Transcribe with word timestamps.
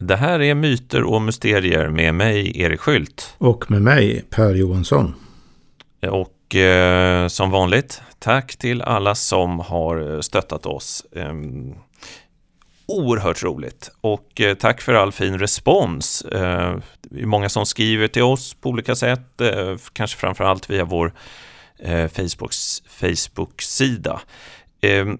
Det 0.00 0.16
här 0.16 0.40
är 0.40 0.54
Myter 0.54 1.02
och 1.02 1.22
Mysterier 1.22 1.88
med 1.88 2.14
mig, 2.14 2.60
Erik 2.60 2.80
Skylt. 2.80 3.34
Och 3.38 3.70
med 3.70 3.82
mig, 3.82 4.24
Per 4.30 4.54
Johansson. 4.54 5.14
Och 6.10 6.54
eh, 6.54 7.28
som 7.28 7.50
vanligt, 7.50 8.02
tack 8.18 8.56
till 8.56 8.82
alla 8.82 9.14
som 9.14 9.60
har 9.60 10.20
stöttat 10.22 10.66
oss. 10.66 11.04
Eh, 11.12 11.32
oerhört 12.86 13.42
roligt 13.42 13.90
och 14.00 14.40
eh, 14.40 14.54
tack 14.54 14.80
för 14.80 14.94
all 14.94 15.12
fin 15.12 15.38
respons. 15.38 16.22
Eh, 16.22 16.76
det 17.02 17.20
är 17.22 17.26
många 17.26 17.48
som 17.48 17.66
skriver 17.66 18.08
till 18.08 18.22
oss 18.22 18.54
på 18.54 18.68
olika 18.68 18.94
sätt, 18.94 19.40
eh, 19.40 19.76
kanske 19.92 20.18
framför 20.18 20.44
allt 20.44 20.70
via 20.70 20.84
vår 20.84 21.12
eh, 21.78 22.08
Facebooks, 22.08 22.82
Facebook-sida. 22.86 24.20
Ehm, 24.80 25.18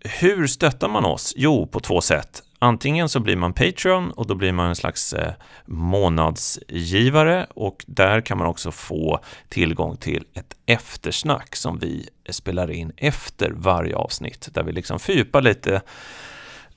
hur 0.00 0.46
stöttar 0.46 0.88
man 0.88 1.04
oss? 1.04 1.32
Jo, 1.36 1.66
på 1.66 1.80
två 1.80 2.00
sätt. 2.00 2.42
Antingen 2.62 3.08
så 3.08 3.20
blir 3.20 3.36
man 3.36 3.52
Patreon 3.52 4.10
och 4.10 4.26
då 4.26 4.34
blir 4.34 4.52
man 4.52 4.68
en 4.68 4.76
slags 4.76 5.12
eh, 5.12 5.32
månadsgivare 5.66 7.46
och 7.54 7.84
där 7.86 8.20
kan 8.20 8.38
man 8.38 8.46
också 8.46 8.70
få 8.70 9.20
tillgång 9.48 9.96
till 9.96 10.24
ett 10.34 10.56
eftersnack 10.66 11.56
som 11.56 11.78
vi 11.78 12.08
spelar 12.30 12.70
in 12.70 12.92
efter 12.96 13.50
varje 13.50 13.96
avsnitt 13.96 14.48
där 14.52 14.62
vi 14.62 14.72
liksom 14.72 14.98
fördjupar 14.98 15.42
lite 15.42 15.82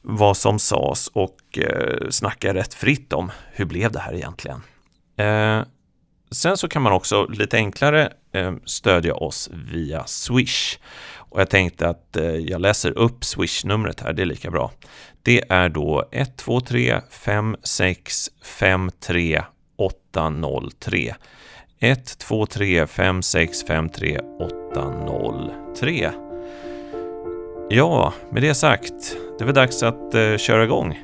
vad 0.01 0.37
som 0.37 0.59
sades 0.59 1.07
och 1.07 1.57
eh, 1.57 2.09
snackar 2.09 2.53
rätt 2.53 2.73
fritt 2.73 3.13
om 3.13 3.31
hur 3.51 3.65
blev 3.65 3.91
det 3.91 3.99
här 3.99 4.13
egentligen. 4.13 4.61
Eh, 5.17 5.61
sen 6.31 6.57
så 6.57 6.67
kan 6.67 6.81
man 6.81 6.93
också 6.93 7.25
lite 7.25 7.57
enklare 7.57 8.13
eh, 8.31 8.53
stödja 8.65 9.15
oss 9.15 9.49
via 9.53 10.05
Swish. 10.05 10.79
Och 11.33 11.41
jag 11.41 11.49
tänkte 11.49 11.89
att 11.89 12.15
eh, 12.15 12.25
jag 12.25 12.61
läser 12.61 12.97
upp 12.97 13.23
Swish-numret 13.23 13.99
här, 13.99 14.13
det 14.13 14.21
är 14.21 14.25
lika 14.25 14.51
bra. 14.51 14.71
Det 15.21 15.43
är 15.49 15.69
då 15.69 16.09
123 16.11 17.01
56 17.09 18.29
53 18.43 19.41
803. 19.77 21.15
123 21.79 22.87
56 22.87 23.63
53 23.67 24.19
803. 24.39 26.11
Ja, 27.69 28.13
med 28.31 28.41
det 28.41 28.55
sagt, 28.55 29.17
det 29.37 29.43
är 29.43 29.45
väl 29.45 29.55
dags 29.55 29.83
att 29.83 30.13
eh, 30.13 30.37
köra 30.37 30.63
igång. 30.63 30.99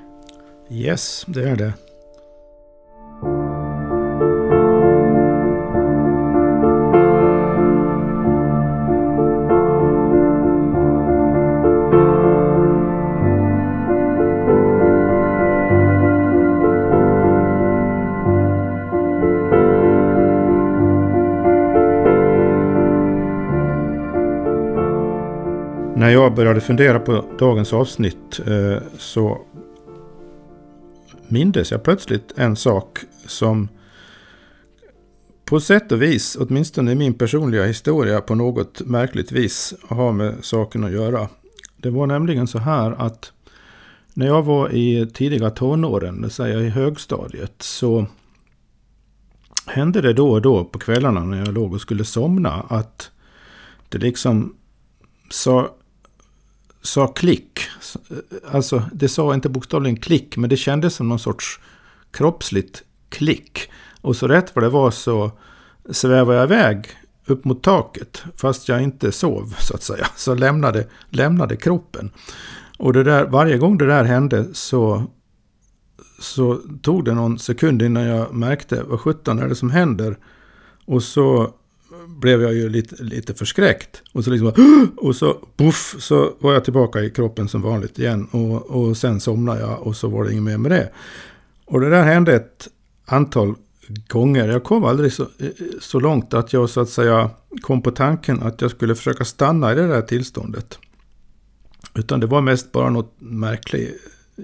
Yes, 0.69 1.25
det 1.27 1.49
är 1.49 1.55
det. 1.55 1.73
När 26.09 26.13
jag 26.13 26.35
började 26.35 26.61
fundera 26.61 26.99
på 26.99 27.25
dagens 27.39 27.73
avsnitt 27.73 28.39
eh, 28.47 28.77
så 28.97 29.41
mindes 31.27 31.71
jag 31.71 31.83
plötsligt 31.83 32.33
en 32.37 32.55
sak 32.55 32.99
som 33.27 33.67
på 35.45 35.59
sätt 35.59 35.91
och 35.91 36.01
vis, 36.01 36.37
åtminstone 36.39 36.91
i 36.91 36.95
min 36.95 37.13
personliga 37.13 37.65
historia, 37.65 38.21
på 38.21 38.35
något 38.35 38.81
märkligt 38.81 39.31
vis 39.31 39.73
har 39.89 40.11
med 40.11 40.35
saken 40.41 40.83
att 40.83 40.91
göra. 40.91 41.27
Det 41.77 41.89
var 41.89 42.07
nämligen 42.07 42.47
så 42.47 42.59
här 42.59 42.91
att 42.91 43.31
när 44.13 44.25
jag 44.25 44.43
var 44.43 44.75
i 44.75 45.07
tidiga 45.13 45.49
tonåren, 45.49 46.21
det 46.21 46.29
säger 46.29 46.61
i 46.61 46.69
högstadiet, 46.69 47.61
så 47.61 48.05
hände 49.65 50.01
det 50.01 50.13
då 50.13 50.31
och 50.31 50.41
då 50.41 50.65
på 50.65 50.79
kvällarna 50.79 51.23
när 51.23 51.37
jag 51.37 51.53
låg 51.53 51.73
och 51.73 51.81
skulle 51.81 52.05
somna 52.05 52.51
att 52.51 53.11
det 53.89 53.97
liksom 53.97 54.55
sa 55.29 55.75
sa 56.81 57.07
klick. 57.07 57.59
Alltså 58.51 58.83
det 58.93 59.09
sa 59.09 59.33
inte 59.33 59.49
bokstavligen 59.49 59.97
klick, 59.97 60.37
men 60.37 60.49
det 60.49 60.57
kändes 60.57 60.95
som 60.95 61.09
någon 61.09 61.19
sorts 61.19 61.59
kroppsligt 62.11 62.83
klick. 63.09 63.69
Och 64.01 64.15
så 64.15 64.27
rätt 64.27 64.55
vad 64.55 64.63
det 64.63 64.69
var 64.69 64.91
så 64.91 65.31
svävade 65.89 66.37
jag 66.37 66.45
iväg 66.45 66.85
upp 67.25 67.45
mot 67.45 67.63
taket. 67.63 68.23
Fast 68.35 68.69
jag 68.69 68.83
inte 68.83 69.11
sov 69.11 69.55
så 69.59 69.75
att 69.75 69.83
säga. 69.83 70.07
Så 70.15 70.35
lämnade, 70.35 70.87
lämnade 71.09 71.55
kroppen. 71.55 72.11
Och 72.77 72.93
det 72.93 73.03
där, 73.03 73.25
varje 73.25 73.57
gång 73.57 73.77
det 73.77 73.85
där 73.85 74.03
hände 74.03 74.45
så, 74.53 75.03
så 76.19 76.61
tog 76.81 77.05
det 77.05 77.13
någon 77.13 77.39
sekund 77.39 77.81
innan 77.81 78.03
jag 78.03 78.33
märkte 78.33 78.83
vad 78.83 78.99
sjutton 78.99 79.39
är 79.39 79.47
det 79.47 79.55
som 79.55 79.69
händer. 79.69 80.17
Och 80.85 81.03
så 81.03 81.53
blev 82.07 82.41
jag 82.41 82.53
ju 82.53 82.69
lite, 82.69 83.03
lite 83.03 83.33
förskräckt. 83.33 84.01
Och 84.11 84.23
så 84.23 84.29
liksom 84.31 84.53
och 84.97 85.15
så 85.15 85.37
puff 85.57 85.95
så 85.99 86.33
var 86.39 86.53
jag 86.53 86.63
tillbaka 86.63 87.01
i 87.01 87.09
kroppen 87.09 87.47
som 87.47 87.61
vanligt 87.61 87.99
igen. 87.99 88.25
Och, 88.25 88.65
och 88.65 88.97
sen 88.97 89.19
somnade 89.19 89.59
jag 89.59 89.87
och 89.87 89.95
så 89.95 90.07
var 90.07 90.23
det 90.23 90.31
inget 90.31 90.43
mer 90.43 90.57
med 90.57 90.71
det. 90.71 90.91
Och 91.65 91.81
det 91.81 91.89
där 91.89 92.03
hände 92.03 92.35
ett 92.35 92.67
antal 93.05 93.55
gånger. 94.07 94.47
Jag 94.47 94.63
kom 94.63 94.83
aldrig 94.83 95.13
så, 95.13 95.23
eh, 95.23 95.49
så 95.79 95.99
långt 95.99 96.33
att 96.33 96.53
jag 96.53 96.69
så 96.69 96.81
att 96.81 96.89
säga 96.89 97.29
kom 97.61 97.81
på 97.81 97.91
tanken 97.91 98.43
att 98.43 98.61
jag 98.61 98.71
skulle 98.71 98.95
försöka 98.95 99.25
stanna 99.25 99.71
i 99.71 99.75
det 99.75 99.87
där 99.87 100.01
tillståndet. 100.01 100.79
Utan 101.95 102.19
det 102.19 102.27
var 102.27 102.41
mest 102.41 102.71
bara 102.71 102.89
något 102.89 103.13
märklig, 103.19 103.95
eh, 104.37 104.43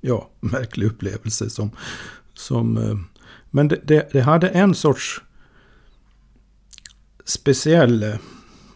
ja, 0.00 0.30
märklig 0.40 0.86
upplevelse 0.86 1.50
som, 1.50 1.70
som 2.34 2.76
eh, 2.76 2.96
men 3.50 3.68
det, 3.68 3.80
det, 3.84 4.08
det 4.12 4.20
hade 4.20 4.48
en 4.48 4.74
sorts 4.74 5.22
speciell, 7.24 8.02
eh, 8.02 8.16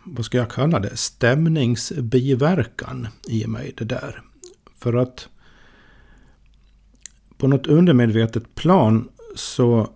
vad 0.04 0.24
ska 0.24 0.38
jag 0.38 0.50
kalla 0.50 0.80
det, 0.80 0.96
stämningsbiverkan 0.96 3.08
i 3.28 3.46
mig 3.46 3.72
det 3.76 3.84
där. 3.84 4.22
För 4.76 4.94
att 4.94 5.28
på 7.36 7.48
något 7.48 7.66
undermedvetet 7.66 8.54
plan 8.54 9.08
så 9.36 9.90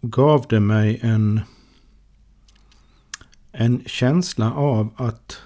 gav 0.00 0.46
det 0.48 0.60
mig 0.60 0.98
en, 1.02 1.40
en 3.52 3.82
känsla 3.86 4.52
av 4.52 4.94
att 4.96 5.40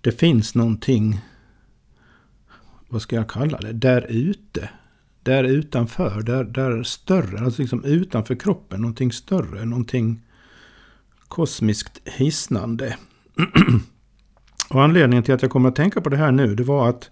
det 0.00 0.12
finns 0.12 0.54
någonting, 0.54 1.20
vad 2.88 3.02
ska 3.02 3.16
jag 3.16 3.30
kalla 3.30 3.58
det, 3.58 3.72
där 3.72 4.06
ute 4.08 4.70
där 5.22 5.44
utanför, 5.44 6.22
där, 6.22 6.44
där 6.44 6.82
större, 6.82 7.44
alltså 7.44 7.62
liksom 7.62 7.84
utanför 7.84 8.34
kroppen, 8.34 8.80
någonting 8.80 9.12
större, 9.12 9.64
någonting 9.64 10.22
kosmiskt 11.28 12.00
hisnande. 12.04 12.96
och 14.70 14.82
anledningen 14.82 15.24
till 15.24 15.34
att 15.34 15.42
jag 15.42 15.50
kommer 15.50 15.68
att 15.68 15.76
tänka 15.76 16.00
på 16.00 16.08
det 16.08 16.16
här 16.16 16.32
nu, 16.32 16.54
det 16.54 16.62
var 16.62 16.88
att 16.88 17.10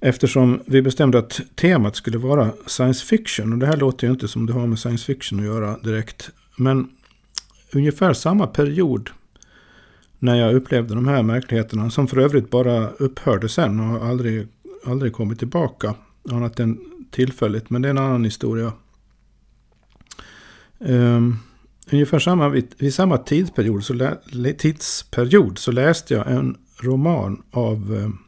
eftersom 0.00 0.60
vi 0.66 0.82
bestämde 0.82 1.18
att 1.18 1.40
temat 1.54 1.96
skulle 1.96 2.18
vara 2.18 2.52
science 2.66 3.06
fiction, 3.06 3.52
och 3.52 3.58
det 3.58 3.66
här 3.66 3.76
låter 3.76 4.06
ju 4.06 4.12
inte 4.12 4.28
som 4.28 4.46
det 4.46 4.52
har 4.52 4.66
med 4.66 4.78
science 4.78 5.04
fiction 5.04 5.38
att 5.38 5.44
göra 5.44 5.78
direkt, 5.78 6.30
men 6.56 6.88
ungefär 7.72 8.12
samma 8.12 8.46
period 8.46 9.10
när 10.18 10.34
jag 10.34 10.54
upplevde 10.54 10.94
de 10.94 11.08
här 11.08 11.22
märkligheterna, 11.22 11.90
som 11.90 12.08
för 12.08 12.18
övrigt 12.18 12.50
bara 12.50 12.88
upphörde 12.88 13.48
sen 13.48 13.80
och 13.80 14.04
aldrig, 14.04 14.48
aldrig 14.86 15.12
kommit 15.12 15.38
tillbaka, 15.38 15.94
annat 16.30 16.60
än 16.60 16.78
tillfälligt, 17.14 17.70
men 17.70 17.82
det 17.82 17.88
är 17.88 17.90
en 17.90 17.98
annan 17.98 18.24
historia. 18.24 18.72
Um, 20.78 21.38
ungefär 21.92 22.18
samma, 22.18 22.48
vid, 22.48 22.74
vid 22.78 22.94
samma 22.94 23.18
tidsperiod 23.18 23.84
så, 23.84 23.94
lä, 23.94 24.52
tidsperiod 24.58 25.58
så 25.58 25.72
läste 25.72 26.14
jag 26.14 26.30
en 26.30 26.56
roman 26.80 27.42
av 27.50 27.92
um, 27.92 28.18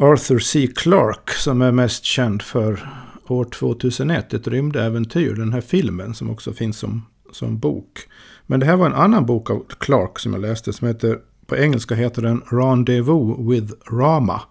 Arthur 0.00 0.38
C. 0.38 0.68
Clarke 0.76 1.32
som 1.32 1.62
är 1.62 1.72
mest 1.72 2.04
känd 2.04 2.42
för 2.42 2.88
år 3.28 3.44
2001, 3.44 4.34
ett 4.34 4.48
rymdäventyr, 4.48 5.34
den 5.34 5.52
här 5.52 5.60
filmen 5.60 6.14
som 6.14 6.30
också 6.30 6.52
finns 6.52 6.78
som, 6.78 7.06
som 7.32 7.58
bok. 7.58 7.98
Men 8.46 8.60
det 8.60 8.66
här 8.66 8.76
var 8.76 8.86
en 8.86 8.94
annan 8.94 9.26
bok 9.26 9.50
av 9.50 9.66
Clarke 9.78 10.20
som 10.20 10.32
jag 10.32 10.42
läste 10.42 10.72
som 10.72 10.88
heter, 10.88 11.18
på 11.46 11.56
engelska 11.56 11.94
heter 11.94 12.22
den 12.22 12.42
Rendezvous 12.50 13.38
with 13.38 13.72
Rama. 13.90 14.42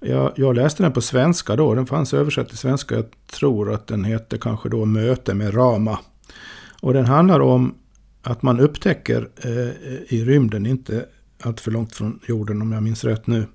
Jag, 0.00 0.32
jag, 0.36 0.56
läste 0.56 0.82
den 0.82 0.92
på 0.92 1.00
svenska 1.00 1.56
då. 1.56 1.74
Den 1.74 1.86
fanns 1.86 2.14
översatt 2.14 2.48
till 2.48 2.58
svenska. 2.58 2.94
Jag 2.94 3.06
tror 3.26 3.72
att 3.72 3.86
den 3.86 4.04
heter 4.04 4.38
kanske 4.38 4.68
då 4.68 4.84
Möte 4.84 5.34
med 5.34 5.54
Rama. 5.54 5.98
Och 6.80 6.94
den 6.94 7.06
handlar 7.06 7.40
om 7.40 7.74
att 8.22 8.42
man 8.42 8.60
upptäcker 8.60 9.28
eh, 9.36 10.14
i 10.14 10.24
rymden, 10.24 10.66
inte 10.66 11.06
allt 11.42 11.60
för 11.60 11.70
långt 11.70 11.94
från 11.94 12.20
jorden 12.26 12.62
om 12.62 12.72
jag 12.72 12.82
minns 12.82 13.04
rätt 13.04 13.26
nu, 13.26 13.46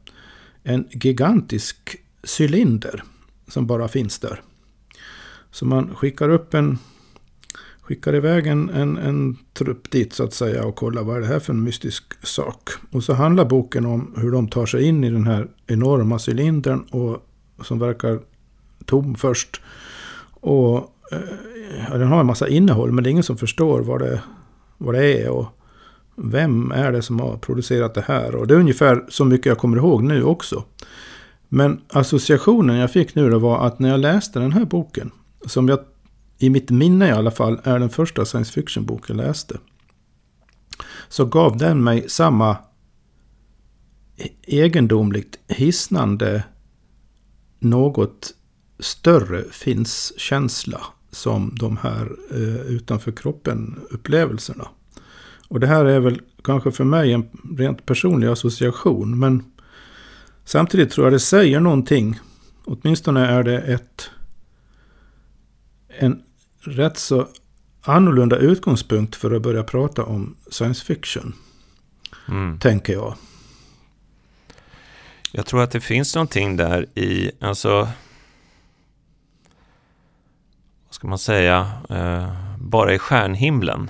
en 0.63 0.87
gigantisk 0.91 1.97
cylinder 2.39 3.03
som 3.47 3.67
bara 3.67 3.87
finns 3.87 4.19
där. 4.19 4.41
Så 5.51 5.65
man 5.65 5.95
skickar 5.95 6.29
upp 6.29 6.53
en 6.53 6.77
skickar 7.87 8.15
iväg 8.15 8.47
en, 8.47 8.69
en, 8.69 8.97
en 8.97 9.37
trupp 9.53 9.91
dit 9.91 10.13
så 10.13 10.23
att 10.23 10.33
säga 10.33 10.65
och 10.65 10.75
kollar 10.75 11.03
vad 11.03 11.17
är 11.17 11.21
det 11.21 11.27
här 11.27 11.39
för 11.39 11.53
en 11.53 11.63
mystisk 11.63 12.25
sak. 12.27 12.69
Och 12.91 13.03
så 13.03 13.13
handlar 13.13 13.45
boken 13.45 13.85
om 13.85 14.13
hur 14.17 14.31
de 14.31 14.47
tar 14.47 14.65
sig 14.65 14.83
in 14.83 15.03
i 15.03 15.09
den 15.09 15.27
här 15.27 15.47
enorma 15.67 16.19
cylindern 16.27 16.79
och 16.79 17.17
som 17.65 17.79
verkar 17.79 18.19
tom 18.85 19.15
först. 19.15 19.61
Och 20.29 20.77
eh, 21.11 21.19
ja, 21.89 21.97
den 21.97 22.07
har 22.07 22.19
en 22.19 22.25
massa 22.25 22.47
innehåll 22.47 22.91
men 22.91 23.03
det 23.03 23.09
är 23.09 23.11
ingen 23.11 23.23
som 23.23 23.37
förstår 23.37 23.81
vad 23.81 23.99
det, 23.99 24.21
vad 24.77 24.95
det 24.95 25.21
är. 25.23 25.29
Och 25.29 25.45
vem 26.15 26.71
är 26.71 26.91
det 26.91 27.01
som 27.01 27.19
har 27.19 27.37
producerat 27.37 27.93
det 27.93 28.05
här? 28.07 28.35
Och 28.35 28.47
det 28.47 28.53
är 28.53 28.59
ungefär 28.59 29.05
så 29.09 29.25
mycket 29.25 29.45
jag 29.45 29.57
kommer 29.57 29.77
ihåg 29.77 30.03
nu 30.03 30.23
också. 30.23 30.63
Men 31.49 31.81
associationen 31.89 32.75
jag 32.75 32.91
fick 32.91 33.15
nu 33.15 33.29
då 33.29 33.39
var 33.39 33.67
att 33.67 33.79
när 33.79 33.89
jag 33.89 33.99
läste 33.99 34.39
den 34.39 34.51
här 34.51 34.65
boken, 34.65 35.11
som 35.45 35.69
jag 35.69 35.79
i 36.37 36.49
mitt 36.49 36.69
minne 36.69 37.07
i 37.07 37.11
alla 37.11 37.31
fall 37.31 37.59
är 37.63 37.79
den 37.79 37.89
första 37.89 38.25
science 38.25 38.53
fiction-bok 38.53 39.09
jag 39.09 39.17
läste. 39.17 39.59
Så 41.09 41.25
gav 41.25 41.57
den 41.57 41.83
mig 41.83 42.09
samma 42.09 42.57
egendomligt 44.41 45.39
hisnande 45.47 46.43
något 47.59 48.33
större 48.79 49.43
finns-känsla 49.51 50.81
som 51.11 51.55
de 51.59 51.77
här 51.77 52.11
eh, 52.31 52.61
utanför 52.61 53.11
kroppen-upplevelserna. 53.11 54.67
Och 55.47 55.59
det 55.59 55.67
här 55.67 55.85
är 55.85 55.99
väl 55.99 56.21
kanske 56.43 56.71
för 56.71 56.83
mig 56.83 57.13
en 57.13 57.29
rent 57.57 57.85
personlig 57.85 58.27
association. 58.27 59.19
Men 59.19 59.43
samtidigt 60.45 60.91
tror 60.91 61.05
jag 61.05 61.13
det 61.13 61.19
säger 61.19 61.59
någonting. 61.59 62.19
Åtminstone 62.65 63.25
är 63.25 63.43
det 63.43 63.59
ett, 63.61 64.09
en 65.99 66.23
rätt 66.59 66.97
så 66.97 67.27
annorlunda 67.81 68.37
utgångspunkt 68.37 69.15
för 69.15 69.31
att 69.31 69.41
börja 69.41 69.63
prata 69.63 70.03
om 70.03 70.35
science 70.51 70.85
fiction. 70.85 71.33
Mm. 72.27 72.59
Tänker 72.59 72.93
jag. 72.93 73.15
Jag 75.31 75.45
tror 75.45 75.63
att 75.63 75.71
det 75.71 75.81
finns 75.81 76.15
någonting 76.15 76.57
där 76.57 76.99
i, 76.99 77.31
alltså, 77.39 77.69
vad 80.85 80.89
ska 80.89 81.07
man 81.07 81.19
säga, 81.19 81.71
eh, 81.89 82.33
bara 82.59 82.93
i 82.93 82.99
stjärnhimlen. 82.99 83.89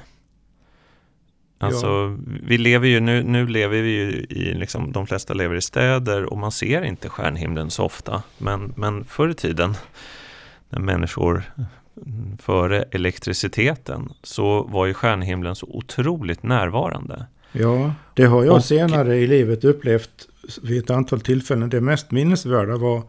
Alltså, 1.57 1.87
ja. 1.87 2.17
vi 2.43 2.57
lever 2.57 2.87
ju, 2.87 2.99
nu, 2.99 3.23
nu 3.23 3.47
lever 3.47 3.81
vi 3.81 3.89
ju 3.89 4.11
i, 4.29 4.53
liksom, 4.53 4.91
de 4.91 5.07
flesta 5.07 5.33
lever 5.33 5.55
i 5.55 5.61
städer 5.61 6.23
och 6.25 6.37
man 6.37 6.51
ser 6.51 6.81
inte 6.81 7.09
stjärnhimlen 7.09 7.71
så 7.71 7.83
ofta. 7.83 8.23
Men, 8.37 8.73
men 8.77 9.05
förr 9.05 9.29
i 9.29 9.33
tiden, 9.33 9.75
när 10.69 10.79
människor 10.79 11.43
före 12.39 12.83
elektriciteten, 12.91 14.09
så 14.23 14.63
var 14.63 14.85
ju 14.85 14.93
stjärnhimlen 14.93 15.55
så 15.55 15.65
otroligt 15.65 16.43
närvarande. 16.43 17.25
Ja, 17.51 17.93
det 18.13 18.25
har 18.25 18.43
jag 18.43 18.55
och, 18.55 18.65
senare 18.65 19.17
i 19.17 19.27
livet 19.27 19.63
upplevt 19.63 20.27
vid 20.61 20.83
ett 20.83 20.89
antal 20.89 21.21
tillfällen. 21.21 21.69
Det 21.69 21.81
mest 21.81 22.11
minnesvärda 22.11 22.77
var 22.77 23.03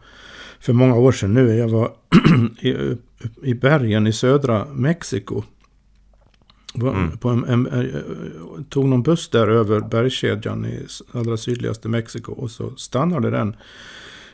för 0.59 0.73
många 0.73 0.95
år 0.95 1.11
sedan 1.11 1.33
nu. 1.33 1.55
Jag 1.55 1.69
var 1.69 1.91
i, 2.59 2.97
i 3.43 3.53
bergen 3.53 4.07
i 4.07 4.13
södra 4.13 4.65
Mexiko. 4.65 5.43
Mm. 6.75 7.17
På 7.17 7.29
en, 7.29 7.43
en, 7.45 7.67
en, 7.67 8.65
tog 8.69 8.85
någon 8.85 9.03
buss 9.03 9.29
där 9.29 9.47
över 9.47 9.79
bergskedjan 9.79 10.65
i 10.65 10.87
allra 11.11 11.37
sydligaste 11.37 11.89
Mexiko. 11.89 12.31
Och 12.31 12.51
så 12.51 12.75
stannade 12.75 13.29
den 13.29 13.55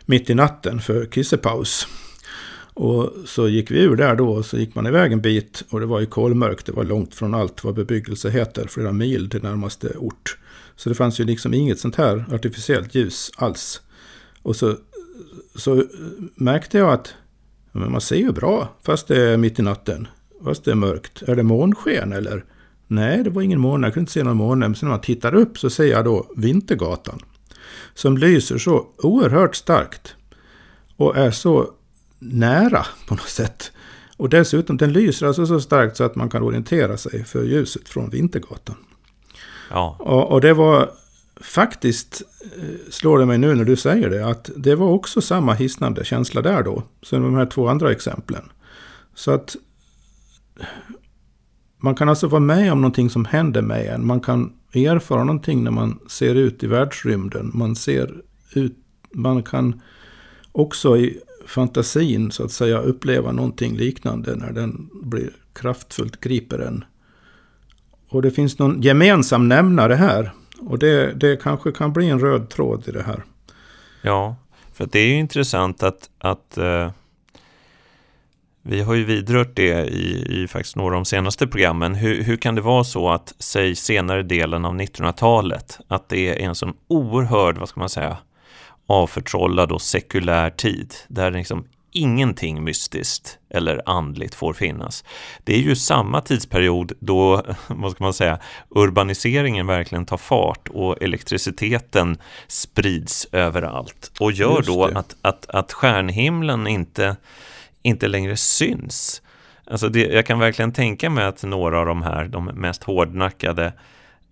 mitt 0.05 0.29
i 0.29 0.35
natten 0.35 0.79
för 0.79 1.05
kissepaus. 1.05 1.88
Och 2.73 3.13
så 3.25 3.47
gick 3.47 3.71
vi 3.71 3.83
ur 3.83 3.95
där 3.95 4.15
då 4.15 4.29
och 4.29 4.45
så 4.45 4.57
gick 4.57 4.75
man 4.75 4.87
iväg 4.87 5.11
en 5.11 5.21
bit 5.21 5.63
och 5.69 5.79
det 5.79 5.85
var 5.85 5.99
ju 5.99 6.05
kolmörkt. 6.05 6.65
Det 6.65 6.71
var 6.71 6.83
långt 6.83 7.15
från 7.15 7.33
allt 7.33 7.63
vad 7.63 7.75
bebyggelse 7.75 8.29
heter, 8.29 8.67
flera 8.67 8.91
mil 8.91 9.29
till 9.29 9.43
närmaste 9.43 9.97
ort. 9.97 10.37
Så 10.75 10.89
det 10.89 10.95
fanns 10.95 11.19
ju 11.19 11.23
liksom 11.23 11.53
inget 11.53 11.79
sånt 11.79 11.95
här 11.95 12.25
artificiellt 12.31 12.95
ljus 12.95 13.31
alls. 13.35 13.81
Och 14.41 14.55
så, 14.55 14.75
så 15.55 15.83
märkte 16.35 16.77
jag 16.77 16.93
att 16.93 17.13
men 17.75 17.91
man 17.91 18.01
ser 18.01 18.15
ju 18.15 18.31
bra 18.31 18.69
fast 18.81 19.07
det 19.07 19.21
är 19.21 19.37
mitt 19.37 19.59
i 19.59 19.61
natten. 19.61 20.07
Fast 20.43 20.65
det 20.65 20.71
är 20.71 20.75
mörkt. 20.75 21.21
Är 21.21 21.35
det 21.35 21.43
månsken 21.43 22.13
eller? 22.13 22.45
Nej, 22.87 23.23
det 23.23 23.29
var 23.29 23.41
ingen 23.41 23.59
måne. 23.59 23.87
Jag 23.87 23.93
kunde 23.93 24.03
inte 24.03 24.11
se 24.11 24.23
någon 24.23 24.37
måne. 24.37 24.67
Men 24.67 24.75
sen 24.75 24.87
när 24.87 24.93
man 24.93 25.01
tittar 25.01 25.35
upp 25.35 25.59
så 25.59 25.69
ser 25.69 25.85
jag 25.85 26.05
då 26.05 26.27
Vintergatan. 26.35 27.19
Som 27.93 28.17
lyser 28.17 28.57
så 28.57 28.87
oerhört 28.97 29.55
starkt. 29.55 30.15
Och 30.95 31.17
är 31.17 31.31
så 31.31 31.69
nära 32.31 32.85
på 33.07 33.15
något 33.15 33.29
sätt. 33.29 33.71
Och 34.17 34.29
dessutom, 34.29 34.77
den 34.77 34.93
lyser 34.93 35.27
alltså 35.27 35.45
så 35.45 35.59
starkt 35.59 35.97
så 35.97 36.03
att 36.03 36.15
man 36.15 36.29
kan 36.29 36.43
orientera 36.43 36.97
sig 36.97 37.25
för 37.25 37.43
ljuset 37.43 37.89
från 37.89 38.09
Vintergatan. 38.09 38.75
Ja. 39.69 39.95
Och, 39.99 40.31
och 40.31 40.41
det 40.41 40.53
var 40.53 40.91
faktiskt, 41.41 42.21
eh, 42.57 42.91
slår 42.91 43.19
det 43.19 43.25
mig 43.25 43.37
nu 43.37 43.55
när 43.55 43.63
du 43.63 43.75
säger 43.75 44.09
det, 44.09 44.27
att 44.27 44.49
det 44.55 44.75
var 44.75 44.87
också 44.87 45.21
samma 45.21 45.53
hisnande 45.53 46.05
känsla 46.05 46.41
där 46.41 46.63
då. 46.63 46.83
Som 47.01 47.23
de 47.23 47.35
här 47.35 47.45
två 47.45 47.67
andra 47.67 47.91
exemplen. 47.91 48.43
Så 49.15 49.31
att 49.31 49.55
man 51.77 51.95
kan 51.95 52.09
alltså 52.09 52.27
vara 52.27 52.39
med 52.39 52.71
om 52.71 52.81
någonting 52.81 53.09
som 53.09 53.25
händer 53.25 53.61
med 53.61 53.85
en. 53.85 54.05
Man 54.05 54.19
kan 54.19 54.53
erfara 54.73 55.23
någonting 55.23 55.63
när 55.63 55.71
man 55.71 55.99
ser 56.07 56.35
ut 56.35 56.63
i 56.63 56.67
världsrymden. 56.67 57.51
Man 57.53 57.75
ser 57.75 58.21
ut, 58.53 58.77
man 59.11 59.43
kan 59.43 59.81
också 60.51 60.97
i 60.97 61.19
fantasin 61.47 62.31
så 62.31 62.43
att 62.43 62.51
säga 62.51 62.77
uppleva 62.77 63.31
någonting 63.31 63.77
liknande 63.77 64.35
när 64.35 64.51
den 64.51 64.89
blir 64.93 65.29
kraftfullt 65.53 66.19
griper 66.19 66.59
en. 66.59 66.85
Och 68.09 68.21
det 68.21 68.31
finns 68.31 68.59
någon 68.59 68.81
gemensam 68.81 69.47
nämnare 69.47 69.93
här. 69.93 70.31
Och 70.59 70.79
det, 70.79 71.13
det 71.13 71.41
kanske 71.41 71.71
kan 71.71 71.93
bli 71.93 72.09
en 72.09 72.19
röd 72.19 72.49
tråd 72.49 72.87
i 72.87 72.91
det 72.91 73.03
här. 73.03 73.23
Ja, 74.01 74.35
för 74.73 74.89
det 74.91 74.99
är 74.99 75.07
ju 75.07 75.15
intressant 75.15 75.83
att, 75.83 76.09
att 76.19 76.57
eh, 76.57 76.91
vi 78.61 78.81
har 78.81 78.93
ju 78.93 79.03
vidrört 79.03 79.55
det 79.55 79.85
i, 79.85 80.41
i 80.43 80.47
faktiskt 80.47 80.75
några 80.75 80.95
av 80.95 81.01
de 81.01 81.05
senaste 81.05 81.47
programmen. 81.47 81.95
Hur, 81.95 82.23
hur 82.23 82.37
kan 82.37 82.55
det 82.55 82.61
vara 82.61 82.83
så 82.83 83.09
att, 83.09 83.33
säg 83.39 83.75
senare 83.75 84.23
delen 84.23 84.65
av 84.65 84.75
1900-talet, 84.75 85.79
att 85.87 86.09
det 86.09 86.29
är 86.29 86.47
en 86.47 86.55
sån 86.55 86.73
oerhörd, 86.87 87.57
vad 87.57 87.69
ska 87.69 87.79
man 87.79 87.89
säga, 87.89 88.17
avförtrollad 88.88 89.71
och 89.71 89.81
sekulär 89.81 90.50
tid, 90.50 90.94
där 91.07 91.31
liksom 91.31 91.65
ingenting 91.94 92.63
mystiskt 92.63 93.38
eller 93.50 93.81
andligt 93.85 94.35
får 94.35 94.53
finnas. 94.53 95.03
Det 95.44 95.53
är 95.53 95.59
ju 95.59 95.75
samma 95.75 96.21
tidsperiod 96.21 96.91
då, 97.00 97.44
vad 97.68 97.91
ska 97.91 98.03
man 98.03 98.13
säga, 98.13 98.39
urbaniseringen 98.69 99.68
verkligen 99.68 100.06
tar 100.06 100.18
fart 100.18 100.68
och 100.68 101.01
elektriciteten 101.01 102.18
sprids 102.47 103.27
överallt 103.31 104.12
och 104.19 104.31
gör 104.31 104.62
då 104.62 104.86
att, 104.86 105.15
att, 105.21 105.50
att 105.50 105.74
stjärnhimlen 105.74 106.67
inte, 106.67 107.15
inte 107.81 108.07
längre 108.07 108.38
syns. 108.38 109.22
Alltså 109.65 109.89
det, 109.89 110.00
jag 110.00 110.25
kan 110.25 110.39
verkligen 110.39 110.74
tänka 110.74 111.10
mig 111.10 111.25
att 111.25 111.43
några 111.43 111.79
av 111.79 111.86
de 111.86 112.01
här, 112.01 112.25
de 112.25 112.46
mest 112.46 112.84
hårdnackade 112.84 113.74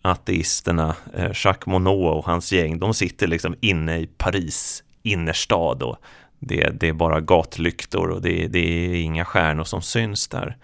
ateisterna, 0.02 0.96
eh, 1.14 1.32
Jacques 1.34 1.66
Monod 1.66 2.18
och 2.18 2.26
hans 2.26 2.52
gäng, 2.52 2.80
de 2.80 2.94
sitter 2.94 3.28
liksom 3.28 3.56
inne 3.62 4.00
i 4.00 4.08
Paris 4.08 4.84
innerstad 5.04 5.84
och 5.84 5.98
det, 6.40 6.70
det 6.80 6.88
är 6.88 6.94
bara 6.94 7.22
gatlyktor 7.22 8.10
och 8.10 8.22
det, 8.22 8.48
det 8.48 8.60
är 8.60 8.96
inga 8.96 9.26
stjärnor 9.26 9.64
som 9.64 9.82
syns 9.82 10.28
där. 10.28 10.58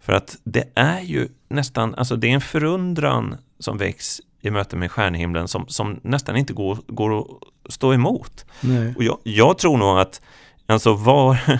För 0.00 0.12
att 0.12 0.36
det 0.44 0.64
är 0.74 1.00
ju 1.00 1.28
nästan, 1.48 1.94
alltså 1.94 2.16
det 2.16 2.30
är 2.30 2.34
en 2.34 2.40
förundran 2.40 3.36
som 3.58 3.78
väcks 3.78 4.20
i 4.40 4.50
möte 4.50 4.76
med 4.76 4.90
stjärnhimlen 4.90 5.48
som, 5.48 5.68
som 5.68 6.00
nästan 6.02 6.36
inte 6.36 6.52
går, 6.52 6.78
går 6.86 7.18
att 7.20 7.26
stå 7.72 7.94
emot. 7.94 8.46
Nej. 8.60 8.94
Och 8.96 9.04
jag, 9.04 9.18
jag, 9.22 9.58
tror 9.58 9.76
nog 9.76 9.98
att, 9.98 10.20
alltså 10.66 10.94
var, 10.94 11.38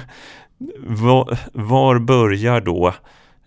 var, 0.87 1.39
var 1.53 1.99
börjar 1.99 2.61
då 2.61 2.95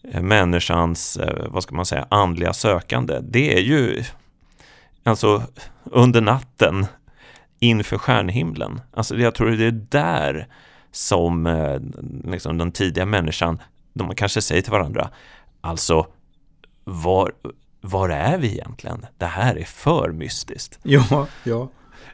Eh, 0.03 0.21
människans, 0.21 1.17
eh, 1.17 1.45
vad 1.49 1.63
ska 1.63 1.75
man 1.75 1.85
säga, 1.85 2.07
andliga 2.09 2.53
sökande, 2.53 3.19
det 3.21 3.55
är 3.55 3.61
ju 3.61 4.03
alltså 5.03 5.43
under 5.83 6.21
natten 6.21 6.85
inför 7.59 7.97
stjärnhimlen. 7.97 8.81
Alltså 8.93 9.17
jag 9.17 9.35
tror 9.35 9.49
det 9.49 9.65
är 9.65 9.71
där 9.89 10.47
som 10.91 11.47
eh, 11.47 11.79
liksom 12.31 12.57
den 12.57 12.71
tidiga 12.71 13.05
människan, 13.05 13.61
de 13.93 14.15
kanske 14.15 14.41
säger 14.41 14.61
till 14.61 14.71
varandra, 14.71 15.09
alltså 15.61 16.07
var, 16.83 17.33
var 17.81 18.09
är 18.09 18.37
vi 18.37 18.51
egentligen? 18.51 19.05
Det 19.17 19.25
här 19.25 19.55
är 19.55 19.65
för 19.65 20.11
mystiskt. 20.11 20.79
Ja, 20.83 21.27
ja. 21.43 21.69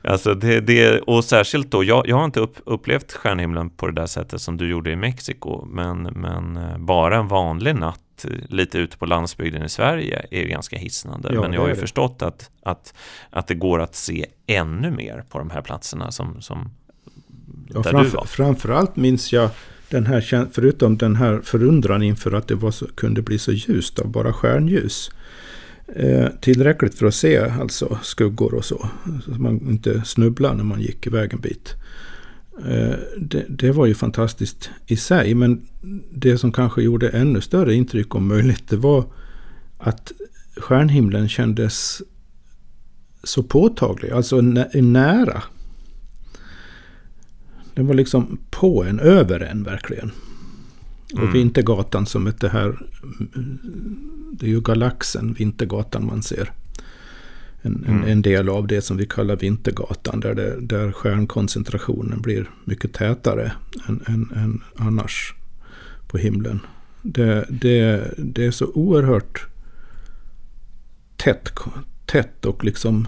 Alltså 0.07 0.33
det, 0.33 0.59
det, 0.59 0.99
och 0.99 1.23
särskilt 1.23 1.71
då, 1.71 1.83
jag, 1.83 2.07
jag 2.07 2.15
har 2.15 2.25
inte 2.25 2.39
upp, 2.39 2.55
upplevt 2.65 3.13
stjärnhimlen 3.13 3.69
på 3.69 3.87
det 3.87 3.93
där 3.93 4.05
sättet 4.05 4.41
som 4.41 4.57
du 4.57 4.69
gjorde 4.69 4.91
i 4.91 4.95
Mexiko, 4.95 5.65
men, 5.65 6.01
men 6.03 6.57
eh, 6.57 6.77
bara 6.77 7.17
en 7.17 7.27
vanlig 7.27 7.75
natt 7.75 8.25
eh, 8.25 8.31
lite 8.49 8.77
ute 8.77 8.97
på 8.97 9.05
landsbygden 9.05 9.63
i 9.63 9.69
Sverige 9.69 10.25
är 10.31 10.43
ganska 10.43 10.77
hisnande. 10.77 11.29
Ja, 11.33 11.41
men 11.41 11.53
jag 11.53 11.61
har 11.61 11.67
ju 11.67 11.75
förstått 11.75 12.21
att, 12.21 12.49
att, 12.63 12.93
att 13.29 13.47
det 13.47 13.55
går 13.55 13.79
att 13.79 13.95
se 13.95 14.25
ännu 14.47 14.91
mer 14.91 15.23
på 15.29 15.37
de 15.37 15.49
här 15.49 15.61
platserna 15.61 16.11
som, 16.11 16.41
som 16.41 16.69
ja, 17.67 17.73
där 17.73 17.83
framför, 17.83 18.11
du 18.11 18.17
var. 18.17 18.25
Framförallt 18.25 18.95
minns 18.95 19.33
jag 19.33 19.49
den 19.89 20.05
här, 20.05 20.47
förutom 20.51 20.97
den 20.97 21.15
här 21.15 21.41
förundran 21.43 22.03
inför 22.03 22.31
att 22.31 22.47
det 22.47 22.55
var 22.55 22.71
så, 22.71 22.87
kunde 22.95 23.21
bli 23.21 23.39
så 23.39 23.51
ljust 23.51 23.99
av 23.99 24.07
bara 24.07 24.33
stjärnljus. 24.33 25.11
Eh, 25.87 26.27
tillräckligt 26.41 26.95
för 26.95 27.05
att 27.05 27.15
se 27.15 27.37
alltså 27.37 27.99
skuggor 28.03 28.53
och 28.53 28.65
så. 28.65 28.89
Så 29.25 29.31
man 29.31 29.69
inte 29.69 30.01
snubblar 30.05 30.53
när 30.53 30.63
man 30.63 30.81
gick 30.81 31.07
iväg 31.07 31.33
en 31.33 31.39
bit. 31.39 31.75
Eh, 32.59 32.95
det, 33.17 33.45
det, 33.49 33.71
var 33.71 33.85
ju 33.85 33.95
fantastiskt 33.95 34.69
i 34.87 34.97
sig. 34.97 35.35
Men 35.35 35.67
det 36.11 36.37
som 36.37 36.51
kanske 36.51 36.81
gjorde 36.81 37.09
ännu 37.09 37.41
större 37.41 37.73
intryck 37.73 38.15
om 38.15 38.27
möjligt. 38.27 38.69
Det 38.69 38.77
var 38.77 39.05
att 39.77 40.11
stjärnhimlen 40.57 41.29
kändes 41.29 42.01
så 43.23 43.43
påtaglig. 43.43 44.11
Alltså 44.11 44.41
nära. 44.41 45.43
Den 47.73 47.87
var 47.87 47.93
liksom 47.93 48.37
på 48.49 48.83
en, 48.83 48.99
över 48.99 49.39
en 49.39 49.63
verkligen. 49.63 50.11
Och 51.15 51.21
mm. 51.21 51.33
Vintergatan 51.33 52.05
som 52.05 52.33
det 52.39 52.49
här... 52.49 52.79
Det 54.31 54.45
är 54.45 54.49
ju 54.49 54.61
galaxen, 54.61 55.33
Vintergatan 55.33 56.05
man 56.05 56.23
ser. 56.23 56.51
En, 57.61 57.85
mm. 57.87 58.03
en, 58.03 58.21
del 58.21 58.49
av 58.49 58.67
det 58.67 58.81
som 58.81 58.97
vi 58.97 59.05
kallar 59.05 59.35
Vintergatan. 59.35 60.19
Där, 60.19 60.35
det, 60.35 60.61
där 60.61 60.91
stjärnkoncentrationen 60.91 62.21
blir 62.21 62.49
mycket 62.65 62.93
tätare 62.93 63.51
än, 63.87 64.03
än, 64.07 64.31
än 64.35 64.63
annars 64.75 65.33
på 66.07 66.17
himlen. 66.17 66.59
Det, 67.01 67.45
det, 67.49 68.13
det 68.17 68.45
är 68.45 68.51
så 68.51 68.65
oerhört 68.65 69.47
tätt, 71.15 71.49
tätt 72.05 72.45
och 72.45 72.63
liksom 72.63 73.07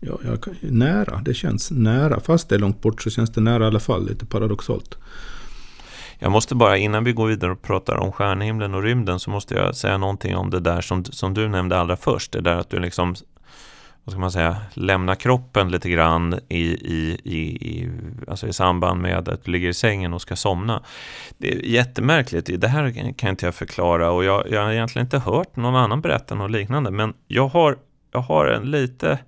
ja, 0.00 0.18
jag, 0.24 0.48
nära. 0.62 1.22
Det 1.24 1.34
känns 1.34 1.70
nära. 1.70 2.20
Fast 2.20 2.48
det 2.48 2.54
är 2.54 2.58
långt 2.58 2.80
bort 2.80 3.02
så 3.02 3.10
känns 3.10 3.30
det 3.30 3.40
nära 3.40 3.64
i 3.64 3.66
alla 3.66 3.80
fall. 3.80 4.08
Lite 4.08 4.26
paradoxalt. 4.26 4.98
Jag 6.18 6.32
måste 6.32 6.54
bara 6.54 6.76
innan 6.76 7.04
vi 7.04 7.12
går 7.12 7.26
vidare 7.26 7.52
och 7.52 7.62
pratar 7.62 7.96
om 7.96 8.12
stjärnhimlen 8.12 8.74
och 8.74 8.82
rymden 8.82 9.20
så 9.20 9.30
måste 9.30 9.54
jag 9.54 9.76
säga 9.76 9.98
någonting 9.98 10.36
om 10.36 10.50
det 10.50 10.60
där 10.60 10.80
som, 10.80 11.04
som 11.04 11.34
du 11.34 11.48
nämnde 11.48 11.78
allra 11.78 11.96
först. 11.96 12.32
Det 12.32 12.40
där 12.40 12.56
att 12.56 12.70
du 12.70 12.78
liksom 12.78 13.14
vad 14.08 14.12
ska 14.12 14.20
man 14.20 14.32
säga, 14.32 14.56
lämnar 14.74 15.14
kroppen 15.14 15.70
lite 15.70 15.90
grann 15.90 16.40
i, 16.48 16.62
i, 16.64 17.20
i, 17.24 17.38
i, 17.40 17.90
alltså 18.28 18.46
i 18.48 18.52
samband 18.52 19.00
med 19.00 19.28
att 19.28 19.44
du 19.44 19.50
ligger 19.50 19.68
i 19.68 19.74
sängen 19.74 20.14
och 20.14 20.22
ska 20.22 20.36
somna. 20.36 20.82
Det 21.38 21.52
är 21.52 21.62
jättemärkligt, 21.62 22.60
det 22.60 22.68
här 22.68 23.12
kan 23.12 23.30
inte 23.30 23.46
jag 23.46 23.54
förklara 23.54 24.10
och 24.10 24.24
jag, 24.24 24.50
jag 24.50 24.64
har 24.64 24.72
egentligen 24.72 25.06
inte 25.06 25.18
hört 25.18 25.56
någon 25.56 25.76
annan 25.76 26.00
berätta 26.00 26.34
något 26.34 26.50
liknande 26.50 26.90
men 26.90 27.14
jag 27.26 27.48
har, 27.48 27.76
jag 28.12 28.20
har 28.20 28.46
en 28.46 28.70
lite 28.70 29.18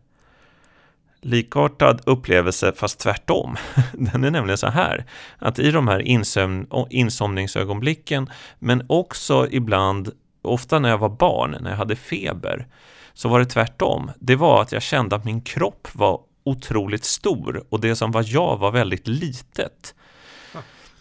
likartad 1.23 2.01
upplevelse 2.07 2.73
fast 2.77 2.99
tvärtom. 2.99 3.57
Den 3.93 4.25
är 4.25 4.31
nämligen 4.31 4.59
så 4.59 4.67
här 4.67 5.05
att 5.39 5.59
i 5.59 5.71
de 5.71 5.89
här 5.89 6.01
insömn, 6.01 6.67
insomningsögonblicken 6.91 8.31
men 8.59 8.83
också 8.89 9.49
ibland, 9.51 10.11
ofta 10.43 10.79
när 10.79 10.89
jag 10.89 10.99
var 10.99 11.09
barn, 11.09 11.57
när 11.61 11.71
jag 11.71 11.77
hade 11.77 11.97
feber 11.97 12.67
så 13.15 13.29
var 13.29 13.39
det 13.39 13.47
tvärtom. 13.47 14.11
Det 14.19 14.37
var 14.37 14.63
att 14.63 14.73
jag 14.73 14.83
kände 14.83 15.17
att 15.17 15.25
min 15.25 15.41
kropp 15.41 15.89
var 15.93 16.21
otroligt 16.45 17.05
stor 17.05 17.65
och 17.69 17.81
det 17.81 17.97
som 17.97 18.13
var 18.13 18.25
jag 18.27 18.57
var 18.57 18.71
väldigt 18.71 19.09
litet. 19.09 19.95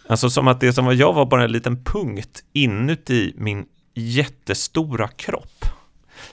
Alltså 0.08 0.30
som 0.30 0.48
att 0.48 0.60
det 0.60 0.72
som 0.72 0.84
var 0.84 0.92
jag 0.92 1.12
var 1.12 1.26
bara 1.26 1.44
en 1.44 1.52
liten 1.52 1.84
punkt 1.84 2.44
inuti 2.52 3.32
min 3.36 3.66
jättestora 3.94 5.08
kropp. 5.08 5.64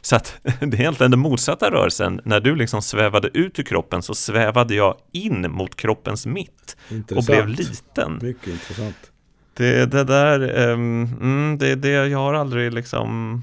Så 0.02 0.16
att 0.16 0.38
det 0.44 0.78
är 0.78 0.80
egentligen 0.80 1.12
den 1.12 1.20
motsatta 1.20 1.72
rörelsen. 1.72 2.22
När 2.24 2.40
du 2.40 2.56
liksom 2.56 2.82
svävade 2.82 3.28
ut 3.34 3.60
ur 3.60 3.64
kroppen 3.64 4.02
så 4.02 4.16
svävade 4.16 4.76
jag 4.76 4.96
in 5.12 5.52
mot 5.52 5.76
kroppens 5.76 6.26
mitt 6.26 6.78
intressant. 6.90 7.18
och 7.18 7.24
blev 7.24 7.48
liten. 7.48 8.20
Mycket 8.22 8.48
intressant. 8.48 9.12
Det, 9.54 9.86
det 9.86 10.04
där, 10.04 10.70
um, 10.70 11.58
det, 11.58 11.76
det, 11.76 11.90
jag 11.90 12.20
har 12.20 12.34
aldrig 12.34 12.74
liksom 12.74 13.42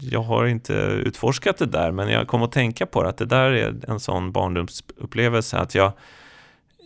jag 0.00 0.22
har 0.22 0.46
inte 0.46 0.72
utforskat 1.04 1.58
det 1.58 1.66
där, 1.66 1.90
men 1.92 2.08
jag 2.08 2.28
kom 2.28 2.42
att 2.42 2.52
tänka 2.52 2.86
på 2.86 3.02
det, 3.02 3.08
att 3.08 3.16
det 3.16 3.26
där 3.26 3.50
är 3.50 3.74
en 3.88 4.00
sån 4.00 4.32
barndomsupplevelse 4.32 5.58
att 5.58 5.74
jag, 5.74 5.92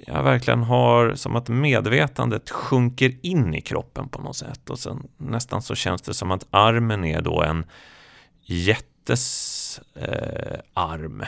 jag 0.06 0.22
verkligen 0.22 0.62
har 0.62 1.14
som 1.14 1.36
att 1.36 1.48
medvetandet 1.48 2.50
sjunker 2.50 3.16
in 3.22 3.54
i 3.54 3.60
kroppen 3.60 4.08
på 4.08 4.22
något 4.22 4.36
sätt 4.36 4.70
och 4.70 4.78
sen 4.78 5.08
nästan 5.16 5.62
så 5.62 5.74
känns 5.74 6.02
det 6.02 6.14
som 6.14 6.30
att 6.30 6.46
armen 6.50 7.04
är 7.04 7.20
då 7.20 7.42
en 7.42 7.64
jättes 8.50 9.80
eh, 9.94 10.58
arm. 10.74 11.22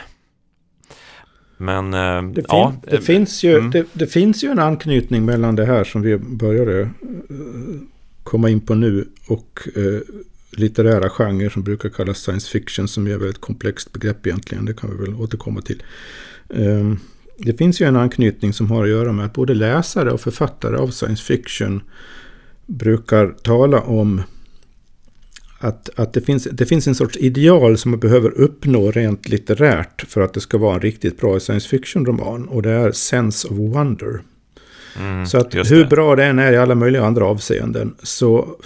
Men 1.57 1.93
eh, 1.93 2.31
det, 2.33 2.41
fin 2.41 2.45
ja, 2.47 2.75
det, 2.91 3.01
finns 3.01 3.43
ju, 3.43 3.57
mm. 3.57 3.71
det, 3.71 3.85
det, 3.93 4.07
finns 4.07 4.43
ju 4.43 4.49
en 4.49 4.59
anknytning 4.59 5.25
mellan 5.25 5.55
det 5.55 5.65
här 5.65 5.83
som 5.83 6.01
vi 6.01 6.17
började 6.17 6.81
eh, 6.81 6.89
komma 8.23 8.49
in 8.49 8.61
på 8.61 8.75
nu 8.75 9.07
och 9.27 9.67
eh, 9.75 10.01
litterära 10.51 11.09
genrer 11.09 11.49
som 11.49 11.63
brukar 11.63 11.89
kallas 11.89 12.17
science 12.17 12.51
fiction 12.51 12.87
som 12.87 13.07
är 13.07 13.11
ett 13.11 13.21
väldigt 13.21 13.41
komplext 13.41 13.93
begrepp 13.93 14.27
egentligen. 14.27 14.65
Det 14.65 14.73
kan 14.73 14.97
vi 14.97 15.05
väl 15.05 15.15
återkomma 15.15 15.61
till. 15.61 15.83
Ehm, 16.49 16.99
det 17.37 17.57
finns 17.57 17.81
ju 17.81 17.85
en 17.85 17.95
anknytning 17.95 18.53
som 18.53 18.71
har 18.71 18.83
att 18.83 18.89
göra 18.89 19.11
med 19.11 19.25
att 19.25 19.33
både 19.33 19.53
läsare 19.53 20.11
och 20.11 20.21
författare 20.21 20.77
av 20.77 20.87
science 20.87 21.23
fiction 21.23 21.81
brukar 22.65 23.27
tala 23.27 23.81
om 23.81 24.21
att, 25.63 25.89
att 25.95 26.13
det, 26.13 26.21
finns, 26.21 26.47
det 26.51 26.65
finns 26.65 26.87
en 26.87 26.95
sorts 26.95 27.17
ideal 27.17 27.77
som 27.77 27.91
man 27.91 27.99
behöver 27.99 28.29
uppnå 28.29 28.91
rent 28.91 29.29
litterärt 29.29 30.05
för 30.07 30.21
att 30.21 30.33
det 30.33 30.39
ska 30.39 30.57
vara 30.57 30.75
en 30.75 30.81
riktigt 30.81 31.17
bra 31.17 31.39
science 31.39 31.69
fiction-roman. 31.69 32.47
Och 32.47 32.61
det 32.61 32.71
är 32.71 32.91
sense 32.91 33.47
of 33.47 33.53
wonder. 33.57 34.21
Mm, 34.99 35.25
så 35.25 35.37
att 35.37 35.55
hur 35.55 35.85
bra 35.85 36.15
den 36.15 36.39
är 36.39 36.53
i 36.53 36.57
alla 36.57 36.75
möjliga 36.75 37.05
andra 37.05 37.25
avseenden 37.25 37.95
så 38.03 38.57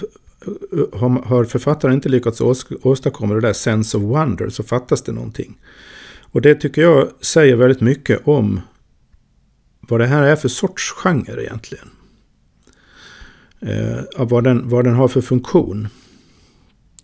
har 1.23 1.43
författaren 1.43 1.93
inte 1.93 2.09
lyckats 2.09 2.41
åstadkomma 2.81 3.33
det 3.33 3.41
där 3.41 3.53
sense 3.53 3.97
of 3.97 4.03
wonder 4.03 4.49
så 4.49 4.63
fattas 4.63 5.01
det 5.01 5.11
någonting. 5.11 5.57
Och 6.21 6.41
det 6.41 6.55
tycker 6.55 6.81
jag 6.81 7.07
säger 7.21 7.55
väldigt 7.55 7.81
mycket 7.81 8.27
om 8.27 8.61
vad 9.79 9.99
det 9.99 10.07
här 10.07 10.23
är 10.23 10.35
för 10.35 10.49
sorts 10.49 10.91
genre 10.91 11.43
egentligen. 11.43 11.89
Eh, 13.59 14.25
vad, 14.25 14.43
den, 14.43 14.69
vad 14.69 14.85
den 14.85 14.93
har 14.93 15.07
för 15.07 15.21
funktion. 15.21 15.87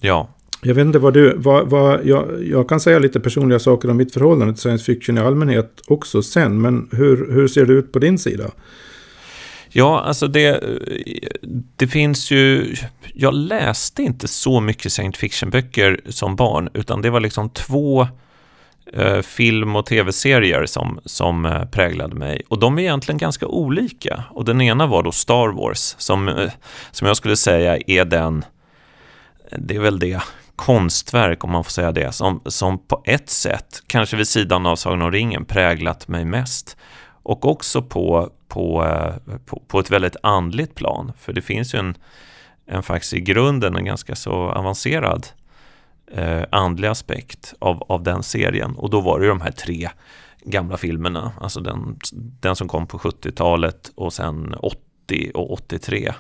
Ja. 0.03 0.29
Jag 0.61 0.75
vet 0.75 0.85
inte 0.85 0.99
vad 0.99 1.13
du... 1.13 1.33
Vad, 1.37 1.69
vad, 1.69 2.05
jag, 2.05 2.43
jag 2.43 2.69
kan 2.69 2.79
säga 2.79 2.99
lite 2.99 3.19
personliga 3.19 3.59
saker 3.59 3.89
om 3.89 3.97
mitt 3.97 4.13
förhållande 4.13 4.53
till 4.53 4.61
science 4.61 4.85
fiction 4.85 5.17
i 5.17 5.21
allmänhet 5.21 5.81
också 5.87 6.21
sen. 6.23 6.61
Men 6.61 6.89
hur, 6.91 7.31
hur 7.33 7.47
ser 7.47 7.65
det 7.65 7.73
ut 7.73 7.91
på 7.91 7.99
din 7.99 8.19
sida? 8.19 8.51
Ja, 9.69 9.99
alltså 9.99 10.27
det, 10.27 10.63
det 11.75 11.87
finns 11.87 12.31
ju... 12.31 12.75
Jag 13.13 13.33
läste 13.33 14.03
inte 14.03 14.27
så 14.27 14.59
mycket 14.59 14.91
science 14.91 15.19
fiction-böcker 15.19 16.01
som 16.09 16.35
barn, 16.35 16.69
utan 16.73 17.01
det 17.01 17.09
var 17.09 17.19
liksom 17.19 17.49
två 17.49 18.07
eh, 18.93 19.21
film 19.21 19.75
och 19.75 19.85
tv-serier 19.85 20.65
som, 20.65 20.99
som 21.05 21.45
eh, 21.45 21.65
präglade 21.65 22.15
mig. 22.15 22.41
Och 22.47 22.59
de 22.59 22.77
är 22.77 22.81
egentligen 22.81 23.17
ganska 23.17 23.47
olika. 23.47 24.23
Och 24.31 24.45
den 24.45 24.61
ena 24.61 24.87
var 24.87 25.03
då 25.03 25.11
Star 25.11 25.47
Wars, 25.47 25.95
som, 25.97 26.27
eh, 26.27 26.51
som 26.91 27.07
jag 27.07 27.17
skulle 27.17 27.35
säga 27.37 27.77
är 27.87 28.05
den... 28.05 28.45
Det 29.57 29.75
är 29.75 29.79
väl 29.79 29.99
det 29.99 30.23
konstverk, 30.55 31.43
om 31.43 31.51
man 31.51 31.63
får 31.63 31.71
säga 31.71 31.91
det, 31.91 32.11
som, 32.11 32.41
som 32.45 32.77
på 32.77 33.01
ett 33.05 33.29
sätt, 33.29 33.83
kanske 33.87 34.17
vid 34.17 34.27
sidan 34.27 34.65
av 34.65 34.75
Sagan 34.75 35.01
om 35.01 35.11
ringen, 35.11 35.45
präglat 35.45 36.07
mig 36.07 36.25
mest. 36.25 36.77
Och 37.23 37.45
också 37.45 37.81
på, 37.81 38.29
på, 38.47 38.85
eh, 38.85 39.37
på, 39.45 39.61
på 39.67 39.79
ett 39.79 39.91
väldigt 39.91 40.15
andligt 40.23 40.75
plan. 40.75 41.11
För 41.19 41.33
det 41.33 41.41
finns 41.41 41.75
ju 41.75 41.79
en, 41.79 41.97
en 42.65 42.83
faktiskt 42.83 43.13
i 43.13 43.21
grunden 43.21 43.75
en 43.75 43.85
ganska 43.85 44.15
så 44.15 44.33
avancerad 44.33 45.27
eh, 46.11 46.43
andlig 46.51 46.87
aspekt 46.87 47.53
av, 47.59 47.83
av 47.83 48.03
den 48.03 48.23
serien. 48.23 48.75
Och 48.75 48.89
då 48.89 49.01
var 49.01 49.19
det 49.19 49.25
ju 49.25 49.29
de 49.29 49.41
här 49.41 49.51
tre 49.51 49.89
gamla 50.45 50.77
filmerna. 50.77 51.31
Alltså 51.41 51.59
den, 51.59 51.99
den 52.39 52.55
som 52.55 52.67
kom 52.67 52.87
på 52.87 52.97
70-talet 52.97 53.91
och 53.95 54.13
sen 54.13 54.55
80 54.59 55.31
och 55.33 55.51
83. 55.51 56.13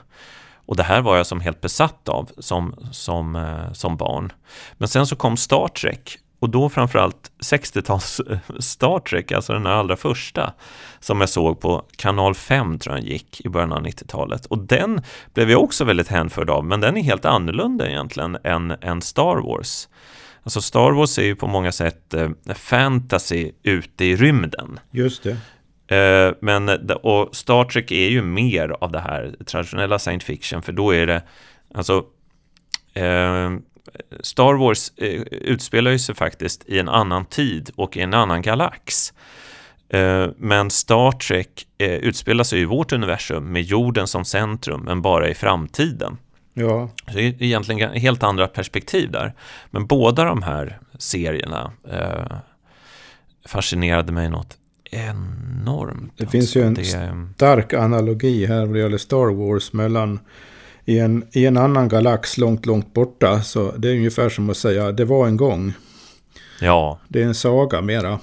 Och 0.65 0.75
det 0.75 0.83
här 0.83 1.01
var 1.01 1.17
jag 1.17 1.27
som 1.27 1.39
helt 1.39 1.61
besatt 1.61 2.09
av 2.09 2.29
som, 2.37 2.75
som, 2.91 3.35
eh, 3.35 3.73
som 3.73 3.97
barn. 3.97 4.31
Men 4.73 4.87
sen 4.87 5.07
så 5.07 5.15
kom 5.15 5.37
Star 5.37 5.67
Trek 5.67 6.19
och 6.43 6.49
då 6.49 6.69
framförallt 6.69 7.31
60-tals 7.39 8.19
eh, 8.19 8.37
Star 8.59 8.99
Trek, 8.99 9.31
alltså 9.31 9.53
den 9.53 9.67
allra 9.67 9.95
första, 9.95 10.53
som 10.99 11.19
jag 11.19 11.29
såg 11.29 11.59
på 11.59 11.85
kanal 11.95 12.35
5 12.35 12.79
tror 12.79 12.95
jag 12.95 13.03
den 13.03 13.11
gick 13.11 13.45
i 13.45 13.49
början 13.49 13.73
av 13.73 13.85
90-talet. 13.85 14.45
Och 14.45 14.57
den 14.57 15.01
blev 15.33 15.51
jag 15.51 15.63
också 15.63 15.85
väldigt 15.85 16.07
hänförd 16.07 16.49
av, 16.49 16.65
men 16.65 16.79
den 16.79 16.97
är 16.97 17.03
helt 17.03 17.25
annorlunda 17.25 17.89
egentligen 17.89 18.37
än, 18.43 18.71
än 18.71 19.01
Star 19.01 19.35
Wars. 19.35 19.87
Alltså 20.43 20.61
Star 20.61 20.91
Wars 20.91 21.19
är 21.19 21.23
ju 21.23 21.35
på 21.35 21.47
många 21.47 21.71
sätt 21.71 22.13
eh, 22.13 22.29
fantasy 22.55 23.51
ute 23.63 24.05
i 24.05 24.15
rymden. 24.15 24.79
Just 24.91 25.23
det. 25.23 25.37
Eh, 25.87 26.33
men, 26.41 26.69
och 27.03 27.35
Star 27.35 27.63
Trek 27.63 27.91
är 27.91 28.09
ju 28.09 28.21
mer 28.21 28.75
av 28.81 28.91
det 28.91 28.99
här 28.99 29.35
traditionella 29.45 29.99
science 29.99 30.25
fiction, 30.25 30.61
för 30.61 30.73
då 30.73 30.91
är 30.95 31.07
det, 31.07 31.23
alltså 31.73 32.05
eh, 32.93 33.51
Star 34.19 34.53
Wars 34.53 34.91
eh, 34.97 35.21
utspelar 35.31 35.91
ju 35.91 35.99
sig 35.99 36.15
faktiskt 36.15 36.63
i 36.65 36.79
en 36.79 36.89
annan 36.89 37.25
tid 37.25 37.71
och 37.75 37.97
i 37.97 38.01
en 38.01 38.13
annan 38.13 38.41
galax. 38.41 39.13
Men 40.37 40.69
Star 40.69 41.11
Trek 41.11 41.67
utspelar 41.77 42.43
sig 42.43 42.61
i 42.61 42.65
vårt 42.65 42.91
universum 42.91 43.51
med 43.51 43.61
jorden 43.61 44.07
som 44.07 44.25
centrum, 44.25 44.81
men 44.81 45.01
bara 45.01 45.29
i 45.29 45.33
framtiden. 45.33 46.17
Ja. 46.53 46.89
Så 47.07 47.13
det 47.13 47.21
är 47.21 47.43
egentligen 47.43 47.93
helt 47.93 48.23
andra 48.23 48.47
perspektiv 48.47 49.11
där. 49.11 49.33
Men 49.71 49.87
båda 49.87 50.23
de 50.23 50.43
här 50.43 50.79
serierna 50.97 51.71
eh, 51.89 52.37
fascinerade 53.45 54.11
mig 54.11 54.29
något 54.29 54.57
enormt. 54.93 56.13
Det 56.17 56.27
finns 56.27 56.55
ju 56.55 56.61
en 56.61 56.73
det, 56.73 56.85
stark 57.35 57.73
analogi 57.73 58.45
här 58.45 58.65
vad 58.65 58.75
det 58.75 58.79
gäller 58.79 58.97
Star 58.97 59.33
Wars 59.33 59.73
mellan 59.73 60.19
i 60.85 60.99
en, 60.99 61.23
i 61.31 61.45
en 61.45 61.57
annan 61.57 61.87
galax 61.87 62.37
långt, 62.37 62.65
långt 62.65 62.93
borta. 62.93 63.41
Så 63.41 63.71
det 63.77 63.89
är 63.89 63.95
ungefär 63.95 64.29
som 64.29 64.49
att 64.49 64.57
säga 64.57 64.91
det 64.91 65.05
var 65.05 65.27
en 65.27 65.37
gång. 65.37 65.73
Ja. 66.61 66.99
Det 67.07 67.21
är 67.21 67.25
en 67.25 67.35
saga 67.35 67.81
mera. 67.81 68.19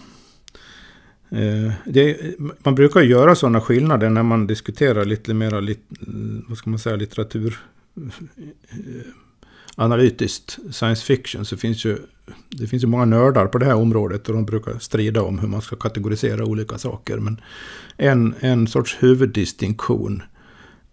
Eh, 1.31 1.73
det, 1.85 2.17
man 2.59 2.75
brukar 2.75 3.01
göra 3.01 3.35
sådana 3.35 3.61
skillnader 3.61 4.11
när 4.11 4.23
man 4.23 4.47
diskuterar 4.47 5.05
lite 5.05 5.35
mera 5.35 5.61
lit, 5.61 5.85
vad 6.49 6.59
ska 6.59 6.71
man 6.71 6.79
säga, 6.79 6.97
litteratur 6.97 7.59
analytiskt 9.81 10.59
science 10.71 11.05
fiction 11.05 11.45
så 11.45 11.57
finns 11.57 11.85
ju 11.85 11.99
det 12.51 12.67
finns 12.67 12.83
ju 12.83 12.87
många 12.87 13.05
nördar 13.05 13.47
på 13.47 13.59
det 13.59 13.67
här 13.67 13.75
området 13.75 14.29
och 14.29 14.35
de 14.35 14.45
brukar 14.45 14.79
strida 14.79 15.23
om 15.23 15.39
hur 15.39 15.49
man 15.49 15.63
ska 15.63 15.77
kategorisera 15.77 16.45
olika 16.45 16.79
saker. 16.79 17.19
Men 17.19 17.41
en, 17.97 18.35
en 18.41 18.67
sorts 18.67 18.97
huvuddistinktion 19.01 20.23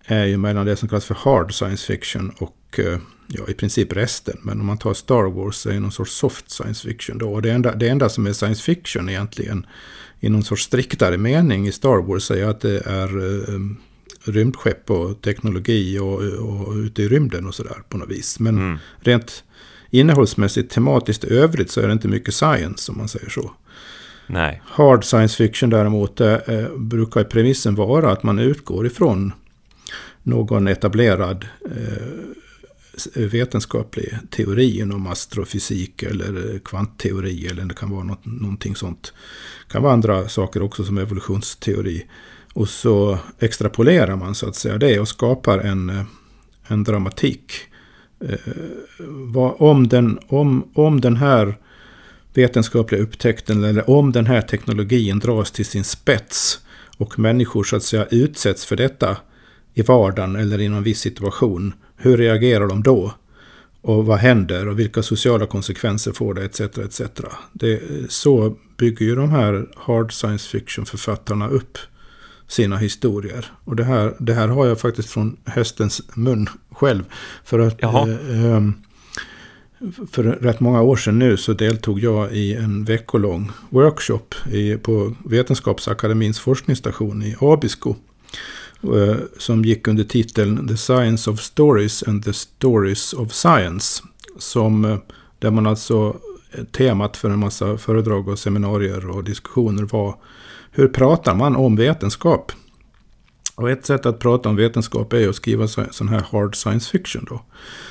är 0.06 0.26
ju 0.26 0.38
mellan 0.38 0.66
det 0.66 0.76
som 0.76 0.90
kallas 0.90 1.06
för 1.06 1.16
hard 1.16 1.54
science 1.54 1.86
fiction 1.86 2.32
och 2.40 2.80
eh, 2.80 3.00
ja, 3.28 3.48
i 3.48 3.54
princip 3.54 3.94
resten. 3.94 4.38
Men 4.42 4.60
om 4.60 4.66
man 4.66 4.78
tar 4.78 4.94
Star 4.94 5.24
Wars 5.24 5.56
så 5.56 5.70
är 5.70 5.74
det 5.74 5.80
någon 5.80 5.92
sorts 5.92 6.14
soft 6.14 6.52
science 6.52 6.88
fiction 6.88 7.18
då. 7.18 7.34
Och 7.34 7.42
det 7.42 7.52
enda, 7.52 7.76
det 7.76 7.90
enda 7.90 8.10
som 8.10 8.28
är 8.28 8.34
science 8.34 8.64
fiction 8.64 9.10
egentligen 9.10 9.66
i 10.20 10.30
någon 10.30 10.44
sorts 10.44 10.64
striktare 10.64 11.18
mening 11.18 11.68
i 11.68 11.72
Star 11.72 12.02
Wars 12.02 12.32
är 12.32 12.46
att 12.46 12.62
det 12.62 12.82
är 12.86 13.18
eh, 13.18 13.60
rymdskepp 14.28 14.92
och 14.92 15.22
teknologi 15.22 16.00
och, 16.00 16.22
och 16.24 16.74
ute 16.74 17.04
i 17.04 17.08
rymden 17.08 17.48
och 17.48 17.56
sådär 17.56 17.78
på 17.90 17.98
något 17.98 18.10
vis. 18.10 18.40
Men 18.40 18.58
mm. 18.58 18.78
rent 19.00 19.44
innehållsmässigt, 19.90 20.72
tematiskt 20.72 21.24
övrigt 21.24 21.72
så 21.72 21.82
är 21.82 21.88
det 21.88 21.94
inte 21.94 22.08
mycket 22.08 22.34
science 22.34 22.92
om 22.92 22.98
man 22.98 23.08
säger 23.08 23.30
så. 23.30 23.52
Nej. 24.28 24.62
Hard 24.66 25.04
science 25.04 25.38
fiction 25.38 25.70
däremot 25.70 26.22
eh, 26.22 26.38
brukar 26.78 27.24
premissen 27.24 27.76
vara 27.76 28.12
att 28.12 28.24
man 28.24 28.40
utgår 28.40 28.86
ifrån 28.86 29.34
någon 30.24 30.68
etablerad 30.68 31.46
eh, 31.66 33.26
vetenskaplig 33.26 34.18
teori 34.30 34.80
inom 34.80 35.08
astrofysik 35.08 36.04
eller 36.04 36.60
kvantteori 36.60 37.48
eller 37.48 37.66
det 37.66 37.76
kan 37.76 37.90
vara 37.90 38.04
något, 38.04 38.26
någonting 38.26 38.76
sånt. 38.76 39.14
Det 39.68 39.74
kan 39.74 39.84
vara 39.84 39.94
andra 39.94 40.30
saker 40.30 40.62
också 40.62 40.84
som 40.84 40.98
evolutionsteori. 40.98 42.08
Och 42.58 42.70
så 42.70 43.20
extrapolerar 43.40 44.16
man 44.16 44.36
så 44.36 44.48
att 44.48 44.56
säga 44.56 44.78
det 44.78 45.00
och 45.00 45.08
skapar 45.08 45.60
en, 45.60 45.90
eh, 45.90 46.04
en 46.68 46.84
dramatik. 46.84 47.52
Eh, 48.20 48.54
vad, 49.08 49.56
om, 49.58 49.88
den, 49.88 50.20
om, 50.28 50.72
om 50.74 51.02
den 51.02 51.18
här 51.18 51.58
vetenskapliga 52.34 53.02
upptäckten 53.02 53.64
eller 53.64 53.90
om 53.90 54.12
den 54.12 54.26
här 54.26 54.42
teknologin 54.42 55.20
dras 55.20 55.52
till 55.52 55.66
sin 55.66 55.84
spets 55.84 56.60
och 56.98 57.20
människor 57.20 57.64
så 57.64 57.76
att 57.76 57.84
säga 57.84 58.06
utsätts 58.12 58.66
för 58.66 58.76
detta 58.76 59.18
i 59.74 59.82
vardagen 59.82 60.36
eller 60.36 60.62
i 60.62 60.70
någon 60.70 60.84
viss 60.84 61.00
situation. 61.00 61.74
Hur 61.96 62.18
reagerar 62.18 62.68
de 62.68 62.84
då? 62.84 63.14
Och 63.82 64.06
vad 64.06 64.20
händer 64.20 64.68
och 64.68 64.80
vilka 64.80 65.04
sociala 65.04 65.46
konsekvenser 65.46 66.12
får 66.12 66.34
det 66.34 66.46
etc. 66.46 66.62
etc. 66.62 67.02
Det, 67.54 67.82
så 68.10 68.56
bygger 68.78 69.06
ju 69.06 69.16
de 69.16 69.30
här 69.30 69.68
hard 69.76 70.14
science 70.14 70.50
fiction 70.50 70.86
författarna 70.86 71.48
upp 71.48 71.78
sina 72.48 72.78
historier. 72.78 73.46
Och 73.64 73.76
det 73.76 73.84
här, 73.84 74.16
det 74.20 74.34
här 74.34 74.48
har 74.48 74.66
jag 74.66 74.80
faktiskt 74.80 75.10
från 75.10 75.38
hästens 75.46 76.02
mun 76.16 76.50
själv. 76.72 77.04
För 77.44 77.60
att 77.60 77.84
eh, 77.84 77.92
ehm, 78.46 78.74
för 80.12 80.24
rätt 80.24 80.60
många 80.60 80.82
år 80.82 80.96
sedan 80.96 81.20
nu 81.20 81.38
så 81.38 81.54
deltog 81.54 82.00
jag 82.00 82.32
i 82.32 82.54
en 82.54 82.86
veckolång 82.86 83.52
workshop 83.70 84.36
i, 84.52 84.76
på 84.78 85.16
Vetenskapsakademins 85.26 86.40
forskningsstation 86.40 87.24
i 87.24 87.36
Abisko. 87.42 87.96
Eh, 88.84 89.18
som 89.38 89.66
gick 89.66 89.88
under 89.88 90.04
titeln 90.04 90.68
The 90.68 90.78
Science 90.78 91.30
of 91.30 91.40
Stories 91.40 92.04
and 92.04 92.24
the 92.24 92.34
Stories 92.34 93.14
of 93.14 93.34
Science. 93.34 94.04
Som, 94.40 94.86
eh, 94.86 94.98
där 95.40 95.52
man 95.52 95.68
alltså, 95.68 96.18
eh, 96.52 96.64
temat 96.64 97.18
för 97.18 97.30
en 97.30 97.40
massa 97.40 97.78
föredrag 97.78 98.28
och 98.28 98.40
seminarier 98.40 99.10
och 99.10 99.24
diskussioner 99.24 99.84
var 99.84 100.16
hur 100.78 100.88
pratar 100.88 101.36
man 101.36 101.56
om 101.56 101.76
vetenskap? 101.76 102.52
Och 103.56 103.70
ett 103.70 103.86
sätt 103.86 104.06
att 104.06 104.20
prata 104.20 104.50
om 104.50 104.56
vetenskap 104.56 105.14
är 105.14 105.30
att 105.30 105.36
skriva 105.36 105.68
sån 105.68 106.08
här 106.08 106.26
hard 106.32 106.56
science 106.56 106.92
fiction. 106.92 107.26
Då. 107.30 107.42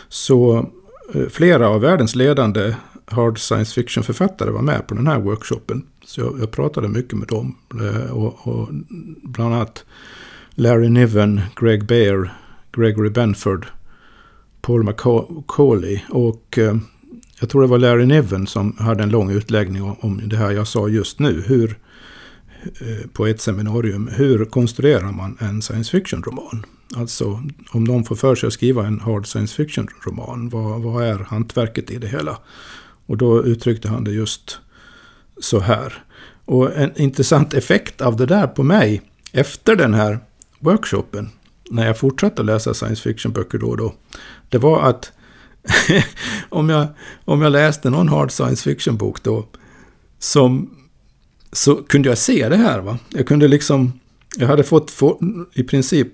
Så 0.09 0.71
eh, 1.15 1.29
flera 1.31 1.69
av 1.69 1.81
världens 1.81 2.15
ledande 2.15 2.75
hard 3.07 3.39
science 3.39 3.75
fiction-författare 3.75 4.51
var 4.51 4.63
med 4.63 4.87
på 4.87 4.95
den 4.95 5.07
här 5.07 5.19
workshopen. 5.19 5.87
Så 6.05 6.21
jag, 6.21 6.41
jag 6.41 6.51
pratade 6.51 6.89
mycket 6.89 7.19
med 7.19 7.29
dem. 7.29 7.57
Eh, 7.81 8.11
och, 8.11 8.49
och, 8.49 8.69
bland 9.23 9.55
annat 9.55 9.85
Larry 10.51 10.89
Niven, 10.89 11.41
Greg 11.61 11.87
Baer, 11.87 12.35
Gregory 12.73 13.11
Benford, 13.11 13.67
Paul 14.61 14.83
McCauley 14.83 16.01
och 16.11 16.59
eh, 16.59 16.77
jag 17.41 17.49
tror 17.49 17.63
det 17.63 17.69
var 17.69 17.79
Larry 17.79 18.07
Niven 18.07 18.47
som 18.47 18.77
hade 18.79 19.03
en 19.03 19.11
lång 19.11 19.31
utläggning 19.31 19.83
om, 19.83 19.97
om 20.01 20.29
det 20.29 20.37
här 20.37 20.51
jag 20.51 20.67
sa 20.67 20.89
just 20.89 21.19
nu. 21.19 21.43
Hur 21.47 21.79
Eh, 22.81 23.07
på 23.13 23.27
ett 23.27 23.41
seminarium. 23.41 24.09
Hur 24.09 24.45
konstruerar 24.45 25.13
man 25.13 25.37
en 25.41 25.63
science 25.63 25.91
fiction-roman? 25.91 26.67
Alltså 26.97 27.43
om 27.71 27.85
någon 27.85 28.05
får 28.05 28.17
för 28.17 28.35
sig 28.35 28.47
att 28.47 28.53
skriva 28.53 28.87
en 28.87 29.01
hard 29.01 29.27
science 29.27 29.55
fiction-roman, 29.55 30.49
vad, 30.49 30.83
vad 30.83 31.05
är 31.05 31.19
hantverket 31.19 31.91
i 31.91 31.99
det 31.99 32.09
hela? 32.09 32.39
Och 33.07 33.17
då 33.17 33.45
uttryckte 33.45 33.89
han 33.89 34.05
det 34.05 34.11
just 34.11 34.59
så 35.41 35.61
här. 35.61 36.05
Och 36.45 36.77
en 36.77 37.01
intressant 37.01 37.55
effekt 37.55 38.01
av 38.01 38.17
det 38.17 38.27
där 38.27 38.47
på 38.47 38.63
mig 38.63 39.03
efter 39.33 39.77
den 39.77 39.95
här 39.95 40.19
workshopen, 40.59 41.31
när 41.71 41.87
jag 41.87 41.99
fortsatte 41.99 42.43
läsa 42.43 42.75
science 42.75 43.03
fiction-böcker 43.03 43.59
då 43.59 43.67
och 43.67 43.77
då, 43.77 43.95
det 44.49 44.59
var 44.59 44.83
att 44.83 45.13
om, 46.49 46.69
jag, 46.69 46.87
om 47.25 47.43
jag 47.43 47.53
läste 47.53 47.91
någon 47.91 48.09
hard 48.09 48.31
science 48.31 48.71
fiction-bok 48.71 49.23
då, 49.23 49.47
som 50.19 50.76
så 51.57 51.77
kunde 51.77 52.09
jag 52.09 52.19
se 52.19 52.49
det 52.49 52.57
här. 52.57 52.81
Va? 52.81 52.99
Jag 53.09 53.27
kunde 53.27 53.49
liksom, 53.49 53.93
jag 54.37 54.47
hade 54.47 54.65
fått 54.65 54.91
få, 54.91 55.21
i 55.55 55.63
princip 55.63 56.13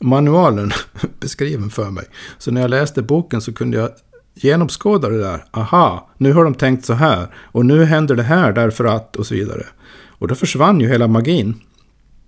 manualen 0.00 0.72
beskriven 1.20 1.70
för 1.70 1.90
mig. 1.90 2.04
Så 2.38 2.50
när 2.50 2.60
jag 2.60 2.70
läste 2.70 3.02
boken 3.02 3.40
så 3.40 3.52
kunde 3.52 3.76
jag 3.76 3.90
genomskåda 4.34 5.08
det 5.08 5.18
där. 5.18 5.44
Aha, 5.50 6.10
nu 6.18 6.32
har 6.32 6.44
de 6.44 6.54
tänkt 6.54 6.84
så 6.84 6.92
här. 6.92 7.26
Och 7.34 7.66
nu 7.66 7.84
händer 7.84 8.16
det 8.16 8.22
här 8.22 8.52
därför 8.52 8.84
att 8.84 9.16
och 9.16 9.26
så 9.26 9.34
vidare. 9.34 9.66
Och 10.08 10.28
då 10.28 10.34
försvann 10.34 10.80
ju 10.80 10.88
hela 10.88 11.08
magin. 11.08 11.54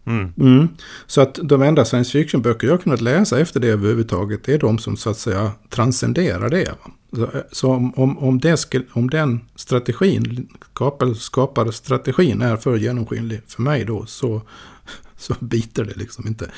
Mm. 0.06 0.32
Mm. 0.38 0.68
Så 1.06 1.20
att 1.20 1.38
de 1.42 1.62
enda 1.62 1.84
science 1.84 2.10
fiction-böcker 2.12 2.66
jag 2.66 2.82
kunnat 2.82 3.00
läsa 3.00 3.40
efter 3.40 3.60
det 3.60 3.68
överhuvudtaget 3.68 4.48
är 4.48 4.58
de 4.58 4.78
som 4.78 4.96
så 4.96 5.10
att 5.10 5.18
säga 5.18 5.52
transcenderar 5.68 6.48
det. 6.48 6.74
Så, 7.12 7.28
så 7.52 7.72
om, 7.72 7.94
om, 7.94 8.18
om, 8.18 8.38
det, 8.40 8.74
om 8.92 9.10
den 9.10 9.40
strategin, 9.54 10.48
skapar, 10.72 11.14
skapar 11.14 11.70
strategin 11.70 12.42
är 12.42 12.56
för 12.56 12.76
genomskinlig 12.76 13.40
för 13.46 13.62
mig 13.62 13.84
då 13.84 14.06
så, 14.06 14.42
så 15.16 15.34
biter 15.40 15.84
det 15.84 15.96
liksom 15.96 16.26
inte. 16.26 16.50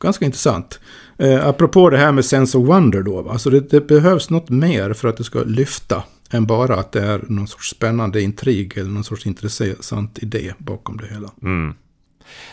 Ganska 0.00 0.24
intressant. 0.24 0.80
Eh, 1.18 1.46
apropå 1.46 1.90
det 1.90 1.98
här 1.98 2.12
med 2.12 2.24
sense 2.24 2.58
of 2.58 2.68
wonder 2.68 3.02
då. 3.02 3.30
Alltså 3.30 3.50
det, 3.50 3.70
det, 3.70 3.80
behövs 3.80 4.30
något 4.30 4.50
mer 4.50 4.92
för 4.92 5.08
att 5.08 5.16
det 5.16 5.24
ska 5.24 5.42
lyfta. 5.42 6.04
Än 6.30 6.46
bara 6.46 6.76
att 6.76 6.92
det 6.92 7.00
är 7.00 7.24
någon 7.28 7.48
sorts 7.48 7.70
spännande 7.70 8.22
intrig 8.22 8.78
eller 8.78 8.90
någon 8.90 9.04
sorts 9.04 9.26
intressant 9.26 10.18
idé 10.22 10.54
bakom 10.58 10.96
det 10.96 11.06
hela. 11.06 11.30
Mm. 11.42 11.74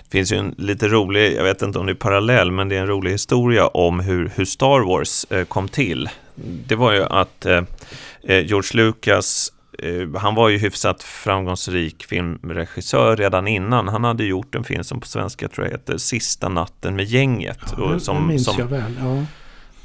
Det 0.03 0.11
finns 0.17 0.33
ju 0.33 0.37
en 0.37 0.55
lite 0.57 0.87
rolig, 0.87 1.35
jag 1.37 1.43
vet 1.43 1.61
inte 1.61 1.79
om 1.79 1.85
det 1.85 1.91
är 1.91 1.95
parallell, 1.95 2.51
men 2.51 2.69
det 2.69 2.75
är 2.75 2.81
en 2.81 2.87
rolig 2.87 3.11
historia 3.11 3.67
om 3.67 3.99
hur, 3.99 4.31
hur 4.35 4.45
Star 4.45 4.79
Wars 4.79 5.25
eh, 5.29 5.45
kom 5.45 5.67
till. 5.67 6.09
Det 6.67 6.75
var 6.75 6.91
ju 6.91 7.03
att 7.03 7.45
eh, 7.45 7.63
eh 8.23 8.45
George 8.45 8.83
Lucas 8.83 9.51
han 10.17 10.35
var 10.35 10.49
ju 10.49 10.57
hyfsat 10.57 11.03
framgångsrik 11.03 12.05
filmregissör 12.05 13.15
redan 13.15 13.47
innan. 13.47 13.87
Han 13.87 14.03
hade 14.03 14.23
gjort 14.23 14.55
en 14.55 14.63
film 14.63 14.83
som 14.83 14.99
på 14.99 15.07
svenska 15.07 15.47
tror 15.47 15.67
jag 15.67 15.71
heter 15.71 15.97
Sista 15.97 16.49
natten 16.49 16.95
med 16.95 17.05
gänget. 17.05 17.59
Ja, 17.77 17.85
det, 17.85 17.99
som, 17.99 18.27
minns 18.27 18.45
som, 18.45 18.55
jag 18.57 18.65
väl. 18.65 18.99
Ja. 18.99 19.25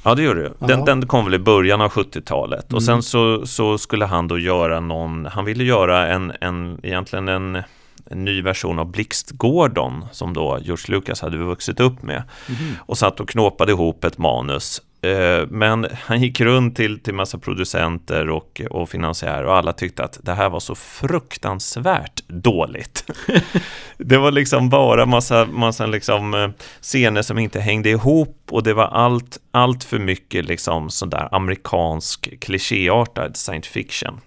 Ja, 0.05 0.15
det 0.15 0.23
gjorde 0.23 0.43
du. 0.43 0.67
Den, 0.67 0.85
den 0.85 1.07
kom 1.07 1.25
väl 1.25 1.35
i 1.35 1.39
början 1.39 1.81
av 1.81 1.91
70-talet. 1.91 2.71
Mm. 2.71 2.77
Och 2.77 2.83
sen 2.83 3.03
så, 3.03 3.47
så 3.47 3.79
skulle 3.79 4.05
han 4.05 4.29
då 4.29 4.39
göra 4.39 4.81
någon, 4.81 5.27
han 5.27 5.45
ville 5.45 5.65
göra 5.65 6.07
en, 6.07 6.33
en 6.41 6.81
egentligen 6.83 7.29
en 7.29 7.63
en 8.11 8.25
ny 8.25 8.43
version 8.43 8.79
av 8.79 8.91
Blixt 8.91 9.31
Gordon 9.31 10.05
som 10.13 10.35
då 10.35 10.59
George 10.63 10.85
Lucas 10.89 11.21
hade 11.21 11.37
vuxit 11.37 11.81
upp 11.81 12.03
med. 12.03 12.23
Mm. 12.49 12.75
Och 12.79 12.99
satt 12.99 13.21
och 13.21 13.29
knåpade 13.29 13.73
ihop 13.73 14.05
ett 14.05 14.19
manus 14.19 14.83
Eh, 15.05 15.47
men 15.49 15.87
han 16.05 16.23
gick 16.23 16.41
runt 16.41 16.77
till, 16.77 17.01
till 17.01 17.15
massa 17.15 17.39
producenter 17.39 18.31
och, 18.31 18.61
och 18.71 18.89
finansiärer 18.89 19.45
och 19.45 19.57
alla 19.57 19.73
tyckte 19.73 20.05
att 20.05 20.19
det 20.23 20.33
här 20.33 20.49
var 20.51 20.61
så 20.61 20.75
fruktansvärt 20.75 22.29
dåligt. 22.29 23.11
det 23.99 24.19
var 24.19 24.31
liksom 24.31 24.69
bara 24.69 25.07
massa, 25.07 25.47
massa 25.47 25.87
liksom 25.87 26.35
eh, 26.35 26.49
scener 26.81 27.23
som 27.23 27.39
inte 27.39 27.61
hängde 27.61 27.91
ihop 27.91 28.39
och 28.51 28.63
det 28.63 28.75
var 28.75 28.85
allt, 28.87 29.39
allt 29.51 29.85
för 29.85 29.99
mycket 29.99 30.45
liksom 30.45 30.91
sådär 30.91 31.29
amerikansk 31.33 32.41
klichéartad 32.41 33.37
science 33.37 33.71
fiction. 33.71 34.21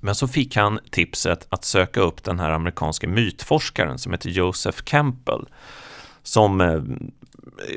Men 0.00 0.14
så 0.14 0.28
fick 0.28 0.56
han 0.56 0.78
tipset 0.90 1.46
att 1.48 1.64
söka 1.64 2.00
upp 2.00 2.24
den 2.24 2.40
här 2.40 2.50
amerikanske 2.50 3.06
mytforskaren 3.06 3.98
som 3.98 4.12
heter 4.12 4.30
Joseph 4.30 4.78
Campbell 4.84 5.46
som 6.22 6.60
eh, 6.60 6.80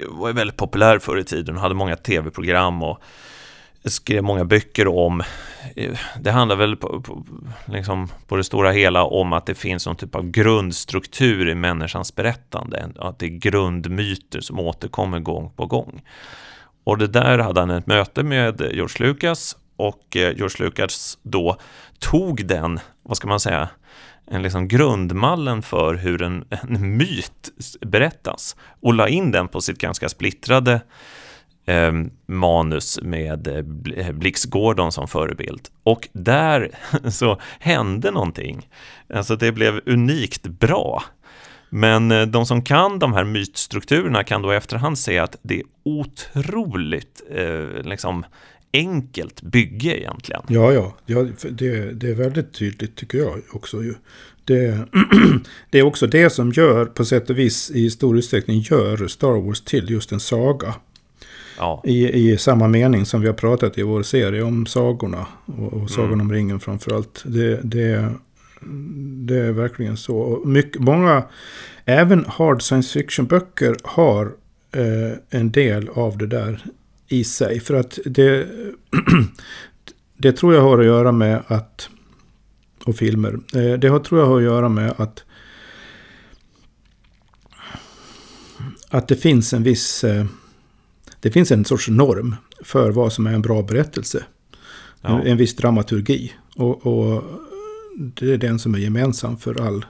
var 0.10 0.34
väldigt 0.34 0.57
populär 0.57 0.99
förr 0.99 1.17
i 1.17 1.23
tiden 1.23 1.55
och 1.55 1.62
hade 1.62 1.75
många 1.75 1.95
tv-program 1.95 2.84
och 2.84 3.01
skrev 3.86 4.23
många 4.23 4.45
böcker 4.45 4.88
om. 4.88 5.21
Eh, 5.75 5.99
det 6.19 6.31
handlar 6.31 6.55
väl 6.55 6.75
på, 6.75 7.01
på, 7.01 7.25
liksom 7.65 8.07
på 8.27 8.36
det 8.36 8.43
stora 8.43 8.71
hela 8.71 9.03
om 9.03 9.34
att 9.34 9.45
det 9.45 9.55
finns 9.55 9.86
någon 9.86 9.95
typ 9.95 10.15
av 10.15 10.29
grundstruktur 10.31 11.49
i 11.49 11.55
människans 11.55 12.15
berättande. 12.15 12.89
Att 12.99 13.19
det 13.19 13.25
är 13.25 13.29
grundmyter 13.29 14.41
som 14.41 14.60
återkommer 14.60 15.19
gång 15.19 15.51
på 15.55 15.65
gång. 15.65 16.01
Och 16.84 16.97
det 16.97 17.07
där 17.07 17.39
hade 17.39 17.60
han 17.60 17.69
ett 17.69 17.88
möte 17.88 18.23
med 18.23 18.62
George 18.73 19.07
Lucas 19.07 19.57
och 19.82 20.17
eh, 20.17 20.38
George 20.38 20.65
Lucas 20.65 21.17
då 21.24 21.58
tog 22.00 22.46
den, 22.46 22.80
vad 23.04 23.17
ska 23.17 23.28
man 23.28 23.39
säga, 23.39 23.70
en 24.32 24.41
liksom 24.41 24.67
grundmallen 24.67 25.62
för 25.62 25.96
hur 25.96 26.22
en, 26.22 26.46
en 26.50 26.98
myt 26.98 27.50
berättas 27.82 28.56
och 28.82 28.94
la 28.94 29.08
in 29.08 29.32
den 29.32 29.48
på 29.48 29.62
sitt 29.62 29.78
ganska 29.78 30.10
splittrade 30.10 30.82
eh, 31.65 31.91
manus 32.26 33.00
med 33.02 33.48
eh, 33.48 34.06
eh, 34.06 34.12
Blix 34.12 34.46
Gordon 34.46 34.91
som 34.91 35.08
förebild. 35.08 35.67
Och 35.84 36.10
där 36.13 36.72
så 37.10 37.39
hände 37.60 38.12
någonting. 38.12 38.70
Alltså 39.13 39.36
det 39.36 39.52
blev 39.52 39.82
unikt 39.86 40.48
bra. 40.48 41.04
Men 41.70 42.32
de 42.32 42.46
som 42.46 42.62
kan 42.62 43.00
de 43.00 43.13
här 43.13 43.24
mytstrukturerna 43.24 44.24
kan 44.24 44.41
då 44.41 44.52
efterhand 44.52 44.98
se 44.98 45.20
att 45.20 45.36
det 45.41 45.60
är 45.60 45.63
otroligt 45.84 47.22
eh, 47.32 47.84
liksom 47.84 48.26
enkelt 48.73 49.41
bygge 49.41 49.99
egentligen. 49.99 50.41
Ja, 50.47 50.73
ja, 50.73 50.95
ja 51.05 51.25
det, 51.49 51.91
det 51.91 52.10
är 52.10 52.15
väldigt 52.15 52.53
tydligt 52.53 52.95
tycker 52.95 53.17
jag 53.17 53.41
också. 53.51 53.84
Ju. 53.84 53.93
Det, 54.45 54.88
det 55.69 55.79
är 55.79 55.84
också 55.84 56.07
det 56.07 56.29
som 56.29 56.51
gör, 56.51 56.86
på 56.86 57.05
sätt 57.05 57.29
och 57.29 57.39
vis 57.39 57.71
i 57.71 57.89
stor 57.89 58.17
utsträckning, 58.17 58.62
gör 58.62 59.07
Star 59.07 59.41
Wars 59.41 59.62
till 59.62 59.89
just 59.89 60.12
en 60.12 60.19
saga. 60.19 60.75
Ja. 61.57 61.81
I, 61.86 62.31
I 62.31 62.38
samma 62.38 62.67
mening 62.67 63.05
som 63.05 63.21
vi 63.21 63.27
har 63.27 63.34
pratat 63.34 63.77
i 63.77 63.84
vår 63.84 64.03
serie 64.03 64.43
om 64.43 64.65
sagorna. 64.65 65.27
Och, 65.45 65.73
och 65.73 65.89
Sagan 65.89 66.13
mm. 66.13 66.21
om 66.21 66.31
ringen 66.31 66.60
framförallt. 66.60 67.23
Det, 67.25 67.60
det, 67.63 68.13
det 69.01 69.38
är 69.38 69.51
verkligen 69.51 69.97
så. 69.97 70.41
Mycket, 70.45 70.81
många, 70.81 71.23
även 71.86 72.25
hard 72.27 72.62
science 72.62 72.99
fiction-böcker 72.99 73.75
har 73.84 74.25
eh, 74.71 75.39
en 75.39 75.51
del 75.51 75.89
av 75.89 76.17
det 76.17 76.27
där 76.27 76.65
i 77.12 77.24
sig. 77.24 77.60
För 77.60 77.74
att 77.74 78.00
det, 78.06 78.47
det 80.17 80.32
tror 80.32 80.54
jag 80.54 80.62
har 80.62 80.80
att 80.80 80.86
göra 80.86 81.12
med 81.12 81.43
att, 81.47 81.89
och 82.86 82.95
filmer, 82.95 83.39
eh, 83.56 83.80
det 83.80 83.88
har, 83.88 84.00
tror 84.00 84.19
jag 84.19 84.28
har 84.28 84.38
att 84.38 84.43
göra 84.43 84.69
med 84.69 84.93
att 84.97 85.24
att 88.89 89.08
det 89.08 89.15
finns 89.15 89.54
en 89.54 89.63
viss, 89.63 90.04
eh, 90.04 90.26
det 91.19 91.32
finns 91.32 91.52
en 91.52 91.65
sorts 91.65 91.89
norm 91.89 92.36
för 92.63 92.91
vad 92.91 93.13
som 93.13 93.28
är 93.28 93.34
en 93.34 93.41
bra 93.41 93.62
berättelse. 93.62 94.24
Ja. 95.02 95.21
En, 95.21 95.28
en 95.28 95.38
viss 95.38 95.56
dramaturgi. 95.56 96.34
Och, 96.56 96.88
och, 96.88 97.24
det 97.95 98.34
är 98.34 98.38
den 98.38 98.60
som 98.60 98.76
är 98.76 98.80
gemensam 98.80 99.38
för 99.38 99.62
all, 99.67 99.86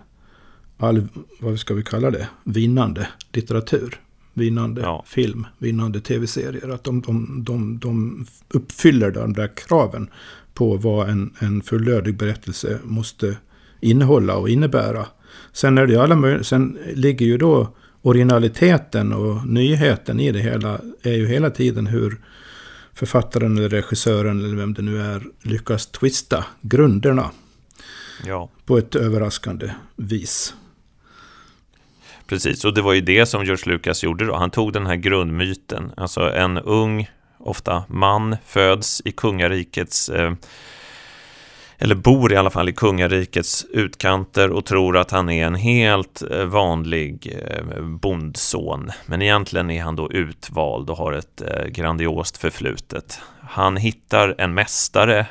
all, 0.77 1.07
vad 1.39 1.59
ska 1.59 1.73
vi 1.73 1.83
kalla 1.83 2.11
det, 2.11 2.27
vinnande 2.43 3.07
litteratur 3.31 3.99
vinnande 4.33 4.81
ja. 4.81 5.03
film, 5.07 5.47
vinnande 5.57 6.01
tv-serier. 6.01 6.69
Att 6.69 6.83
de, 6.83 7.01
de, 7.01 7.43
de, 7.43 7.79
de 7.79 8.25
uppfyller 8.49 9.11
de 9.11 9.33
där 9.33 9.51
kraven 9.55 10.09
på 10.53 10.77
vad 10.77 11.09
en, 11.09 11.33
en 11.39 11.61
fullödig 11.61 12.17
berättelse 12.17 12.79
måste 12.83 13.37
innehålla 13.79 14.35
och 14.35 14.49
innebära. 14.49 15.05
Sen, 15.53 15.77
är 15.77 15.87
det 15.87 15.97
alla, 15.97 16.43
sen 16.43 16.77
ligger 16.93 17.25
ju 17.25 17.37
då 17.37 17.75
originaliteten 18.01 19.13
och 19.13 19.47
nyheten 19.47 20.19
i 20.19 20.31
det 20.31 20.39
hela 20.39 20.79
är 21.01 21.13
ju 21.13 21.27
hela 21.27 21.49
tiden 21.49 21.87
hur 21.87 22.21
författaren 22.93 23.57
eller 23.57 23.69
regissören 23.69 24.45
eller 24.45 24.55
vem 24.55 24.73
det 24.73 24.81
nu 24.81 25.01
är 25.01 25.23
lyckas 25.41 25.87
twista 25.87 26.45
grunderna. 26.61 27.31
Ja. 28.25 28.49
På 28.65 28.77
ett 28.77 28.95
överraskande 28.95 29.71
vis. 29.95 30.53
Precis, 32.31 32.65
och 32.65 32.73
det 32.73 32.81
var 32.81 32.93
ju 32.93 33.01
det 33.01 33.25
som 33.25 33.45
George 33.45 33.73
Lucas 33.73 34.03
gjorde 34.03 34.25
då. 34.25 34.35
Han 34.35 34.49
tog 34.49 34.73
den 34.73 34.87
här 34.87 34.95
grundmyten, 34.95 35.91
alltså 35.97 36.33
en 36.33 36.57
ung, 36.57 37.09
ofta 37.37 37.83
man, 37.87 38.37
föds 38.45 39.01
i 39.05 39.11
kungarikets 39.11 40.09
eh, 40.09 40.33
eller 41.77 41.95
bor 41.95 42.33
i 42.33 42.35
alla 42.35 42.49
fall 42.49 42.69
i 42.69 42.73
kungarikets 42.73 43.65
utkanter 43.69 44.49
och 44.49 44.65
tror 44.65 44.97
att 44.97 45.11
han 45.11 45.29
är 45.29 45.45
en 45.45 45.55
helt 45.55 46.21
eh, 46.31 46.43
vanlig 46.43 47.39
eh, 47.47 47.81
bondson. 47.81 48.91
Men 49.05 49.21
egentligen 49.21 49.69
är 49.69 49.83
han 49.83 49.95
då 49.95 50.11
utvald 50.11 50.89
och 50.89 50.97
har 50.97 51.13
ett 51.13 51.41
eh, 51.41 51.65
grandiost 51.65 52.37
förflutet. 52.37 53.19
Han 53.49 53.77
hittar 53.77 54.35
en 54.37 54.53
mästare 54.53 55.25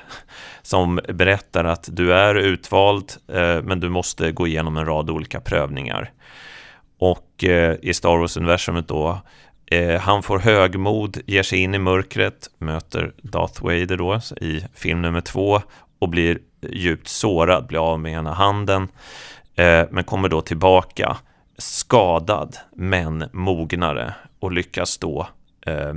som 0.62 1.00
berättar 1.08 1.64
att 1.64 1.88
du 1.92 2.14
är 2.14 2.34
utvald 2.34 3.12
men 3.62 3.80
du 3.80 3.88
måste 3.88 4.32
gå 4.32 4.46
igenom 4.46 4.76
en 4.76 4.86
rad 4.86 5.10
olika 5.10 5.40
prövningar. 5.40 6.10
Och 7.00 7.44
eh, 7.44 7.76
i 7.82 7.94
Star 7.94 8.16
Wars-universumet 8.16 8.88
då, 8.88 9.20
eh, 9.66 10.00
han 10.00 10.22
får 10.22 10.38
högmod, 10.38 11.18
ger 11.26 11.42
sig 11.42 11.58
in 11.58 11.74
i 11.74 11.78
mörkret, 11.78 12.50
möter 12.58 13.12
Darth 13.22 13.62
Vader 13.62 13.96
då 13.96 14.20
i 14.40 14.64
film 14.74 15.02
nummer 15.02 15.20
två 15.20 15.62
och 15.98 16.08
blir 16.08 16.38
djupt 16.70 17.08
sårad, 17.08 17.66
blir 17.66 17.92
av 17.92 18.00
med 18.00 18.12
ena 18.12 18.32
handen, 18.32 18.88
eh, 19.54 19.84
men 19.90 20.04
kommer 20.04 20.28
då 20.28 20.40
tillbaka 20.40 21.16
skadad 21.58 22.56
men 22.76 23.24
mognare 23.32 24.14
och 24.38 24.52
lyckas 24.52 24.98
då 24.98 25.28
eh, 25.66 25.94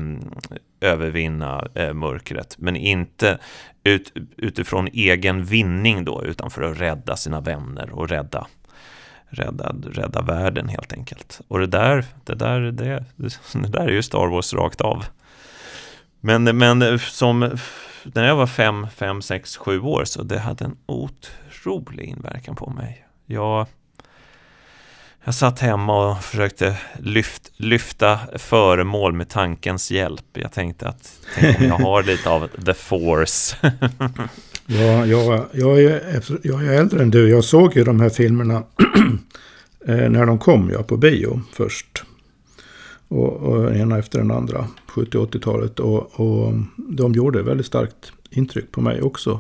övervinna 0.82 1.68
eh, 1.74 1.94
mörkret, 1.94 2.56
men 2.58 2.76
inte 2.76 3.38
ut, 3.84 4.14
utifrån 4.38 4.88
egen 4.94 5.44
vinning 5.44 6.06
då, 6.06 6.24
utan 6.24 6.50
för 6.50 6.62
att 6.62 6.80
rädda 6.80 7.16
sina 7.16 7.40
vänner 7.40 7.90
och 7.92 8.10
rädda 8.10 8.48
rädda, 9.34 9.76
rädda 9.92 10.22
världen 10.22 10.70
helt 10.70 10.94
enkelt. 10.94 11.42
Och 11.48 11.60
det 11.60 11.68
där, 11.68 12.06
det 12.24 12.36
där, 12.36 12.60
det, 12.60 13.06
det 13.54 13.68
där 13.68 13.88
är 13.88 13.92
ju 13.92 14.04
Star 14.04 14.28
Wars 14.28 14.54
rakt 14.54 14.82
av. 14.82 15.06
Men, 16.20 16.44
men 16.58 17.00
som 17.00 17.58
när 18.04 18.28
jag 18.28 18.36
var 18.36 18.48
fem, 18.48 18.88
fem, 18.96 19.22
sex, 19.22 19.58
sju 19.58 19.80
år 19.80 20.06
så 20.06 20.24
det 20.24 20.40
hade 20.40 20.66
en 20.66 20.78
otrolig 20.86 22.06
inverkan 22.06 22.56
på 22.56 22.70
mig. 22.70 23.06
Jag, 23.26 23.68
jag 25.24 25.36
satt 25.36 25.60
hemma 25.60 26.10
och 26.10 26.24
försökte 26.24 26.78
lyft, 27.00 27.52
lyfta 27.56 28.20
föremål 28.38 29.14
med 29.14 29.30
tankens 29.30 29.92
hjälp. 29.92 30.26
Jag 30.34 30.52
tänkte 30.52 30.88
att 30.88 31.20
tänk 31.36 31.60
om 31.60 31.66
jag 31.66 31.78
har 31.78 32.04
lite 32.04 32.30
av 32.30 32.48
the 32.48 32.74
force. 32.74 33.58
Ja, 34.66 35.06
jag, 35.06 35.46
jag, 35.52 35.84
är, 35.84 36.24
jag 36.44 36.66
är 36.66 36.80
äldre 36.80 37.02
än 37.02 37.12
du. 37.12 37.30
Jag 37.30 37.44
såg 37.44 37.76
ju 37.76 37.84
de 37.84 38.00
här 38.00 38.10
filmerna 38.10 38.56
eh, 39.86 40.10
när 40.10 40.26
de 40.26 40.40
kom 40.40 40.70
ja, 40.70 40.84
på 40.84 40.98
bio 40.98 41.42
först. 41.52 42.04
Och, 43.08 43.34
och 43.34 43.76
ena 43.76 43.98
efter 43.98 44.20
den 44.20 44.32
andra, 44.32 44.68
70 44.88 45.18
80-talet. 45.18 45.80
Och, 45.80 46.20
och 46.20 46.54
de 46.76 47.14
gjorde 47.14 47.44
väldigt 47.44 47.66
starkt 47.66 48.12
intryck 48.30 48.72
på 48.72 48.82
mig 48.82 49.02
också 49.02 49.40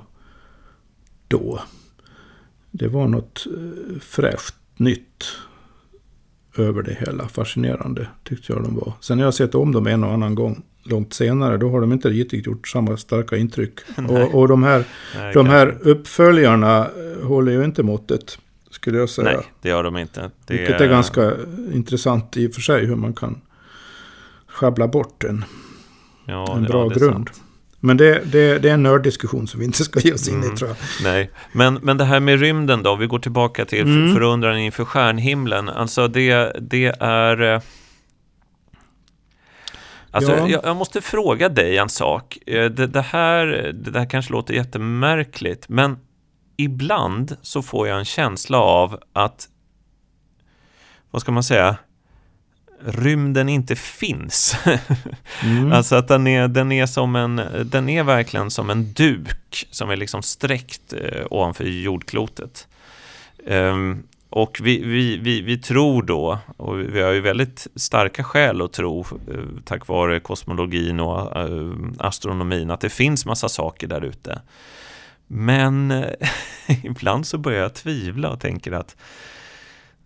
då. 1.28 1.60
Det 2.72 2.88
var 2.88 3.08
något 3.08 3.46
eh, 3.46 4.00
fräscht 4.02 4.56
nytt 4.78 5.24
över 6.58 6.84
det 6.84 6.98
hela. 7.00 7.28
Fascinerande 7.28 8.08
tyckte 8.24 8.54
jag 8.54 8.64
de 8.64 8.76
var. 8.76 8.94
Sen 9.00 9.18
har 9.18 9.26
jag 9.26 9.34
sett 9.34 9.56
om 9.56 9.72
dem 9.72 9.88
en 9.88 10.04
och 10.04 10.12
annan 10.12 10.36
gång 10.36 10.64
långt 10.84 11.14
senare, 11.14 11.58
då 11.58 11.70
har 11.70 11.82
de 11.82 11.92
inte 11.94 12.10
riktigt 12.10 12.46
gjort 12.46 12.68
samma 12.68 12.98
starka 12.98 13.38
intryck. 13.38 13.80
och, 14.10 14.36
och 14.36 14.48
de 14.48 14.64
här, 14.64 14.84
Nej, 15.16 15.34
de 15.34 15.48
här 15.48 15.78
uppföljarna 15.82 16.78
eh, 16.80 17.28
håller 17.28 17.52
ju 17.52 17.64
inte 17.64 17.84
måttet, 17.84 18.38
skulle 18.72 18.98
jag 18.98 19.10
säga. 19.10 19.38
Nej, 19.38 19.46
det 19.62 19.70
gör 19.70 19.84
de 19.84 19.98
inte. 19.98 20.32
Det 20.46 20.54
Vilket 20.58 20.82
är 20.82 20.88
ganska 20.88 21.34
intressant 21.74 22.38
i 22.38 22.48
och 22.48 22.54
för 22.54 22.62
sig, 22.62 22.86
hur 22.86 22.96
man 22.96 23.14
kan 23.14 23.42
schabbla 24.48 24.88
bort 24.88 25.24
en, 25.24 25.46
ja, 26.26 26.58
en 26.58 26.64
bra 26.64 26.92
ja, 26.92 27.00
grund. 27.00 27.30
Sant. 27.30 27.42
Men 27.86 27.98
det, 27.98 28.22
det, 28.26 28.60
det, 28.60 28.70
är 28.70 28.74
en 28.74 28.84
nörddiskussion 28.84 29.48
som 29.48 29.60
vi 29.60 29.66
inte 29.66 29.84
ska 29.84 30.00
ge 30.00 30.14
oss 30.14 30.28
in 30.28 30.36
mm, 30.36 30.54
i 30.54 30.58
tror 30.58 30.70
jag. 30.70 30.78
Nej, 31.04 31.30
men, 31.52 31.74
men 31.74 31.98
det 31.98 32.06
här 32.06 32.20
med 32.20 32.40
rymden 32.40 32.84
då, 32.84 32.96
vi 32.96 33.08
går 33.08 33.20
tillbaka 33.20 33.66
till 33.66 33.82
mm. 33.82 34.14
förundran 34.14 34.58
inför 34.58 34.86
stjärnhimlen. 34.86 35.70
Alltså 35.70 36.08
det, 36.08 36.56
det 36.62 36.96
är... 37.00 37.42
Eh, 37.42 37.62
Alltså, 40.12 40.32
Ja. 40.32 40.50
jag, 40.50 40.66
jag 40.66 40.76
måste 40.76 41.02
fråga 41.02 41.50
dig 41.50 41.78
en 41.78 41.90
sak. 41.90 42.38
Eh, 42.48 42.72
Det, 42.72 42.88
det, 42.88 43.02
här, 43.02 43.46
det 43.74 43.92
där 43.92 44.10
kanske 44.10 44.34
låter 44.34 44.54
jättemärkligt, 44.54 45.70
men 45.70 45.98
ibland 46.58 47.38
så 47.42 47.62
får 47.62 47.88
jag 47.88 48.00
en 48.00 48.06
känsla 48.06 48.58
av 48.58 49.00
att, 49.14 49.48
vad 51.12 51.22
ska 51.22 51.32
man 51.32 51.44
säga, 51.44 51.78
rymden 52.86 53.50
inte 53.50 53.76
finns. 53.76 54.56
Mm. 55.44 55.72
Alltså 55.72 55.96
att 55.96 56.08
den 56.08 56.28
är, 56.28 56.48
den, 56.48 56.72
är 56.72 56.86
som 56.86 57.16
en, 57.16 57.42
den 57.66 57.90
är 57.90 58.04
verkligen 58.04 58.52
som 58.52 58.70
en 58.70 58.94
duk 58.94 59.68
som 59.72 59.90
är 59.90 59.96
liksom 59.96 60.24
sträckt 60.24 60.94
eh, 60.94 61.26
ovanför 61.30 61.64
jordklotet. 61.64 62.68
Ehm, 63.48 64.04
och 64.30 64.60
vi, 64.64 64.84
vi, 64.84 65.18
vi, 65.18 65.42
vi 65.42 65.58
tror 65.58 66.04
då, 66.04 66.40
och 66.58 66.80
vi 66.80 67.02
har 67.02 67.12
ju 67.12 67.22
väldigt 67.22 67.68
starka 67.76 68.24
skäl 68.24 68.62
att 68.62 68.74
tro 68.74 69.00
eh, 69.02 69.38
tack 69.66 69.88
vare 69.88 70.20
kosmologin 70.20 71.00
och 71.00 71.38
eh, 71.38 71.74
astronomin 72.00 72.72
att 72.72 72.82
det 72.82 72.90
finns 72.90 73.26
massa 73.26 73.50
saker 73.50 73.88
där 73.88 74.02
ute. 74.02 74.42
Men 75.28 76.06
ibland 76.84 77.28
så 77.28 77.38
börjar 77.38 77.62
jag 77.62 77.74
tvivla 77.74 78.30
och 78.30 78.40
tänker 78.40 78.72
att 78.72 78.96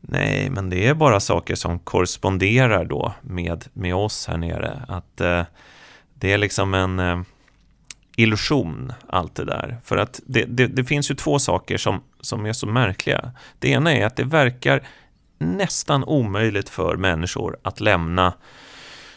nej, 0.01 0.49
men 0.49 0.69
det 0.69 0.87
är 0.87 0.93
bara 0.93 1.19
saker 1.19 1.55
som 1.55 1.79
korresponderar 1.79 2.85
då 2.85 3.13
med, 3.21 3.65
med 3.73 3.95
oss 3.95 4.27
här 4.27 4.37
nere. 4.37 4.85
Att 4.87 5.21
eh, 5.21 5.43
det 6.13 6.33
är 6.33 6.37
liksom 6.37 6.73
en 6.73 6.99
eh, 6.99 7.21
illusion, 8.15 8.93
allt 9.07 9.35
det 9.35 9.45
där. 9.45 9.77
För 9.83 9.97
att 9.97 10.21
det, 10.25 10.45
det, 10.45 10.67
det 10.67 10.83
finns 10.83 11.11
ju 11.11 11.15
två 11.15 11.39
saker 11.39 11.77
som, 11.77 12.03
som 12.21 12.45
är 12.45 12.53
så 12.53 12.67
märkliga. 12.67 13.31
Det 13.59 13.69
ena 13.69 13.93
är 13.93 14.05
att 14.05 14.15
det 14.15 14.23
verkar 14.23 14.83
nästan 15.39 16.03
omöjligt 16.03 16.69
för 16.69 16.95
människor 16.95 17.57
att 17.61 17.79
lämna 17.79 18.33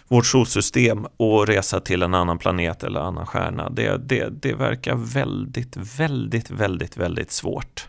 vårt 0.09 0.27
solsystem 0.27 1.07
och 1.17 1.47
resa 1.47 1.81
till 1.81 2.03
en 2.03 2.15
annan 2.15 2.39
planet 2.39 2.85
eller 2.85 3.01
annan 3.01 3.27
stjärna. 3.27 3.71
Det, 3.71 4.09
det, 4.09 4.43
det 4.43 4.55
verkar 4.55 4.95
väldigt, 4.95 5.77
väldigt, 5.99 6.51
väldigt, 6.51 6.97
väldigt 6.97 7.31
svårt. 7.31 7.89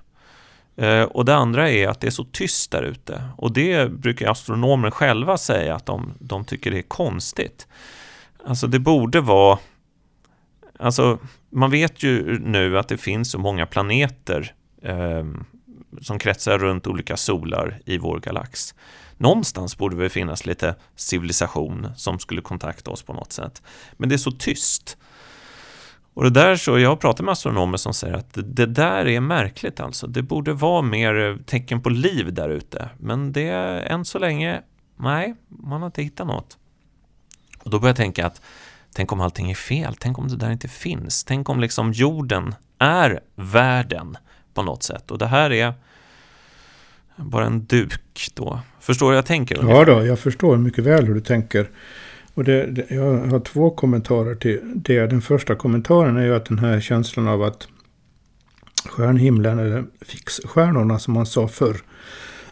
Eh, 0.75 1.03
och 1.03 1.25
det 1.25 1.35
andra 1.35 1.69
är 1.69 1.87
att 1.87 2.01
det 2.01 2.07
är 2.07 2.11
så 2.11 2.23
tyst 2.23 2.71
där 2.71 2.83
ute. 2.83 3.23
Och 3.37 3.53
det 3.53 3.91
brukar 3.91 4.31
astronomer 4.31 4.91
själva 4.91 5.37
säga 5.37 5.75
att 5.75 5.85
de, 5.85 6.13
de 6.19 6.45
tycker 6.45 6.71
det 6.71 6.77
är 6.77 6.81
konstigt. 6.81 7.67
Alltså 8.45 8.67
det 8.67 8.79
borde 8.79 9.21
vara... 9.21 9.59
Alltså 10.79 11.19
man 11.49 11.71
vet 11.71 12.03
ju 12.03 12.39
nu 12.39 12.79
att 12.79 12.87
det 12.87 12.97
finns 12.97 13.31
så 13.31 13.39
många 13.39 13.65
planeter 13.65 14.53
eh, 14.81 15.25
som 16.01 16.19
kretsar 16.19 16.57
runt 16.57 16.87
olika 16.87 17.17
solar 17.17 17.81
i 17.85 17.97
vår 17.97 18.19
galax. 18.19 18.75
Någonstans 19.17 19.77
borde 19.77 19.95
det 19.95 20.09
finnas 20.09 20.45
lite 20.45 20.75
civilisation 20.95 21.87
som 21.95 22.19
skulle 22.19 22.41
kontakta 22.41 22.91
oss 22.91 23.03
på 23.03 23.13
något 23.13 23.31
sätt. 23.31 23.61
Men 23.93 24.09
det 24.09 24.15
är 24.15 24.17
så 24.17 24.31
tyst. 24.31 24.97
Och 26.21 26.31
det 26.31 26.39
där 26.41 26.55
så, 26.55 26.79
jag 26.79 26.89
har 26.89 26.95
pratat 26.95 27.25
med 27.25 27.31
astronomer 27.31 27.77
som 27.77 27.93
säger 27.93 28.13
att 28.13 28.29
det, 28.33 28.65
där 28.65 29.07
är 29.07 29.19
märkligt 29.19 29.79
alltså. 29.79 30.07
Det 30.07 30.21
borde 30.21 30.53
vara 30.53 30.81
mer 30.81 31.29
eh, 31.29 31.35
tecken 31.37 31.81
på 31.81 31.89
liv 31.89 32.33
där 32.33 32.49
ute. 32.49 32.89
Men 32.97 33.31
det 33.31 33.47
är 33.47 33.81
än 33.81 34.05
så 34.05 34.19
länge, 34.19 34.61
nej, 34.99 35.35
man 35.47 35.81
har 35.81 35.85
inte 35.85 36.03
hittat 36.03 36.27
något. 36.27 36.57
Och 37.63 37.71
då 37.71 37.79
börjar 37.79 37.89
jag 37.89 37.97
tänka 37.97 38.25
att 38.25 38.41
tänk 38.93 39.11
om 39.11 39.21
allting 39.21 39.51
är 39.51 39.55
fel, 39.55 39.95
tänk 39.99 40.19
om 40.19 40.27
det 40.27 40.35
där 40.35 40.51
inte 40.51 40.67
finns. 40.67 41.23
Tänk 41.23 41.49
om 41.49 41.59
liksom 41.59 41.91
jorden 41.91 42.55
är 42.79 43.19
världen 43.35 44.17
på 44.53 44.63
något 44.63 44.83
sätt. 44.83 45.11
Och 45.11 45.17
det 45.17 45.27
här 45.27 45.51
är 45.51 45.73
bara 47.15 47.45
en 47.45 47.65
duk 47.65 48.31
då. 48.33 48.59
Förstår 48.79 49.11
du 49.11 49.15
jag 49.15 49.25
tänker? 49.25 49.57
Ja 49.69 49.85
då, 49.85 50.05
jag 50.05 50.19
förstår 50.19 50.57
mycket 50.57 50.83
väl 50.83 51.05
hur 51.05 51.13
du 51.13 51.21
tänker. 51.21 51.69
Och 52.33 52.43
det, 52.43 52.65
det, 52.65 52.85
jag 52.89 53.17
har 53.17 53.39
två 53.39 53.69
kommentarer 53.69 54.35
till 54.35 54.59
det. 54.75 55.07
Den 55.07 55.21
första 55.21 55.55
kommentaren 55.55 56.17
är 56.17 56.25
ju 56.25 56.35
att 56.35 56.45
den 56.45 56.59
här 56.59 56.79
känslan 56.79 57.27
av 57.27 57.43
att 57.43 57.67
stjärnhimlen, 58.85 59.59
eller 59.59 59.83
fixstjärnorna 60.01 60.99
som 60.99 61.13
man 61.13 61.25
sa 61.25 61.47
förr, 61.47 61.75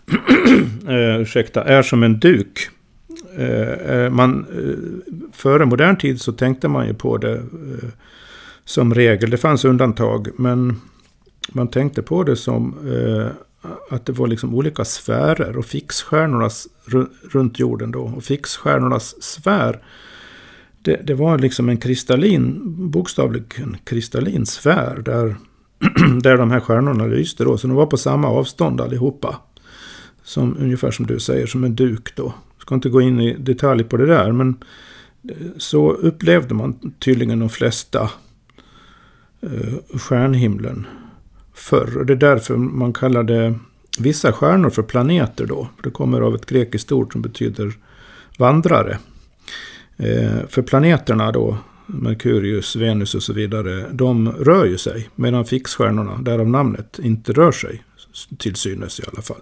eh, 0.87 1.21
ursäkta, 1.21 1.63
är 1.63 1.81
som 1.81 2.03
en 2.03 2.19
duk. 2.19 2.69
Eh, 3.37 3.69
eh, 3.69 4.09
man, 4.09 4.45
eh, 4.53 5.09
före 5.33 5.65
modern 5.65 5.97
tid 5.97 6.21
så 6.21 6.31
tänkte 6.31 6.67
man 6.67 6.87
ju 6.87 6.93
på 6.93 7.17
det 7.17 7.35
eh, 7.37 7.89
som 8.65 8.93
regel. 8.93 9.29
Det 9.29 9.37
fanns 9.37 9.65
undantag, 9.65 10.27
men 10.37 10.81
man 11.51 11.67
tänkte 11.67 12.01
på 12.01 12.23
det 12.23 12.35
som 12.35 12.75
eh, 12.87 13.27
att 13.89 14.05
det 14.05 14.11
var 14.11 14.27
liksom 14.27 14.55
olika 14.55 14.85
sfärer 14.85 15.57
och 15.57 15.65
fixstjärnornas 15.65 16.67
runt 17.31 17.59
jorden 17.59 17.91
då. 17.91 18.01
Och 18.01 18.23
fixstjärnornas 18.23 19.23
sfär, 19.23 19.83
det, 20.81 21.01
det 21.03 21.13
var 21.13 21.37
liksom 21.37 21.69
en 21.69 21.77
kristallin, 21.77 22.61
bokstavligen 22.91 23.77
kristallin 23.83 24.45
sfär 24.45 25.01
där, 25.05 25.35
där 26.21 26.37
de 26.37 26.51
här 26.51 26.59
stjärnorna 26.59 27.05
lyste 27.05 27.43
då. 27.43 27.57
Så 27.57 27.67
de 27.67 27.75
var 27.75 27.85
på 27.85 27.97
samma 27.97 28.27
avstånd 28.27 28.81
allihopa. 28.81 29.35
Som, 30.23 30.57
ungefär 30.59 30.91
som 30.91 31.05
du 31.05 31.19
säger, 31.19 31.47
som 31.47 31.63
en 31.63 31.75
duk 31.75 32.15
då. 32.15 32.33
Jag 32.57 32.61
ska 32.61 32.75
inte 32.75 32.89
gå 32.89 33.01
in 33.01 33.21
i 33.21 33.33
detalj 33.33 33.83
på 33.83 33.97
det 33.97 34.05
där, 34.05 34.31
men 34.31 34.55
eh, 35.29 35.47
så 35.57 35.91
upplevde 35.91 36.53
man 36.53 36.93
tydligen 36.99 37.39
de 37.39 37.49
flesta 37.49 38.09
eh, 39.41 39.97
stjärnhimlen 39.99 40.87
förr. 41.59 41.97
Och 41.97 42.05
det 42.05 42.13
är 42.13 42.17
därför 42.17 42.57
man 42.57 42.93
kallade 42.93 43.55
vissa 43.99 44.31
stjärnor 44.31 44.69
för 44.69 44.83
planeter 44.83 45.45
då. 45.45 45.69
Det 45.83 45.89
kommer 45.89 46.21
av 46.21 46.35
ett 46.35 46.45
grekiskt 46.45 46.91
ord 46.91 47.11
som 47.11 47.21
betyder 47.21 47.73
vandrare. 48.37 48.99
Eh, 49.97 50.47
för 50.47 50.61
planeterna 50.61 51.31
då, 51.31 51.57
Merkurius, 51.85 52.75
Venus 52.75 53.15
och 53.15 53.23
så 53.23 53.33
vidare, 53.33 53.85
de 53.91 54.31
rör 54.31 54.65
ju 54.65 54.77
sig. 54.77 55.09
Medan 55.15 55.45
fixstjärnorna, 55.45 56.17
därav 56.17 56.49
namnet, 56.49 56.99
inte 57.03 57.33
rör 57.33 57.51
sig. 57.51 57.83
Till 58.37 58.55
synes 58.55 58.99
i 58.99 59.03
alla 59.13 59.21
fall. 59.21 59.41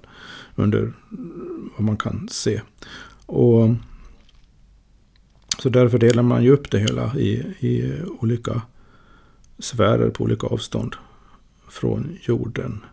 Under 0.55 0.93
vad 1.77 1.85
man 1.85 1.97
kan 1.97 2.27
se. 2.31 2.61
Och 3.25 3.69
så 5.59 5.69
därför 5.69 5.97
delar 5.97 6.23
man 6.23 6.43
ju 6.43 6.51
upp 6.51 6.71
det 6.71 6.79
hela 6.79 7.15
i, 7.15 7.31
i 7.59 8.01
olika 8.19 8.61
sfärer 9.59 10.09
på 10.09 10.23
olika 10.23 10.47
avstånd 10.47 10.95
från 11.69 12.17
jorden. 12.21 12.85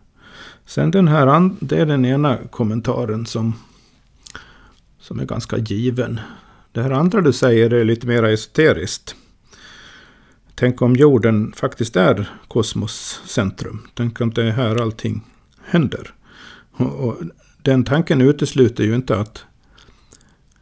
Sen 0.65 0.91
den 0.91 1.07
här, 1.07 1.49
det 1.59 1.77
är 1.77 1.85
den 1.85 2.05
ena 2.05 2.37
kommentaren 2.37 3.25
som, 3.25 3.53
som 4.99 5.19
är 5.19 5.25
ganska 5.25 5.57
given. 5.57 6.19
Det 6.71 6.81
här 6.81 6.91
andra 6.91 7.21
du 7.21 7.33
säger 7.33 7.73
är 7.73 7.85
lite 7.85 8.07
mer 8.07 8.23
esoteriskt. 8.23 9.15
Tänk 10.55 10.81
om 10.81 10.95
jorden 10.95 11.53
faktiskt 11.55 11.95
är 11.95 12.29
kosmos 12.47 13.21
centrum. 13.25 13.87
Tänk 13.93 14.21
om 14.21 14.33
det 14.33 14.43
är 14.43 14.51
här 14.51 14.81
allting 14.81 15.21
händer. 15.63 16.13
Och, 16.71 17.07
och 17.07 17.17
den 17.61 17.83
tanken 17.83 18.21
utesluter 18.21 18.83
ju 18.83 18.95
inte 18.95 19.19
att, 19.19 19.45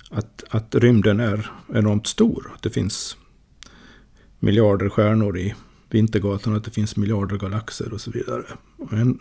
att, 0.09 0.43
att 0.49 0.75
rymden 0.75 1.19
är 1.19 1.51
enormt 1.73 2.07
stor. 2.07 2.51
Att 2.55 2.61
det 2.61 2.69
finns 2.69 3.17
miljarder 4.39 4.89
stjärnor 4.89 5.37
i 5.37 5.55
Vintergatan, 5.93 6.55
att 6.55 6.63
det 6.63 6.71
finns 6.71 6.95
miljarder 6.95 7.37
galaxer 7.37 7.93
och 7.93 8.01
så 8.01 8.11
vidare. 8.11 8.43
Men, 8.91 9.19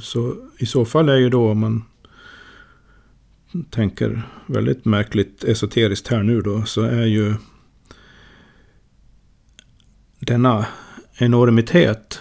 så 0.00 0.36
i 0.58 0.66
så 0.66 0.84
fall 0.84 1.08
är 1.08 1.16
ju 1.16 1.30
då 1.30 1.50
om 1.50 1.58
man 1.58 1.84
tänker 3.70 4.22
väldigt 4.46 4.84
märkligt 4.84 5.44
esoteriskt 5.44 6.08
här 6.08 6.22
nu 6.22 6.40
då, 6.40 6.64
så 6.64 6.82
är 6.82 7.06
ju 7.06 7.34
denna 10.18 10.66
enormitet 11.18 12.20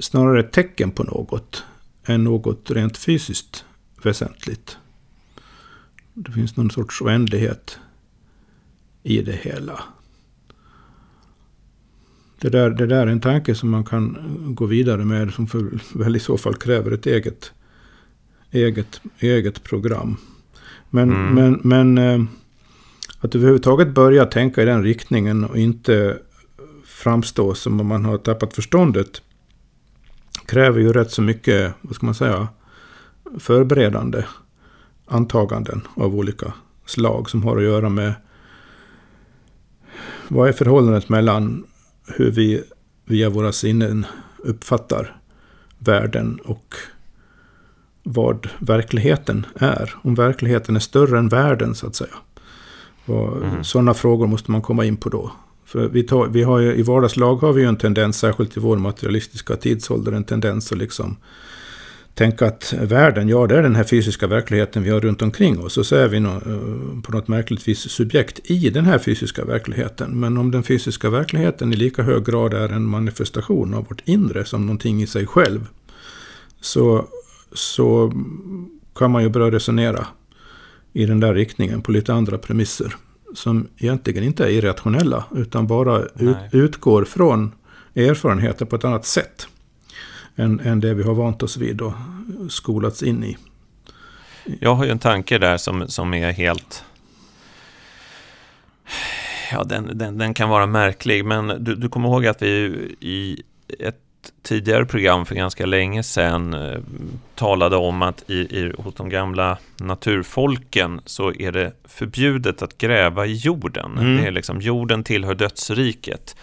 snarare 0.00 0.40
ett 0.40 0.52
tecken 0.52 0.90
på 0.90 1.02
något 1.02 1.64
än 2.04 2.24
något 2.24 2.70
rent 2.70 2.98
fysiskt 2.98 3.64
väsentligt. 4.02 4.76
Det 6.14 6.32
finns 6.32 6.56
någon 6.56 6.70
sorts 6.70 7.00
oändlighet 7.02 7.78
i 9.02 9.22
det 9.22 9.36
hela. 9.36 9.84
Det 12.42 12.48
där, 12.50 12.70
det 12.70 12.86
där 12.86 13.06
är 13.06 13.10
en 13.10 13.20
tanke 13.20 13.54
som 13.54 13.70
man 13.70 13.84
kan 13.84 14.16
gå 14.54 14.66
vidare 14.66 15.04
med 15.04 15.32
som 15.32 15.46
för, 15.46 15.70
väl 15.94 16.16
i 16.16 16.20
så 16.20 16.38
fall 16.38 16.54
kräver 16.54 16.90
ett 16.90 17.06
eget, 17.06 17.52
eget, 18.50 19.00
eget 19.18 19.62
program. 19.64 20.16
Men, 20.90 21.10
Mm. 21.12 21.34
men, 21.34 21.60
men 21.62 21.98
eh, 21.98 22.26
att 23.20 23.34
överhuvudtaget 23.34 23.88
börja 23.88 24.26
tänka 24.26 24.62
i 24.62 24.64
den 24.64 24.82
riktningen 24.82 25.44
och 25.44 25.58
inte 25.58 26.18
framstå 26.84 27.54
som 27.54 27.80
om 27.80 27.86
man 27.86 28.04
har 28.04 28.18
tappat 28.18 28.54
förståndet 28.54 29.22
kräver 30.46 30.80
ju 30.80 30.92
rätt 30.92 31.10
så 31.10 31.22
mycket, 31.22 31.74
vad 31.80 31.94
ska 31.94 32.06
man 32.06 32.14
säga, 32.14 32.48
förberedande 33.38 34.24
antaganden 35.06 35.80
av 35.94 36.16
olika 36.16 36.52
slag 36.86 37.30
som 37.30 37.42
har 37.42 37.56
att 37.56 37.62
göra 37.62 37.88
med 37.88 38.14
vad 40.28 40.48
är 40.48 40.52
förhållandet 40.52 41.08
mellan 41.08 41.64
hur 42.06 42.30
vi 42.30 42.62
via 43.04 43.30
våra 43.30 43.52
sinnen 43.52 44.06
uppfattar 44.38 45.16
världen 45.78 46.38
och 46.44 46.74
vad 48.02 48.48
verkligheten 48.58 49.46
är. 49.54 49.94
Om 50.02 50.14
verkligheten 50.14 50.76
är 50.76 50.80
större 50.80 51.18
än 51.18 51.28
världen 51.28 51.74
så 51.74 51.86
att 51.86 51.94
säga. 51.94 52.14
mm. 53.36 53.64
Sådana 53.64 53.94
frågor 53.94 54.26
måste 54.26 54.50
man 54.50 54.62
komma 54.62 54.84
in 54.84 54.96
på 54.96 55.08
då. 55.08 55.32
För 55.64 55.88
vi, 55.88 56.02
tar, 56.02 56.26
vi 56.26 56.42
har 56.42 56.58
ju, 56.58 56.74
I 56.74 56.82
vardagslag 56.82 57.36
har 57.36 57.52
vi 57.52 57.62
ju 57.62 57.68
en 57.68 57.76
tendens, 57.76 58.18
särskilt 58.18 58.56
i 58.56 58.60
vår 58.60 58.76
materialistiska 58.76 59.56
tidsålder, 59.56 60.12
en 60.12 60.24
tendens 60.24 60.72
att 60.72 60.78
liksom 60.78 61.16
tänka 62.14 62.46
att 62.46 62.72
världen, 62.72 63.28
ja 63.28 63.46
det 63.46 63.56
är 63.56 63.62
den 63.62 63.76
här 63.76 63.84
fysiska 63.84 64.26
verkligheten 64.26 64.82
vi 64.82 64.90
har 64.90 65.00
runt 65.00 65.22
omkring 65.22 65.64
oss. 65.64 65.78
Och 65.78 65.86
så 65.86 65.96
är 65.96 66.08
vi 66.08 66.16
eh, 66.16 67.02
på 67.02 67.12
något 67.12 67.28
märkligt 67.28 67.68
vis 67.68 67.90
subjekt 67.90 68.50
i 68.50 68.70
den 68.70 68.84
här 68.84 68.98
fysiska 68.98 69.44
verkligheten. 69.44 70.20
Men 70.20 70.38
om 70.38 70.50
den 70.50 70.62
fysiska 70.62 71.10
verkligheten 71.10 71.72
i 71.72 71.76
lika 71.76 72.02
hög 72.02 72.24
grad 72.24 72.54
är 72.54 72.68
en 72.68 72.86
manifestation 72.86 73.74
av 73.74 73.86
vårt 73.88 74.02
inre 74.04 74.44
som 74.44 74.66
någonting 74.66 75.02
i 75.02 75.06
sig 75.06 75.26
själv. 75.26 75.68
Så, 76.60 77.06
så 77.52 78.12
kan 78.94 79.10
man 79.10 79.22
ju 79.22 79.28
börja 79.28 79.50
resonera 79.50 80.06
i 80.92 81.06
den 81.06 81.20
där 81.20 81.34
riktningen 81.34 81.82
på 81.82 81.92
lite 81.92 82.14
andra 82.14 82.38
premisser. 82.38 82.96
Som 83.34 83.68
egentligen 83.78 84.24
inte 84.24 84.44
är 84.44 84.48
irrationella 84.48 85.24
utan 85.34 85.66
bara 85.66 86.02
ut, 86.02 86.36
utgår 86.52 87.04
från 87.04 87.52
erfarenheter 87.94 88.64
på 88.64 88.76
ett 88.76 88.84
annat 88.84 89.06
sätt 89.06 89.48
än, 90.36 90.60
än 90.60 90.80
det 90.80 90.94
vi 90.94 91.02
har 91.02 91.14
vant 91.14 91.42
oss 91.42 91.56
vid 91.56 91.80
och 91.80 91.92
skolats 92.48 93.02
in 93.02 93.24
i. 93.24 93.36
Jag 94.60 94.74
har 94.74 94.84
ju 94.84 94.90
en 94.90 94.98
tanke 94.98 95.38
där 95.38 95.56
som, 95.56 95.88
som 95.88 96.14
är 96.14 96.32
helt... 96.32 96.84
Ja, 99.52 99.64
den, 99.64 99.98
den, 99.98 100.18
den 100.18 100.34
kan 100.34 100.48
vara 100.48 100.66
märklig, 100.66 101.24
men 101.24 101.64
du, 101.64 101.74
du 101.74 101.88
kommer 101.88 102.08
ihåg 102.08 102.26
att 102.26 102.42
vi 102.42 102.48
i 103.00 103.42
ett 103.78 103.96
tidigare 104.42 104.86
program 104.86 105.26
för 105.26 105.34
ganska 105.34 105.66
länge 105.66 106.02
sedan 106.02 106.54
eh, 106.54 106.78
talade 107.34 107.76
om 107.76 108.02
att 108.02 108.30
i, 108.30 108.34
i, 108.34 108.72
hos 108.78 108.94
de 108.94 109.08
gamla 109.08 109.58
naturfolken 109.76 111.00
så 111.06 111.32
är 111.34 111.52
det 111.52 111.72
förbjudet 111.84 112.62
att 112.62 112.78
gräva 112.78 113.26
i 113.26 113.34
jorden. 113.34 113.98
Mm. 113.98 114.16
Det 114.16 114.26
är 114.26 114.30
liksom, 114.30 114.60
jorden 114.60 115.04
tillhör 115.04 115.34
dödsriket. 115.34 116.36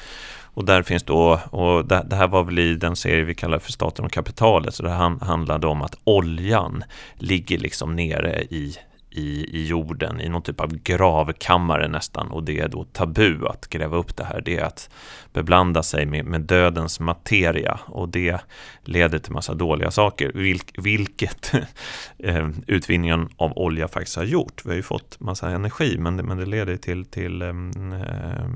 Och 0.54 0.66
där 0.66 0.84
finns 0.84 1.04
då, 1.04 1.40
och 1.52 1.86
det, 1.86 2.06
det, 2.10 2.16
här 2.16 2.28
var 2.28 2.44
väl 2.44 2.60
i 2.60 2.76
den 2.76 2.96
serie 2.96 3.24
vi 3.24 3.36
kallar 3.36 3.60
för 3.60 3.72
Staten 3.72 4.06
och 4.06 4.12
kapitalet, 4.12 4.74
så 4.74 4.84
det 4.84 4.90
handlade 5.22 5.68
om 5.68 5.82
att 5.82 5.98
oljan 6.04 6.84
ligger 7.16 7.58
liksom 7.58 7.96
nere 7.96 8.42
i, 8.42 8.76
i, 9.12 9.58
i 9.58 9.68
jorden, 9.68 10.22
i 10.22 10.30
någon 10.30 10.42
typ 10.42 10.60
av 10.60 10.74
gravkammare 10.74 11.88
nästan. 11.88 12.32
Och 12.32 12.44
det 12.44 12.60
är 12.60 12.68
då 12.68 12.84
tabu 12.84 13.48
att 13.48 13.68
gräva 13.68 13.98
upp 13.98 14.16
det 14.16 14.24
här. 14.24 14.42
Det 14.46 14.58
är 14.58 14.64
att 14.64 14.90
beblanda 15.34 15.84
sig 15.84 16.06
med, 16.06 16.26
med 16.26 16.42
dödens 16.42 17.00
materia. 17.00 17.80
Och 17.86 18.10
det 18.10 18.42
leder 18.84 19.20
till 19.20 19.34
massa 19.34 19.54
dåliga 19.54 19.92
saker, 19.92 20.32
vilk, 20.36 20.72
vilket 20.78 21.52
eh, 22.18 22.50
utvinningen 22.68 23.30
av 23.38 23.58
olja 23.58 23.88
faktiskt 23.88 24.18
har 24.18 24.24
gjort. 24.24 24.62
Vi 24.66 24.70
har 24.70 24.76
ju 24.76 24.84
fått 24.84 25.20
massa 25.20 25.50
energi, 25.50 25.98
men 25.98 26.18
det, 26.18 26.24
men 26.24 26.38
det 26.38 26.46
leder 26.46 26.78
till, 26.78 27.06
till 27.06 27.42
eh, 27.42 27.48
eh 27.48 28.50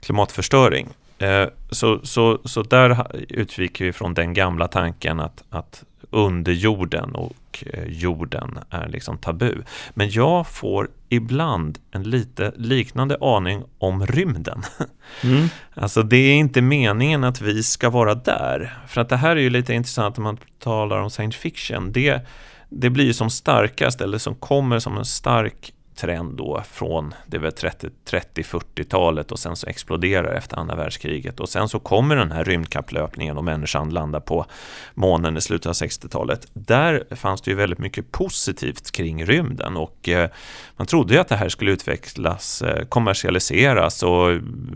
klimatförstöring. 0.00 0.88
Eh, 1.18 1.48
så, 1.70 2.00
så, 2.02 2.38
så 2.44 2.62
där 2.62 3.06
utgick 3.28 3.80
vi 3.80 3.92
från 3.92 4.14
den 4.14 4.34
gamla 4.34 4.68
tanken 4.68 5.20
att, 5.20 5.44
att 5.50 5.84
underjorden 6.10 7.14
och 7.14 7.32
eh, 7.66 7.84
jorden 7.86 8.58
är 8.70 8.88
liksom 8.88 9.18
tabu. 9.18 9.62
Men 9.90 10.10
jag 10.10 10.46
får 10.46 10.88
ibland 11.08 11.78
en 11.90 12.02
lite 12.02 12.52
liknande 12.56 13.16
aning 13.20 13.62
om 13.78 14.06
rymden. 14.06 14.62
Mm. 15.24 15.48
Alltså 15.74 16.02
det 16.02 16.16
är 16.16 16.34
inte 16.34 16.62
meningen 16.62 17.24
att 17.24 17.40
vi 17.40 17.62
ska 17.62 17.90
vara 17.90 18.14
där. 18.14 18.78
För 18.86 19.00
att 19.00 19.08
det 19.08 19.16
här 19.16 19.36
är 19.36 19.40
ju 19.40 19.50
lite 19.50 19.74
intressant 19.74 20.16
när 20.16 20.22
man 20.22 20.38
talar 20.58 20.98
om 20.98 21.10
science 21.10 21.38
fiction. 21.38 21.92
Det, 21.92 22.26
det 22.68 22.90
blir 22.90 23.04
ju 23.04 23.12
som 23.12 23.30
starkast, 23.30 24.00
eller 24.00 24.18
som 24.18 24.34
kommer 24.34 24.78
som 24.78 24.98
en 24.98 25.04
stark 25.04 25.72
trend 25.96 26.36
då 26.36 26.62
från 26.70 27.14
det 27.26 27.38
väl 27.38 27.50
30-40-talet 27.50 29.32
och 29.32 29.38
sen 29.38 29.56
så 29.56 29.66
exploderar 29.66 30.34
efter 30.34 30.56
andra 30.56 30.76
världskriget 30.76 31.40
och 31.40 31.48
sen 31.48 31.68
så 31.68 31.78
kommer 31.78 32.16
den 32.16 32.32
här 32.32 32.44
rymdkapplöpningen 32.44 33.38
och 33.38 33.44
människan 33.44 33.90
landar 33.90 34.20
på 34.20 34.46
månen 34.94 35.36
i 35.36 35.40
slutet 35.40 35.66
av 35.66 35.72
60-talet. 35.72 36.46
Där 36.52 37.04
fanns 37.14 37.40
det 37.40 37.50
ju 37.50 37.56
väldigt 37.56 37.78
mycket 37.78 38.12
positivt 38.12 38.90
kring 38.90 39.24
rymden 39.24 39.76
och 39.76 40.08
eh, 40.08 40.30
man 40.76 40.86
trodde 40.86 41.14
ju 41.14 41.20
att 41.20 41.28
det 41.28 41.36
här 41.36 41.48
skulle 41.48 41.70
utvecklas, 41.70 42.62
eh, 42.62 42.84
kommersialiseras 42.84 44.02
och 44.02 44.28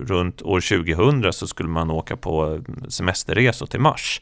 runt 0.07 0.43
år 0.43 0.61
2000 0.61 1.33
så 1.33 1.47
skulle 1.47 1.69
man 1.69 1.91
åka 1.91 2.17
på 2.17 2.61
semesterresor 2.89 3.67
till 3.67 3.81
Mars. 3.81 4.21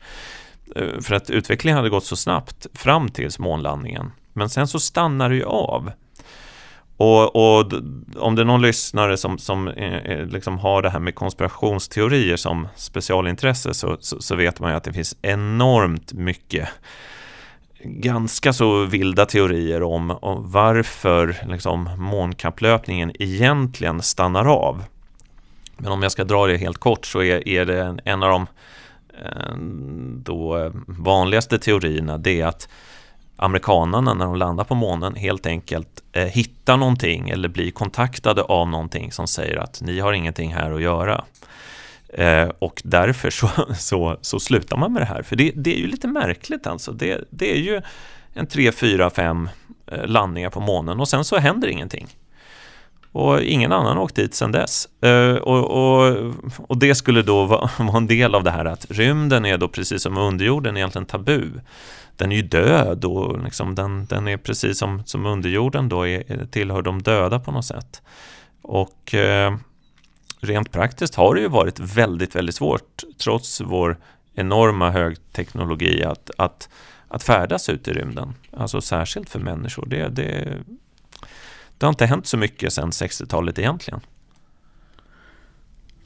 Eh, 0.77 1.01
för 1.01 1.15
att 1.15 1.31
utvecklingen 1.31 1.77
hade 1.77 1.91
gått 1.91 2.05
så 2.05 2.17
snabbt 2.17 2.67
fram 2.75 3.09
tills 3.09 3.39
månlandningen. 3.39 4.13
Men 4.33 4.49
sen 4.49 4.69
så 4.69 4.81
stannar 4.81 5.31
det 5.31 5.37
ju 5.37 5.45
av. 5.45 5.91
Och, 6.97 7.37
och, 7.37 7.73
om 8.17 8.35
det 8.35 8.43
är 8.43 8.45
någon 8.45 8.63
lyssnare 8.63 9.17
som, 9.17 9.39
som 9.39 9.69
eh, 9.69 9.95
eh, 9.95 10.27
liksom 10.27 10.59
har 10.59 10.83
det 10.83 10.91
här 10.91 10.99
med 10.99 11.15
konspirationsteorier 11.15 12.37
som 12.37 12.69
specialintresse 12.77 13.75
så, 13.75 13.97
så, 14.01 14.21
så, 14.21 14.37
vet 14.37 14.61
man 14.61 14.71
ju 14.71 14.77
att 14.77 14.85
det 14.85 14.93
finns 14.93 15.17
enormt 15.23 16.13
mycket 16.13 16.69
ganska 17.85 18.53
så 18.53 18.85
vilda 18.85 19.27
teorier 19.27 19.83
om, 19.83 20.11
om 20.11 20.51
varför 20.51 21.37
liksom, 21.49 21.91
månkapplöpningen 21.99 23.23
egentligen 23.23 24.03
stannar 24.03 24.45
av. 24.45 24.85
Men 25.77 25.93
om 25.93 26.03
jag 26.03 26.13
ska 26.13 26.25
dra 26.25 26.47
det 26.47 26.57
helt 26.57 26.79
kort 26.79 27.07
så 27.07 27.23
är, 27.23 27.49
är 27.49 27.65
det 27.65 27.83
en, 27.83 28.01
en 28.05 28.23
av 28.23 28.31
de 28.31 28.47
eh, 29.25 29.57
då 30.17 30.59
eh, 30.59 30.73
vanligaste 30.87 31.59
teorierna 31.59 32.19
det 32.19 32.41
är 32.41 32.47
att 32.47 32.69
amerikanerna 33.37 34.15
när 34.15 34.25
de 34.25 34.37
landar 34.37 34.65
på 34.65 34.75
månen 34.75 35.15
helt 35.15 35.47
enkelt 35.47 36.03
eh, 36.13 36.25
hittar 36.25 36.77
någonting 36.77 37.31
eller 37.31 37.49
blir 37.49 37.71
kontaktade 37.71 38.43
av 38.43 38.69
någonting 38.69 39.13
som 39.13 39.27
säger 39.27 39.57
att 39.57 39.81
ni 39.81 40.01
har 40.01 40.13
ingenting 40.13 40.55
här 40.55 40.71
att 40.71 40.83
göra. 40.83 41.25
Eh, 42.09 42.49
och 42.59 42.83
därför 42.85 43.31
så, 43.31 43.49
så, 43.79 44.19
så 44.21 44.41
slutar 44.41 44.77
man 44.77 44.93
med 44.93 45.03
det 45.03 45.07
här. 45.07 45.23
För 45.23 45.37
det, 45.37 45.53
det 45.55 45.75
är 45.75 45.79
ju 45.79 45.87
lite 45.87 46.09
märkligt 46.09 46.67
alltså. 46.67 46.93
Det, 46.93 47.25
det 47.31 47.53
är 47.53 47.61
ju 47.61 47.83
en 48.35 48.47
tre, 48.47 48.73
fyra, 48.73 49.11
fem 49.11 49.49
eh, 49.87 50.07
landningar 50.07 50.51
på 50.51 50.61
månen 50.61 51.01
och 51.01 51.09
sen 51.09 51.25
så 51.25 51.39
händer 51.39 51.69
ingenting. 51.69 52.07
Och 53.13 53.43
ingen 53.43 53.73
annan 53.73 53.97
har 53.97 54.05
åkt 54.05 54.17
dit 54.17 54.35
sedan 54.35 54.53
dess. 54.53 54.89
Eh, 55.01 55.35
och, 55.35 55.71
och, 55.71 56.35
och, 56.59 56.79
det 56.79 56.95
skulle 56.95 57.23
då 57.23 57.45
vara 57.79 57.97
en 57.97 58.07
del 58.07 58.35
av 58.35 58.45
det 58.45 58.51
här 58.51 58.65
att 58.65 58.87
rymden 58.91 59.45
är 59.45 59.59
då 59.59 59.69
precis 59.69 60.03
som 60.03 60.19
underjorden 60.19 60.77
egentligen 60.77 61.07
tabu 61.07 61.51
den 62.17 62.33
är 62.33 62.37
ju 62.37 62.43
död 62.43 63.05
och 63.05 63.45
liksom 63.45 63.75
den, 63.75 64.07
den 64.07 64.29
är 64.29 64.37
precis 64.37 64.79
som, 64.79 65.03
som 65.07 65.27
underjorden 65.27 65.89
då 65.89 66.07
är, 66.07 66.47
tillhör 66.47 66.83
de 66.83 67.03
döda 67.03 67.41
på 67.41 67.53
något 67.53 67.65
sätt. 67.65 68.03
Och 68.63 69.15
eh, 69.15 69.57
rent 70.41 70.73
praktiskt 70.73 71.15
har 71.15 71.35
det 71.35 71.41
ju 71.41 71.49
varit 71.49 71.81
väldigt, 71.81 72.35
väldigt 72.35 72.55
svårt 72.55 73.03
trots 73.19 73.61
vår 73.61 73.99
enorma 74.35 74.91
högteknologi 74.91 76.05
att, 76.05 76.31
att, 76.39 76.69
att 77.09 77.23
färdas 77.23 77.69
ut 77.69 77.89
i 77.89 77.93
rymden. 77.93 78.35
Alltså 78.51 78.81
särskilt 78.81 79.31
för 79.31 79.41
människor. 79.41 79.87
Det, 79.87 80.09
det, 80.09 80.59
det 81.79 81.87
har 81.87 81.89
inte 81.89 82.07
hänt 82.07 82.27
så 82.27 82.37
mycket 82.37 82.73
sedan 82.73 82.91
60-talet 82.91 83.59
egentligen. 83.59 84.01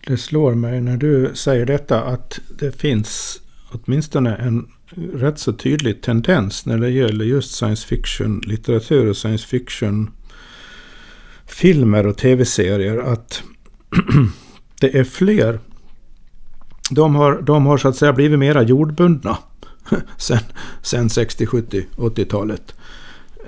Det 0.06 0.16
slår 0.16 0.54
mig 0.54 0.80
när 0.80 0.96
du 0.96 1.34
säger 1.34 1.66
detta 1.66 2.04
att 2.04 2.38
det 2.58 2.72
finns 2.80 3.42
åtminstone 3.72 4.36
en 4.36 4.72
rätt 4.96 5.38
så 5.38 5.52
tydlig 5.52 6.02
tendens 6.02 6.66
när 6.66 6.78
det 6.78 6.90
gäller 6.90 7.24
just 7.24 7.54
science 7.54 7.86
fiction-litteratur 7.86 9.08
och 9.08 9.16
science 9.16 9.46
fiction-filmer 9.46 12.06
och 12.06 12.16
tv-serier. 12.16 12.98
Att 12.98 13.42
det 14.80 14.98
är 14.98 15.04
fler. 15.04 15.60
De 16.90 17.14
har, 17.14 17.42
de 17.42 17.66
har 17.66 17.78
så 17.78 17.88
att 17.88 17.96
säga 17.96 18.12
blivit 18.12 18.38
mera 18.38 18.62
jordbundna 18.62 19.38
sen, 20.16 20.38
sen 20.82 21.10
60, 21.10 21.46
70, 21.46 21.86
80-talet. 21.96 22.74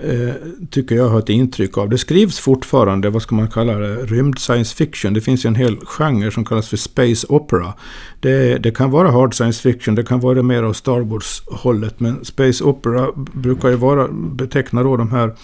Eh, 0.04 0.34
tycker 0.70 0.94
jag 0.94 1.08
har 1.08 1.18
ett 1.18 1.28
intryck 1.28 1.78
av. 1.78 1.88
Det 1.88 1.98
skrivs 1.98 2.38
fortfarande, 2.38 3.10
vad 3.10 3.22
ska 3.22 3.34
man 3.34 3.48
kalla 3.48 3.74
det, 3.74 3.96
rymd 3.96 4.38
science 4.38 4.76
fiction. 4.76 5.14
Det 5.14 5.20
finns 5.20 5.44
ju 5.44 5.48
en 5.48 5.54
hel 5.54 5.76
genre 5.76 6.30
som 6.30 6.44
kallas 6.44 6.68
för 6.68 6.76
space 6.76 7.26
opera. 7.28 7.74
Det, 8.20 8.58
det 8.58 8.70
kan 8.70 8.90
vara 8.90 9.10
hard 9.10 9.34
science 9.34 9.62
fiction, 9.62 9.94
det 9.94 10.02
kan 10.02 10.20
vara 10.20 10.42
mer 10.42 10.62
av 10.62 10.72
Star 10.72 11.00
Wars-hållet. 11.00 12.00
Men 12.00 12.24
space 12.24 12.64
opera 12.64 13.12
brukar 13.14 13.68
ju 13.68 13.76
vara, 13.76 14.08
beteckna 14.12 14.82
då 14.82 14.96
de 14.96 15.10
här 15.10 15.34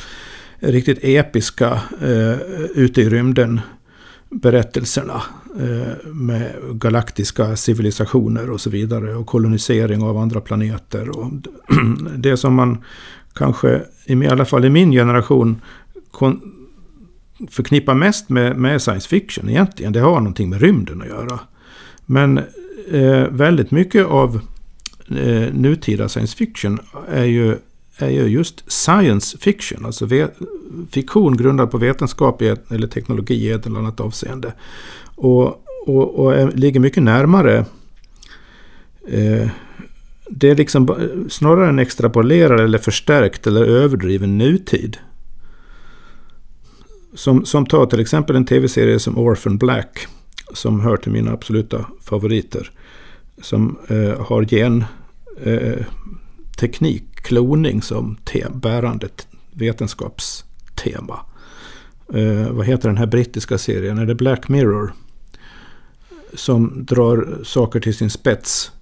riktigt 0.58 0.98
episka 1.02 1.80
eh, 2.02 2.40
ute 2.74 3.02
i 3.02 3.08
rymden 3.08 3.60
berättelserna 4.30 5.22
eh, 5.60 6.06
med 6.12 6.52
galaktiska 6.72 7.56
civilisationer 7.56 8.50
och 8.50 8.60
så 8.60 8.70
vidare 8.70 9.14
och 9.14 9.26
kolonisering 9.26 10.02
av 10.02 10.16
andra 10.16 10.40
planeter. 10.40 11.18
Och 11.18 11.30
det 12.16 12.36
som 12.36 12.54
man 12.54 12.78
kanske, 13.36 13.82
i 14.06 14.26
alla 14.26 14.44
fall 14.44 14.64
i 14.64 14.70
min 14.70 14.92
generation, 14.92 15.60
förknippar 17.50 17.94
mest 17.94 18.28
med, 18.28 18.56
med 18.56 18.82
science 18.82 19.08
fiction 19.08 19.48
egentligen. 19.48 19.92
Det 19.92 20.00
har 20.00 20.20
någonting 20.20 20.50
med 20.50 20.60
rymden 20.60 21.02
att 21.02 21.08
göra. 21.08 21.40
Men 22.06 22.38
eh, 22.90 23.26
väldigt 23.30 23.70
mycket 23.70 24.06
av 24.06 24.40
eh, 25.08 25.54
nutida 25.54 26.08
science 26.08 26.36
fiction 26.36 26.78
är 27.08 27.24
ju 27.24 27.56
är 27.98 28.10
ju 28.10 28.26
just 28.26 28.72
science 28.72 29.38
fiction. 29.38 29.86
Alltså 29.86 30.08
fiktion 30.90 31.36
grundad 31.36 31.70
på 31.70 31.78
vetenskap 31.78 32.42
eller 32.42 32.86
teknologi 32.86 33.34
i 33.34 33.50
ett 33.50 33.66
eller 33.66 33.78
annat 33.78 34.00
avseende. 34.00 34.52
Och, 35.14 35.46
och, 35.86 36.18
och 36.18 36.34
är, 36.34 36.52
ligger 36.52 36.80
mycket 36.80 37.02
närmare 37.02 37.64
eh, 39.08 39.48
det 40.30 40.50
är 40.50 40.54
liksom 40.54 41.08
snarare 41.30 41.68
en 41.68 41.78
extrapolerad 41.78 42.60
eller 42.60 42.78
förstärkt 42.78 43.46
eller 43.46 43.64
överdriven 43.64 44.38
nutid. 44.38 44.96
Som, 47.14 47.44
som 47.44 47.66
tar 47.66 47.86
till 47.86 48.00
exempel 48.00 48.36
en 48.36 48.44
tv-serie 48.44 48.98
som 48.98 49.18
Orphan 49.18 49.58
Black. 49.58 50.06
Som 50.52 50.80
hör 50.80 50.96
till 50.96 51.12
mina 51.12 51.32
absoluta 51.32 51.86
favoriter. 52.00 52.70
Som 53.42 53.78
eh, 53.88 54.26
har 54.26 54.42
gen... 54.42 54.84
Eh, 55.42 55.84
teknik, 56.56 57.14
kloning 57.14 57.82
som 57.82 58.16
te, 58.24 58.46
bärande 58.54 59.08
vetenskapstema. 59.50 61.20
Eh, 62.14 62.50
vad 62.50 62.66
heter 62.66 62.88
den 62.88 62.98
här 62.98 63.06
brittiska 63.06 63.58
serien? 63.58 63.98
Är 63.98 64.06
det 64.06 64.14
Black 64.14 64.48
Mirror? 64.48 64.92
Som 66.34 66.84
drar 66.84 67.38
saker 67.42 67.80
till 67.80 67.94
sin 67.94 68.10
spets 68.10 68.72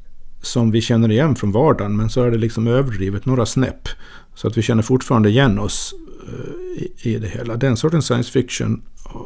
som 0.44 0.70
vi 0.70 0.80
känner 0.80 1.10
igen 1.10 1.36
från 1.36 1.52
vardagen. 1.52 1.96
Men 1.96 2.10
så 2.10 2.22
är 2.22 2.30
det 2.30 2.38
liksom 2.38 2.66
överdrivet 2.66 3.26
några 3.26 3.46
snäpp. 3.46 3.88
Så 4.34 4.48
att 4.48 4.58
vi 4.58 4.62
känner 4.62 4.82
fortfarande 4.82 5.28
igen 5.28 5.58
oss 5.58 5.94
eh, 6.28 7.06
i, 7.06 7.18
det 7.18 7.28
hela. 7.28 7.56
Den 7.56 7.76
sortens 7.76 8.04
science 8.04 8.32
fiction 8.32 8.82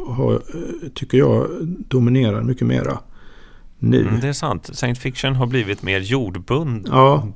har, 0.08 0.32
eh, 0.34 0.88
tycker 0.94 1.18
jag 1.18 1.48
dominerar 1.88 2.42
mycket 2.42 2.66
mera 2.66 2.98
nu. 3.78 4.00
Mm, 4.00 4.20
det 4.20 4.28
är 4.28 4.32
sant. 4.32 4.70
Science 4.72 5.00
fiction 5.00 5.36
har 5.36 5.46
blivit 5.46 5.82
mer 5.82 6.00
jordbunden. 6.00 6.92
Ja. 6.92 7.28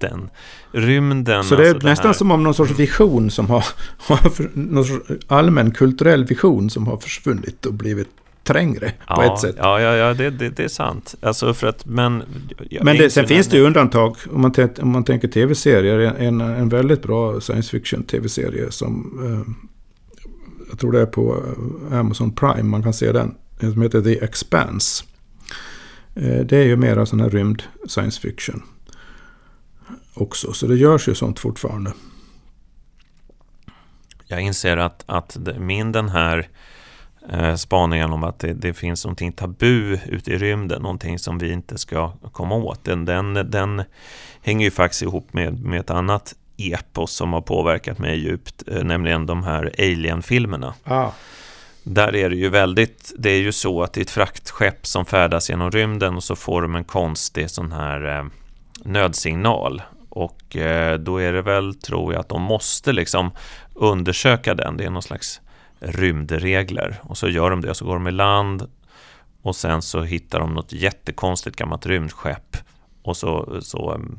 Rymden. 0.73 1.45
Så 1.45 1.57
det 1.57 1.69
är 1.69 1.75
alltså 1.75 1.89
nästan 1.89 2.15
som 2.15 2.31
om 2.31 2.43
någon 2.43 2.55
sorts 2.55 2.79
vision 2.79 3.31
som 3.31 3.51
har, 3.51 3.65
har 3.99 4.59
någon 4.59 4.85
sorts 4.85 5.11
allmän 5.27 5.71
kulturell 5.71 6.25
vision 6.25 6.71
som 6.71 6.87
har 6.87 6.97
försvunnit 6.97 7.67
och 7.67 7.75
blivit 7.75 8.09
trängre 8.45 8.93
ja, 9.09 9.15
på 9.15 9.23
ett 9.23 9.39
sätt. 9.39 9.55
Ja, 9.59 9.81
ja, 9.81 9.95
ja 9.95 10.15
det, 10.15 10.31
det, 10.31 10.49
det 10.49 10.65
är 10.65 10.69
sant. 10.69 11.15
Alltså 11.21 11.55
för 11.55 11.67
att, 11.67 11.87
men 11.87 12.23
men 12.83 12.97
det, 12.97 13.11
sen 13.11 13.27
finns 13.27 13.49
det 13.49 13.57
ju 13.57 13.63
undantag. 13.63 14.17
Om 14.33 14.41
man, 14.41 14.55
om 14.83 14.89
man 14.89 15.05
tänker 15.05 15.29
tv-serier. 15.29 15.99
En, 15.99 16.41
en 16.41 16.69
väldigt 16.69 17.03
bra 17.03 17.41
science 17.41 17.71
fiction 17.71 18.03
tv-serie 18.03 18.71
som 18.71 19.19
eh, 19.25 19.73
jag 20.71 20.79
tror 20.79 20.93
det 20.93 21.01
är 21.01 21.07
på 21.07 21.45
eh, 21.91 21.99
Amazon 21.99 22.35
Prime. 22.35 22.63
Man 22.63 22.83
kan 22.83 22.93
se 22.93 23.13
den. 23.13 23.35
Som 23.61 23.83
heter 23.83 24.03
The 24.03 24.25
Expanse. 24.25 25.05
Eh, 26.15 26.41
det 26.45 26.57
är 26.57 26.65
ju 26.65 26.77
mera 26.77 27.07
sån 27.07 27.21
här 27.21 27.31
rymd 27.31 27.63
science 27.89 28.21
fiction. 28.21 28.63
Också. 30.15 30.53
Så 30.53 30.67
det 30.67 30.77
görs 30.77 31.09
ju 31.09 31.15
sånt 31.15 31.39
fortfarande. 31.39 31.93
Jag 34.27 34.41
inser 34.41 34.77
att, 34.77 35.05
att 35.07 35.37
min 35.59 35.93
den 35.93 36.09
här 36.09 36.49
eh, 37.31 37.55
spaningen 37.55 38.13
om 38.13 38.25
att 38.25 38.39
det, 38.39 38.53
det, 38.53 38.75
finns 38.75 39.05
någonting 39.05 39.33
tabu 39.33 39.99
ute 40.07 40.31
i 40.31 40.39
rymden, 40.39 40.83
någonting 40.83 41.19
som 41.19 41.39
vi 41.39 41.53
inte 41.53 41.79
ska 41.79 42.13
komma 42.33 42.55
åt. 42.55 42.85
Den, 42.85 43.05
den, 43.05 43.35
den 43.35 43.83
hänger 44.43 44.65
ju 44.65 44.71
faktiskt 44.71 45.03
ihop 45.03 45.33
med, 45.33 45.65
med 45.65 45.81
ett 45.81 45.91
annat 45.91 46.35
epos 46.57 47.13
som 47.13 47.33
har 47.33 47.41
påverkat 47.41 47.99
mig 47.99 48.19
djupt, 48.19 48.69
eh, 48.69 48.85
nämligen 48.85 49.27
de 49.27 49.43
här 49.43 49.71
Alien-filmerna. 49.79 50.75
Ah. 50.85 51.11
Där 51.83 52.17
är 52.17 52.31
det 52.31 52.37
ju 52.37 52.49
väldigt, 52.49 53.13
det 53.19 53.31
är 53.31 53.41
ju 53.41 53.53
så 53.53 53.83
att 53.83 53.93
det 53.93 54.01
är 54.01 54.03
ett 54.03 54.11
fraktskepp 54.11 54.87
som 54.87 55.05
färdas 55.05 55.51
genom 55.51 55.71
rymden 55.71 56.17
och 56.17 56.25
så 56.25 56.37
får 56.37 56.63
de 56.63 56.75
en 56.75 56.85
konstig 56.85 57.51
sån 57.51 57.73
här 57.73 58.19
eh, 58.19 58.25
nödsignal. 58.85 59.83
Och 60.09 60.57
eh, 60.57 60.99
då 60.99 61.19
är 61.19 61.33
det 61.33 61.43
väl, 61.43 61.75
tror 61.75 62.13
jag, 62.13 62.21
att 62.21 62.29
de 62.29 62.43
måste 62.43 62.93
liksom 62.93 63.31
undersöka 63.75 64.55
den. 64.55 64.77
Det 64.77 64.85
är 64.85 64.91
någon 64.91 65.03
slags 65.03 65.41
rymdregler. 65.83 67.01
Och 67.03 67.19
så 67.19 67.29
gör 67.29 67.51
de 67.51 67.61
det, 67.61 67.71
och 67.71 67.77
så 67.77 67.85
går 67.85 67.95
de 67.95 68.09
i 68.09 68.13
land 68.13 68.69
och 69.43 69.57
sen 69.57 69.83
så 69.83 70.03
hittar 70.03 70.41
de 70.41 70.55
något 70.55 70.73
jättekonstigt 70.73 71.57
gammalt 71.57 71.87
rymdskepp. 71.87 72.57
Och 73.03 73.17
så, 73.17 73.59
så 73.63 73.93
um, 73.95 74.19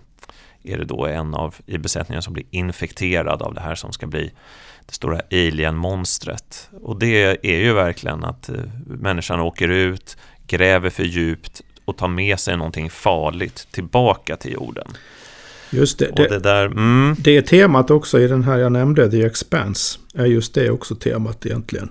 är 0.63 0.77
det 0.77 0.85
då 0.85 1.05
en 1.05 1.33
av 1.33 1.55
i 1.65 1.77
besättningen 1.77 2.21
som 2.21 2.33
blir 2.33 2.45
infekterad 2.51 3.41
av 3.41 3.53
det 3.53 3.61
här 3.61 3.75
som 3.75 3.93
ska 3.93 4.07
bli 4.07 4.31
det 4.85 4.93
stora 4.93 5.21
alien-monstret. 5.31 6.69
Och 6.81 6.99
det 6.99 7.45
är 7.45 7.59
ju 7.59 7.73
verkligen 7.73 8.23
att 8.23 8.49
eh, 8.49 8.55
människan 8.85 9.39
åker 9.39 9.69
ut, 9.69 10.17
gräver 10.47 10.89
för 10.89 11.03
djupt 11.03 11.61
och 11.85 11.97
tar 11.97 12.07
med 12.07 12.39
sig 12.39 12.57
någonting 12.57 12.89
farligt 12.89 13.67
tillbaka 13.71 14.37
till 14.37 14.51
jorden. 14.51 14.87
Just 15.73 15.99
det. 15.99 16.11
Det, 16.15 16.27
det, 16.27 16.39
där, 16.39 16.65
mm. 16.65 17.15
det 17.19 17.37
är 17.37 17.41
temat 17.41 17.91
också 17.91 18.19
i 18.19 18.27
den 18.27 18.43
här 18.43 18.57
jag 18.57 18.71
nämnde, 18.71 19.11
The 19.11 19.23
Expanse. 19.23 19.99
Är 20.13 20.25
just 20.25 20.53
det 20.53 20.69
också 20.69 20.95
temat 20.95 21.45
egentligen. 21.45 21.89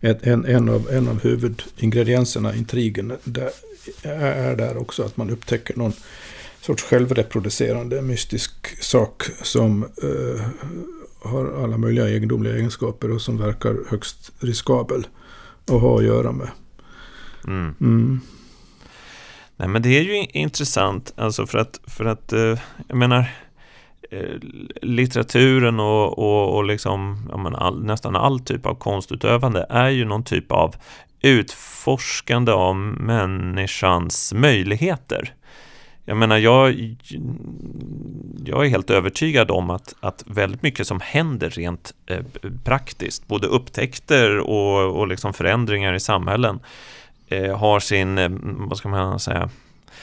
En, 0.00 0.44
en, 0.44 0.68
av, 0.68 0.88
en 0.90 1.08
av 1.08 1.22
huvudingredienserna 1.22 2.54
intrigen 2.54 3.12
där, 3.24 3.50
är 4.02 4.56
där 4.56 4.76
också 4.76 5.02
att 5.02 5.16
man 5.16 5.30
upptäcker 5.30 5.76
någon 5.76 5.92
sorts 6.60 6.82
självreproducerande 6.82 8.02
mystisk 8.02 8.82
sak 8.82 9.22
som 9.42 9.84
uh, 10.04 10.42
har 11.18 11.64
alla 11.64 11.76
möjliga 11.76 12.08
egendomliga 12.08 12.54
egenskaper 12.54 13.10
och 13.10 13.20
som 13.20 13.38
verkar 13.38 13.76
högst 13.88 14.32
riskabel 14.40 15.06
att 15.66 15.80
ha 15.80 15.98
att 15.98 16.04
göra 16.04 16.32
med. 16.32 16.48
Mm. 17.46 17.74
Mm. 17.80 18.20
Nej 19.56 19.68
men 19.68 19.82
det 19.82 19.98
är 19.98 20.02
ju 20.02 20.24
intressant, 20.24 21.12
alltså 21.16 21.46
för 21.46 21.58
att, 21.58 21.80
för 21.86 22.04
att 22.04 22.32
eh, 22.32 22.58
jag 22.88 22.96
menar 22.96 23.30
eh, 24.10 24.38
litteraturen 24.82 25.80
och, 25.80 26.18
och, 26.18 26.56
och 26.56 26.64
liksom, 26.64 27.24
menar, 27.24 27.58
all, 27.58 27.84
nästan 27.84 28.16
all 28.16 28.40
typ 28.40 28.66
av 28.66 28.74
konstutövande 28.74 29.66
är 29.70 29.88
ju 29.88 30.04
någon 30.04 30.24
typ 30.24 30.52
av 30.52 30.76
utforskande 31.22 32.52
av 32.52 32.76
människans 32.76 34.32
möjligheter. 34.36 35.34
Jag 36.04 36.16
menar, 36.16 36.38
jag, 36.38 36.96
jag 38.44 38.64
är 38.64 38.68
helt 38.68 38.90
övertygad 38.90 39.50
om 39.50 39.70
att, 39.70 39.94
att 40.00 40.24
väldigt 40.26 40.62
mycket 40.62 40.86
som 40.86 41.00
händer 41.00 41.50
rent 41.50 41.94
eh, 42.06 42.24
praktiskt, 42.64 43.26
både 43.26 43.46
upptäckter 43.46 44.38
och, 44.38 45.00
och 45.00 45.08
liksom 45.08 45.32
förändringar 45.34 45.94
i 45.94 46.00
samhällen, 46.00 46.54
eh, 46.56 46.60
Eh, 47.34 47.58
har 47.58 47.80
sin, 47.80 48.18
eh, 48.18 48.28
vad 48.40 48.78
ska 48.78 48.88
man 48.88 49.20
säga, 49.20 49.50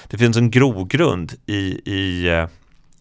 det 0.08 0.18
finns 0.18 0.38
en 0.38 0.52
grogrund 0.52 1.34
i, 1.46 1.92
i, 1.92 2.28
eh, 2.28 2.48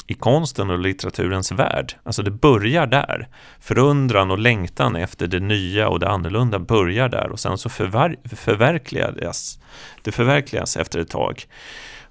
i 0.07 0.15
konsten 0.15 0.71
och 0.71 0.79
litteraturens 0.79 1.53
värld. 1.53 1.95
Alltså 2.03 2.23
det 2.23 2.31
börjar 2.31 2.87
där. 2.87 3.29
Förundran 3.61 4.31
och 4.31 4.39
längtan 4.39 4.97
efter 4.97 5.27
det 5.27 5.41
nya 5.41 5.89
och 5.89 6.01
det 6.01 6.09
annorlunda 6.09 6.59
börjar 6.59 7.09
där 7.09 7.33
och 7.33 7.41
sen 7.41 7.59
så 7.59 7.69
förver 7.69 8.17
förverkligas 8.37 9.59
det 10.03 10.13
förverkligas 10.13 10.77
efter 10.77 10.99
ett 10.99 11.11
tag. 11.11 11.47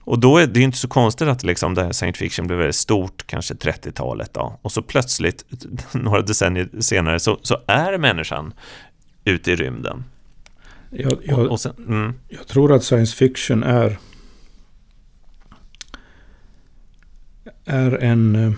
Och 0.04 0.20
då 0.20 0.38
är 0.38 0.48
det 0.48 0.62
inte 0.62 0.78
så 0.78 0.88
konstigt 0.88 1.28
att 1.28 1.44
liksom 1.44 1.76
det 1.76 1.84
här 1.84 1.92
science 1.92 2.20
fiction 2.20 2.48
blev 2.48 2.60
väldigt 2.60 2.76
stort, 2.76 3.28
kanske 3.28 3.54
30-talet 3.54 4.34
då. 4.34 4.60
Och 4.62 4.72
så 4.72 4.82
plötsligt, 4.82 5.46
några 5.92 6.22
decennier 6.22 6.70
senare, 6.80 7.20
så, 7.20 7.40
så 7.42 7.58
är 7.68 7.98
människan 7.98 8.54
ute 9.26 9.52
i 9.52 9.56
rymden. 9.56 10.04
Jag, 10.90 11.20
jag, 11.24 11.40
och, 11.40 11.48
och 11.48 11.60
sen, 11.60 11.74
mm. 11.88 12.14
jag 12.28 12.48
tror 12.48 12.74
att 12.74 12.84
science 12.84 13.16
fiction 13.16 13.64
är 13.64 13.98
är 17.66 17.92
en 17.92 18.36
eh, 18.36 18.52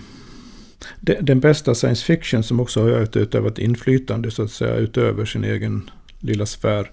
den 1.00 1.40
bästa 1.40 1.74
science 1.74 2.04
fiction 2.04 2.42
som 2.42 2.60
också 2.60 2.82
har 2.82 3.18
utövat 3.18 3.58
inflytande 3.58 4.30
så 4.30 4.42
att 4.42 4.50
säga 4.50 4.74
utöver 4.74 5.24
sin 5.24 5.44
egen 5.44 5.90
lilla 6.18 6.46
sfär 6.46 6.90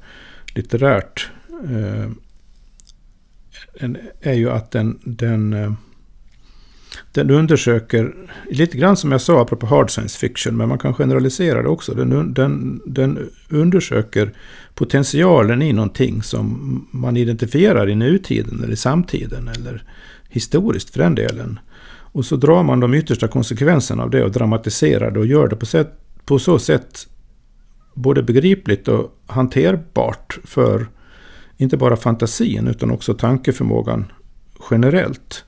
litterärt. 0.55 1.31
Eh, 1.69 2.09
är 4.21 4.33
ju 4.33 4.49
att 4.49 4.71
den, 4.71 4.99
den, 5.03 5.53
eh, 5.53 5.73
den 7.11 7.29
undersöker, 7.29 8.15
lite 8.49 8.77
grann 8.77 8.97
som 8.97 9.11
jag 9.11 9.21
sa 9.21 9.41
apropå 9.41 9.65
hard 9.65 9.91
science 9.91 10.19
fiction, 10.19 10.57
men 10.57 10.69
man 10.69 10.77
kan 10.77 10.93
generalisera 10.93 11.61
det 11.61 11.69
också. 11.69 11.93
Den, 11.93 12.33
den, 12.33 12.81
den 12.85 13.29
undersöker 13.49 14.33
potentialen 14.75 15.61
i 15.61 15.73
någonting 15.73 16.23
som 16.23 16.87
man 16.91 17.17
identifierar 17.17 17.89
i 17.89 17.95
nutiden 17.95 18.63
eller 18.63 18.73
i 18.73 18.77
samtiden 18.77 19.47
eller 19.47 19.83
historiskt 20.29 20.89
för 20.89 20.99
den 20.99 21.15
delen. 21.15 21.59
Och 22.11 22.25
så 22.25 22.35
drar 22.35 22.63
man 22.63 22.79
de 22.79 22.93
yttersta 22.93 23.27
konsekvenserna 23.27 24.03
av 24.03 24.09
det 24.09 24.23
och 24.23 24.31
dramatiserar 24.31 25.11
det 25.11 25.19
och 25.19 25.25
gör 25.25 25.47
det 25.47 25.55
på, 25.55 25.65
sätt, 25.65 25.91
på 26.25 26.39
så 26.39 26.59
sätt 26.59 27.07
både 27.93 28.23
begripligt 28.23 28.87
och 28.87 29.21
hanterbart 29.25 30.37
för 30.43 30.87
inte 31.57 31.77
bara 31.77 31.97
fantasin 31.97 32.67
utan 32.67 32.91
också 32.91 33.13
tankeförmågan 33.13 34.11
generellt. 34.71 35.45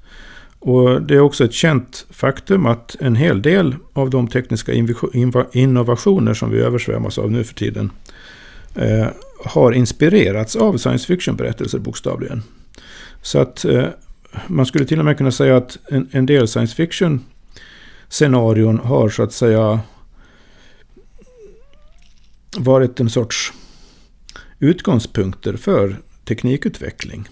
Och 0.63 1.01
det 1.01 1.15
är 1.15 1.19
också 1.19 1.45
ett 1.45 1.53
känt 1.53 2.05
faktum 2.09 2.65
att 2.65 2.95
en 2.99 3.15
hel 3.15 3.41
del 3.41 3.75
av 3.93 4.09
de 4.09 4.27
tekniska 4.27 4.73
innovationer 5.53 6.33
som 6.33 6.51
vi 6.51 6.59
översvämmas 6.59 7.17
av 7.17 7.31
nu 7.31 7.43
för 7.43 7.53
tiden 7.53 7.91
eh, 8.75 9.07
har 9.45 9.71
inspirerats 9.71 10.55
av 10.55 10.77
science 10.77 11.07
fiction-berättelser 11.07 11.79
bokstavligen. 11.79 12.43
Så 13.21 13.39
att 13.39 13.65
eh, 13.65 13.85
man 14.47 14.65
skulle 14.65 14.85
till 14.85 14.99
och 14.99 15.05
med 15.05 15.17
kunna 15.17 15.31
säga 15.31 15.57
att 15.57 15.77
en, 15.89 16.09
en 16.11 16.25
del 16.25 16.47
science 16.47 16.75
fiction 16.75 17.25
scenarion 18.09 18.79
har 18.79 19.09
så 19.09 19.23
att 19.23 19.33
säga 19.33 19.79
varit 22.57 22.99
en 22.99 23.09
sorts 23.09 23.53
utgångspunkter 24.59 25.53
för 25.53 25.95
teknikutveckling. 26.25 27.29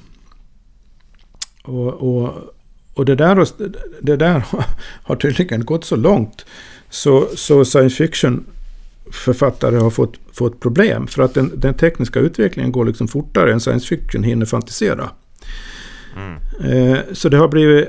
Och, 1.64 1.94
och, 1.94 2.34
och 3.00 3.06
det, 3.06 3.16
där, 3.16 3.48
det 4.02 4.16
där 4.16 4.44
har 5.04 5.16
tydligen 5.16 5.66
gått 5.66 5.86
så 5.86 5.96
långt 5.96 6.46
så, 6.90 7.28
så 7.36 7.66
science 7.66 7.96
fiction 7.96 8.46
författare 9.12 9.78
har 9.78 9.90
fått, 9.90 10.14
fått 10.32 10.60
problem. 10.60 11.08
För 11.08 11.24
att 11.24 11.34
den, 11.34 11.52
den 11.56 11.74
tekniska 11.74 12.20
utvecklingen 12.20 12.72
går 12.72 12.86
liksom 12.86 13.08
fortare 13.08 13.54
än 13.54 13.60
science 13.60 13.88
fiction 13.88 14.24
hinner 14.24 14.46
fantisera. 14.46 15.10
Mm. 16.16 16.94
Eh, 16.94 17.00
så 17.14 17.30
det 17.30 17.38
har 17.38 17.48
blivit, 17.48 17.88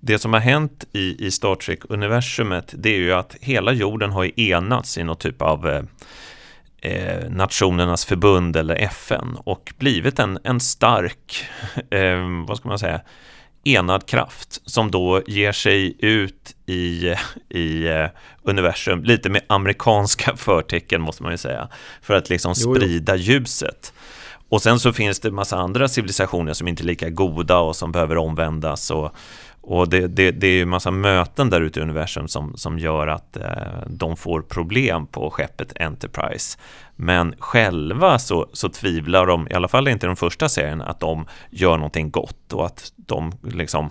det 0.00 0.18
som 0.18 0.32
har 0.32 0.40
hänt 0.40 0.84
i, 0.92 1.26
i 1.26 1.30
Star 1.30 1.54
Trek-universumet 1.54 2.74
det 2.78 2.90
är 2.90 2.98
ju 2.98 3.12
att 3.12 3.36
hela 3.40 3.72
jorden 3.72 4.10
har 4.10 4.40
enats 4.40 4.98
i 4.98 5.04
något 5.04 5.20
typ 5.20 5.42
av 5.42 5.68
eh, 5.68 5.82
eh, 6.80 7.30
Nationernas 7.30 8.04
förbund 8.04 8.56
eller 8.56 8.74
FN 8.74 9.36
och 9.44 9.72
blivit 9.78 10.18
en, 10.18 10.38
en 10.44 10.60
stark, 10.60 11.44
eh, 11.90 12.44
vad 12.46 12.56
ska 12.56 12.68
man 12.68 12.78
säga, 12.78 13.00
enad 13.64 14.06
kraft 14.06 14.60
som 14.64 14.90
då 14.90 15.22
ger 15.26 15.52
sig 15.52 15.96
ut 15.98 16.56
i, 16.66 17.14
i 17.48 17.86
eh, 17.88 18.06
universum, 18.42 19.04
lite 19.04 19.30
med 19.30 19.42
amerikanska 19.46 20.32
förtecken 20.36 21.00
måste 21.00 21.22
man 21.22 21.32
ju 21.32 21.38
säga, 21.38 21.68
för 22.02 22.14
att 22.14 22.30
liksom 22.30 22.54
sprida 22.54 23.16
jo, 23.16 23.22
jo. 23.22 23.32
ljuset. 23.32 23.92
Och 24.48 24.62
sen 24.62 24.80
så 24.80 24.92
finns 24.92 25.20
det 25.20 25.30
massa 25.30 25.56
andra 25.56 25.88
civilisationer 25.88 26.52
som 26.52 26.68
inte 26.68 26.82
är 26.82 26.84
lika 26.84 27.10
goda 27.10 27.58
och 27.58 27.76
som 27.76 27.92
behöver 27.92 28.16
omvändas 28.16 28.90
och, 28.90 29.14
och 29.62 29.88
det, 29.88 30.06
det, 30.06 30.30
det 30.30 30.46
är 30.46 30.52
ju 30.52 30.66
massa 30.66 30.90
möten 30.90 31.50
där 31.50 31.60
ute 31.60 31.80
i 31.80 31.82
universum 31.82 32.28
som, 32.28 32.56
som 32.56 32.78
gör 32.78 33.06
att 33.06 33.36
eh, 33.36 33.42
de 33.86 34.16
får 34.16 34.42
problem 34.42 35.06
på 35.06 35.30
skeppet 35.30 35.72
Enterprise. 35.80 36.58
Men 36.96 37.34
själva 37.38 38.18
så, 38.18 38.46
så 38.52 38.68
tvivlar 38.68 39.26
de, 39.26 39.48
i 39.48 39.54
alla 39.54 39.68
fall 39.68 39.88
inte 39.88 40.06
i 40.06 40.08
den 40.08 40.16
första 40.16 40.48
serien, 40.48 40.82
att 40.82 41.00
de 41.00 41.26
gör 41.50 41.76
någonting 41.76 42.10
gott 42.10 42.52
och 42.52 42.66
att 42.66 42.92
de 42.96 43.32
liksom 43.42 43.90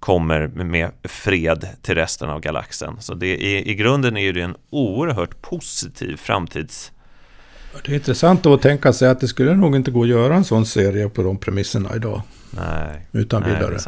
kommer 0.00 0.46
med 0.46 0.90
fred 1.04 1.68
till 1.82 1.94
resten 1.94 2.30
av 2.30 2.40
galaxen. 2.40 2.96
Så 3.00 3.14
det 3.14 3.56
är, 3.56 3.68
i 3.68 3.74
grunden 3.74 4.16
är 4.16 4.32
det 4.32 4.42
en 4.42 4.56
oerhört 4.70 5.42
positiv 5.42 6.16
framtids... 6.16 6.92
Det 7.84 7.92
är 7.92 7.94
intressant 7.94 8.46
att 8.46 8.62
tänka 8.62 8.92
sig 8.92 9.08
att 9.08 9.20
det 9.20 9.28
skulle 9.28 9.54
nog 9.54 9.76
inte 9.76 9.90
gå 9.90 10.02
att 10.02 10.08
göra 10.08 10.34
en 10.34 10.44
sån 10.44 10.66
serie 10.66 11.08
på 11.08 11.22
de 11.22 11.38
premisserna 11.38 11.96
idag. 11.96 12.22
Nej, 12.56 13.06
utan 13.12 13.42
nej, 13.42 13.54
vidare. 13.54 13.78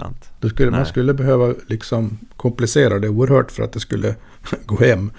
Det 0.40 0.48
skulle, 0.48 0.70
man 0.70 0.86
skulle 0.86 1.14
behöva 1.14 1.54
liksom 1.66 2.18
komplicera 2.36 2.98
det 2.98 3.08
oerhört 3.08 3.50
för 3.50 3.62
att 3.62 3.72
det 3.72 3.80
skulle 3.80 4.14
gå 4.66 4.76
hem. 4.76 5.10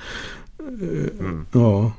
Mm. 1.19 1.45
Ja. 1.51 1.91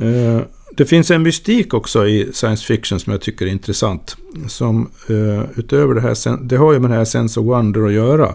Eh, 0.00 0.40
det 0.76 0.84
finns 0.84 1.10
en 1.10 1.22
mystik 1.22 1.74
också 1.74 2.06
i 2.06 2.30
science 2.32 2.66
fiction 2.66 3.00
som 3.00 3.12
jag 3.12 3.20
tycker 3.20 3.46
är 3.46 3.50
intressant. 3.50 4.16
Som 4.48 4.90
uh, 5.10 5.42
utöver 5.56 5.94
det 5.94 6.00
här, 6.00 6.44
det 6.44 6.56
har 6.56 6.72
ju 6.72 6.78
med 6.78 6.90
det 6.90 6.96
här 6.96 7.04
sense 7.04 7.40
of 7.40 7.46
wonder 7.46 7.86
att 7.86 7.92
göra. 7.92 8.34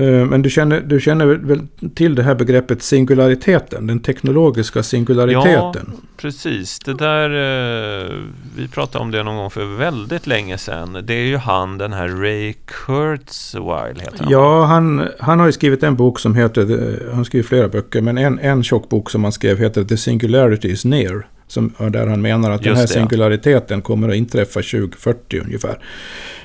Uh, 0.00 0.24
men 0.24 0.42
du 0.42 0.50
känner, 0.50 0.80
du 0.80 1.00
känner 1.00 1.26
väl 1.26 1.66
till 1.94 2.14
det 2.14 2.22
här 2.22 2.34
begreppet 2.34 2.82
singulariteten, 2.82 3.86
den 3.86 4.00
teknologiska 4.00 4.82
singulariteten? 4.82 5.92
Ja, 5.92 6.00
precis. 6.16 6.78
Det 6.78 6.94
där, 6.94 7.30
uh, 7.30 8.22
vi 8.56 8.68
pratade 8.68 9.02
om 9.02 9.10
det 9.10 9.22
någon 9.22 9.36
gång 9.36 9.50
för 9.50 9.78
väldigt 9.78 10.26
länge 10.26 10.58
sedan. 10.58 10.98
Det 11.04 11.14
är 11.14 11.26
ju 11.26 11.36
han, 11.36 11.78
den 11.78 11.92
här 11.92 12.08
Ray 12.08 12.54
Kurzweil 12.64 14.00
heter 14.00 14.18
han. 14.18 14.30
Ja, 14.30 14.64
han, 14.64 15.08
han 15.18 15.38
har 15.38 15.46
ju 15.46 15.52
skrivit 15.52 15.82
en 15.82 15.96
bok 15.96 16.20
som 16.20 16.34
heter, 16.34 16.62
han 17.08 17.16
har 17.16 17.24
skrivit 17.24 17.48
flera 17.48 17.68
böcker, 17.68 18.00
men 18.00 18.18
en, 18.18 18.38
en 18.38 18.62
tjock 18.62 18.88
bok 18.88 19.10
som 19.10 19.24
han 19.24 19.32
skrev 19.32 19.58
heter 19.58 19.84
The 19.84 19.96
Singularity 19.96 20.68
is 20.68 20.84
Near. 20.84 21.26
Som, 21.48 21.74
där 21.78 22.06
han 22.06 22.22
menar 22.22 22.50
att 22.50 22.60
Just 22.60 22.64
den 22.64 22.76
här 22.76 22.82
det, 22.82 22.92
singulariteten 22.92 23.78
ja. 23.78 23.82
kommer 23.82 24.08
att 24.08 24.14
inträffa 24.14 24.60
2040 24.60 25.40
ungefär. 25.44 25.78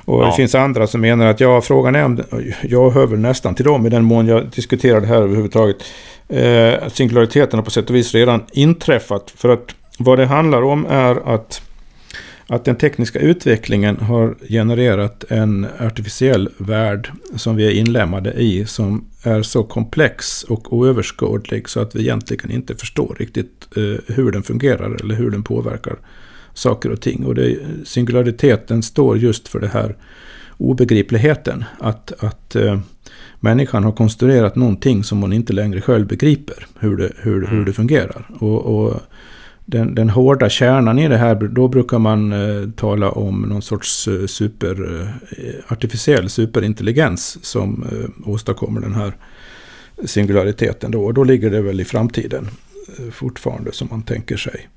Och 0.05 0.23
ja. 0.23 0.27
det 0.27 0.33
finns 0.33 0.55
andra 0.55 0.87
som 0.87 1.01
menar 1.01 1.25
att 1.25 1.39
ja, 1.39 1.61
frågan 1.61 1.95
är 1.95 2.05
om... 2.05 2.23
Jag 2.61 2.89
hör 2.89 3.07
väl 3.07 3.19
nästan 3.19 3.55
till 3.55 3.65
dem 3.65 3.85
i 3.85 3.89
den 3.89 4.03
mån 4.03 4.27
jag 4.27 4.47
diskuterar 4.47 5.01
det 5.01 5.07
här 5.07 5.21
överhuvudtaget. 5.21 5.77
Eh, 6.29 6.87
singulariteten 6.87 7.59
har 7.59 7.63
på 7.63 7.71
sätt 7.71 7.89
och 7.89 7.95
vis 7.95 8.13
redan 8.13 8.43
inträffat. 8.51 9.33
För 9.35 9.49
att 9.49 9.75
vad 9.97 10.19
det 10.19 10.25
handlar 10.25 10.61
om 10.61 10.85
är 10.89 11.33
att 11.35 11.61
att 12.51 12.65
den 12.65 12.75
tekniska 12.75 13.19
utvecklingen 13.19 13.97
har 13.97 14.35
genererat 14.49 15.23
en 15.29 15.67
artificiell 15.79 16.49
värld 16.57 17.11
som 17.35 17.55
vi 17.55 17.65
är 17.65 17.71
inlämnade 17.71 18.33
i 18.33 18.65
som 18.65 19.05
är 19.23 19.41
så 19.41 19.63
komplex 19.63 20.43
och 20.43 20.73
oöverskådlig 20.73 21.69
så 21.69 21.79
att 21.79 21.95
vi 21.95 22.01
egentligen 22.01 22.51
inte 22.51 22.75
förstår 22.75 23.15
riktigt 23.19 23.67
eh, 23.75 24.15
hur 24.15 24.31
den 24.31 24.43
fungerar 24.43 24.95
eller 24.95 25.15
hur 25.15 25.31
den 25.31 25.43
påverkar 25.43 25.95
saker 26.53 26.89
och 26.89 27.01
ting. 27.01 27.25
Och 27.25 27.35
det, 27.35 27.57
singulariteten 27.83 28.83
står 28.83 29.17
just 29.17 29.47
för 29.47 29.59
det 29.59 29.67
här 29.67 29.95
obegripligheten. 30.57 31.63
Att, 31.79 32.23
att 32.23 32.55
eh, 32.55 32.79
människan 33.39 33.83
har 33.83 33.91
konstruerat 33.91 34.55
någonting 34.55 35.03
som 35.03 35.21
hon 35.21 35.33
inte 35.33 35.53
längre 35.53 35.81
själv 35.81 36.07
begriper 36.07 36.67
hur 36.79 36.97
det, 36.97 37.11
hur, 37.17 37.37
mm. 37.37 37.49
hur 37.49 37.65
det 37.65 37.73
fungerar. 37.73 38.29
Och, 38.39 38.65
och 38.65 39.01
den, 39.71 39.95
den 39.95 40.09
hårda 40.09 40.49
kärnan 40.49 40.99
i 40.99 41.07
det 41.07 41.17
här, 41.17 41.35
då 41.35 41.67
brukar 41.67 41.99
man 41.99 42.31
eh, 42.31 42.69
tala 42.69 43.11
om 43.11 43.41
någon 43.41 43.61
sorts 43.61 44.07
eh, 44.07 44.25
super, 44.25 45.03
eh, 45.37 45.71
artificiell 45.71 46.29
superintelligens 46.29 47.45
som 47.45 47.83
eh, 47.91 48.29
åstadkommer 48.29 48.81
den 48.81 48.93
här 48.93 49.13
singulariteten. 50.05 50.91
Då. 50.91 51.05
Och 51.05 51.13
då 51.13 51.23
ligger 51.23 51.51
det 51.51 51.61
väl 51.61 51.81
i 51.81 51.85
framtiden 51.85 52.49
eh, 52.97 53.11
fortfarande 53.11 53.71
som 53.71 53.87
man 53.91 54.01
tänker 54.01 54.37
sig. 54.37 54.69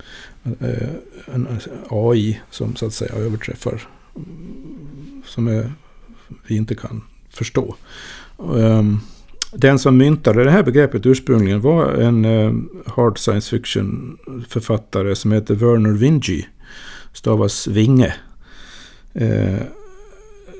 Eh, 0.61 0.89
en 1.35 1.49
AI 1.89 2.41
som 2.51 2.77
så 2.77 2.87
att 2.87 2.93
säga 2.93 3.15
överträffar, 3.15 3.83
mm, 4.17 5.23
som 5.27 5.49
är, 5.49 5.73
vi 6.47 6.57
inte 6.57 6.75
kan 6.75 7.03
förstå. 7.31 7.75
Um, 8.37 9.01
den 9.57 9.79
som 9.79 9.97
myntade 9.97 10.45
det 10.45 10.51
här 10.51 10.63
begreppet 10.63 11.07
ursprungligen 11.07 11.61
var 11.61 11.87
en 11.87 12.25
uh, 12.25 12.55
hard 12.87 13.19
science 13.19 13.51
fiction 13.51 14.19
författare 14.49 15.15
som 15.15 15.33
heter 15.33 15.55
Werner 15.55 15.93
Vinge. 15.93 16.47
Stavas 17.13 17.67
Vinge. 17.67 18.15
Uh, 19.21 19.59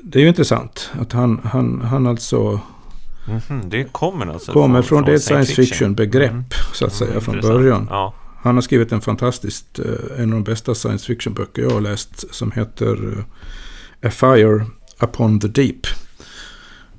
det 0.03 0.19
är 0.19 0.23
ju 0.23 0.27
intressant 0.27 0.91
att 0.99 1.11
han, 1.11 1.41
han, 1.43 1.81
han 1.81 2.07
alltså 2.07 2.59
Mm 3.27 3.39
-hmm, 3.39 3.69
det 3.69 3.83
kommer 3.83 4.27
alltså 4.27 4.51
kommer 4.51 4.81
från, 4.81 5.03
från 5.03 5.13
det 5.13 5.19
science 5.19 5.53
fiction-begrepp 5.53 6.31
mm. 6.31 6.43
så 6.73 6.85
att 6.85 6.93
säga 6.93 7.11
mm, 7.11 7.21
från 7.21 7.41
början. 7.41 7.87
Ja. 7.89 8.13
Han 8.41 8.55
har 8.55 8.61
skrivit 8.61 8.91
en 8.91 9.01
fantastiskt, 9.01 9.79
uh, 9.79 9.85
en 10.17 10.23
av 10.23 10.29
de 10.29 10.43
bästa 10.43 10.75
science 10.75 11.05
fiction-böcker 11.05 11.61
jag 11.61 11.69
har 11.69 11.81
läst 11.81 12.33
som 12.35 12.51
heter 12.51 13.25
A 14.03 14.09
Fire 14.09 14.65
Upon 15.01 15.39
the 15.39 15.47
Deep. 15.47 15.87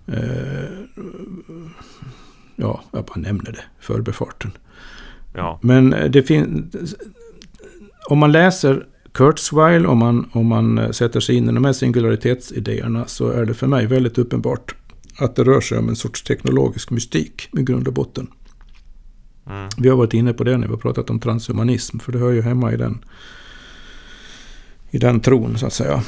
Eh, 0.07 0.69
ja, 2.57 2.85
jag 2.93 3.05
bara 3.05 3.21
nämner 3.21 3.53
det, 3.53 3.65
förbefarten. 3.81 4.51
Ja. 5.35 5.59
Men 5.63 5.91
det 6.11 6.23
finns... 6.23 6.95
Om 8.09 8.19
man 8.19 8.33
läser 8.33 8.87
Kurzweil, 9.13 9.87
om 9.87 9.99
man, 9.99 10.31
om 10.33 10.47
man 10.47 10.95
sätter 10.95 11.21
sig 11.21 11.37
in 11.37 11.51
i 11.51 11.53
de 11.53 11.65
här 11.65 11.73
singularitetsidéerna, 11.73 13.07
så 13.07 13.31
är 13.31 13.47
det 13.47 13.55
för 13.55 13.67
mig 13.67 13.87
väldigt 13.87 14.19
uppenbart 14.19 14.75
att 15.19 15.37
det 15.37 15.45
rör 15.45 15.61
sig 15.61 15.79
om 15.79 15.89
en 15.89 15.97
sorts 15.97 16.23
teknologisk 16.23 16.91
mystik 16.91 17.49
i 17.59 17.63
grund 17.63 17.89
och 17.89 17.95
botten. 17.95 18.27
Mm. 19.47 19.69
Vi 19.79 19.89
har 19.89 19.97
varit 19.97 20.15
inne 20.15 20.33
på 20.33 20.45
det 20.45 20.59
när 20.59 20.67
vi 20.67 20.73
har 20.73 20.81
pratat 20.81 21.11
om 21.11 21.21
transhumanism, 21.21 21.99
för 21.99 22.13
det 22.13 22.19
hör 22.19 22.31
ju 22.31 22.43
hemma 22.43 22.73
i 22.73 22.77
den, 22.77 23.05
i 24.91 24.99
den 24.99 25.21
tron, 25.21 25.59
så 25.59 25.67
att 25.67 25.73
säga. 25.73 26.03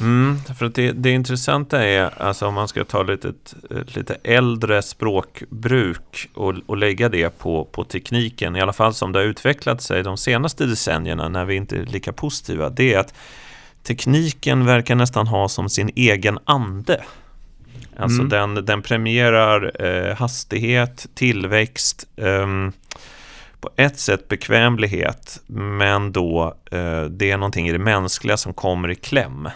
Mm, 0.00 0.38
för 0.58 0.66
att 0.66 0.74
det, 0.74 0.92
det 0.92 1.10
intressanta 1.10 1.84
är, 1.84 2.22
alltså 2.22 2.46
om 2.46 2.54
man 2.54 2.68
ska 2.68 2.84
ta 2.84 3.02
lite, 3.02 3.32
lite 3.70 4.16
äldre 4.24 4.82
språkbruk 4.82 6.28
och, 6.34 6.54
och 6.66 6.76
lägga 6.76 7.08
det 7.08 7.38
på, 7.38 7.64
på 7.64 7.84
tekniken, 7.84 8.56
i 8.56 8.60
alla 8.60 8.72
fall 8.72 8.94
som 8.94 9.12
det 9.12 9.18
har 9.18 9.26
utvecklat 9.26 9.82
sig 9.82 10.02
de 10.02 10.16
senaste 10.16 10.66
decennierna 10.66 11.28
när 11.28 11.44
vi 11.44 11.54
inte 11.54 11.76
är 11.76 11.86
lika 11.86 12.12
positiva, 12.12 12.70
det 12.70 12.94
är 12.94 12.98
att 12.98 13.14
tekniken 13.82 14.66
verkar 14.66 14.94
nästan 14.94 15.26
ha 15.26 15.48
som 15.48 15.68
sin 15.68 15.90
egen 15.96 16.38
ande. 16.44 17.04
Alltså 17.96 18.22
mm. 18.22 18.28
den, 18.28 18.64
den 18.64 18.82
premierar 18.82 19.82
eh, 19.84 20.16
hastighet, 20.16 21.06
tillväxt, 21.14 22.06
eh, 22.16 22.46
på 23.60 23.70
ett 23.76 23.98
sätt 23.98 24.28
bekvämlighet, 24.28 25.42
men 25.46 26.12
då 26.12 26.54
eh, 26.70 27.02
det 27.02 27.30
är 27.30 27.36
någonting 27.36 27.68
i 27.68 27.72
det 27.72 27.78
mänskliga 27.78 28.36
som 28.36 28.54
kommer 28.54 28.90
i 28.90 28.94
kläm. 28.94 29.48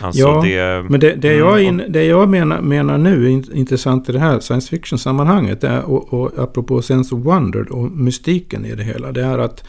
Alltså 0.00 0.20
ja, 0.20 0.42
det, 0.42 0.90
men 0.90 1.00
det, 1.00 1.14
det, 1.14 1.34
jag, 1.34 1.60
mm, 1.60 1.80
in, 1.80 1.92
det 1.92 2.04
jag 2.04 2.28
menar, 2.28 2.60
menar 2.60 2.98
nu 2.98 3.26
är 3.26 3.56
intressant 3.56 4.08
i 4.08 4.12
det 4.12 4.18
här 4.18 4.40
science 4.40 4.68
fiction-sammanhanget, 4.68 5.64
och, 5.64 6.14
och 6.14 6.38
apropå 6.38 6.82
sense 6.82 7.14
of 7.14 7.24
wonder 7.24 7.72
och 7.72 7.90
mystiken 7.90 8.64
i 8.64 8.74
det 8.74 8.84
hela, 8.84 9.12
det 9.12 9.24
är 9.24 9.38
att, 9.38 9.64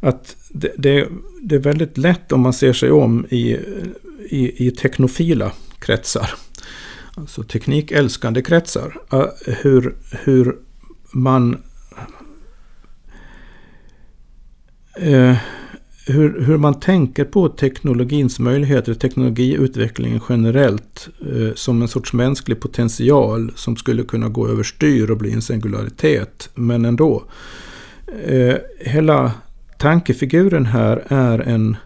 att 0.00 0.36
det, 0.48 0.72
det, 0.78 1.08
det 1.42 1.54
är 1.54 1.58
väldigt 1.58 1.98
lätt 1.98 2.32
om 2.32 2.40
man 2.40 2.52
ser 2.52 2.72
sig 2.72 2.90
om 2.90 3.26
i, 3.30 3.58
i, 4.28 4.66
i 4.66 4.70
teknofila 4.70 5.52
kretsar, 5.78 6.30
alltså 7.14 7.42
teknikälskande 7.42 8.42
kretsar, 8.42 8.96
hur, 9.62 9.94
hur 10.24 10.56
man 11.12 11.62
eh, 15.00 15.36
hur, 16.06 16.40
hur 16.40 16.56
man 16.56 16.80
tänker 16.80 17.24
på 17.24 17.48
teknologins 17.48 18.38
möjligheter, 18.38 18.94
teknologiutvecklingen 18.94 20.20
generellt 20.28 21.08
eh, 21.20 21.54
som 21.54 21.82
en 21.82 21.88
sorts 21.88 22.12
mänsklig 22.12 22.60
potential 22.60 23.52
som 23.56 23.76
skulle 23.76 24.02
kunna 24.02 24.28
gå 24.28 24.48
överstyr 24.48 25.10
och 25.10 25.16
bli 25.16 25.32
en 25.32 25.42
singularitet. 25.42 26.50
Men 26.54 26.84
ändå. 26.84 27.24
Eh, 28.26 28.56
hela 28.80 29.32
tankefiguren 29.78 30.66
här 30.66 31.04
är 31.08 31.38
en 31.38 31.76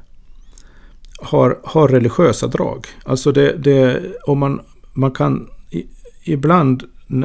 har, 1.19 1.59
har 1.65 1.89
religiösa 1.89 2.47
drag. 2.47 2.87
Alltså 3.05 3.33
det, 3.33 3.53
det, 3.53 4.03
om 4.27 4.39
man, 4.39 4.61
man 4.93 5.11
kan 5.11 5.49
i, 5.71 5.87
ibland 6.25 6.83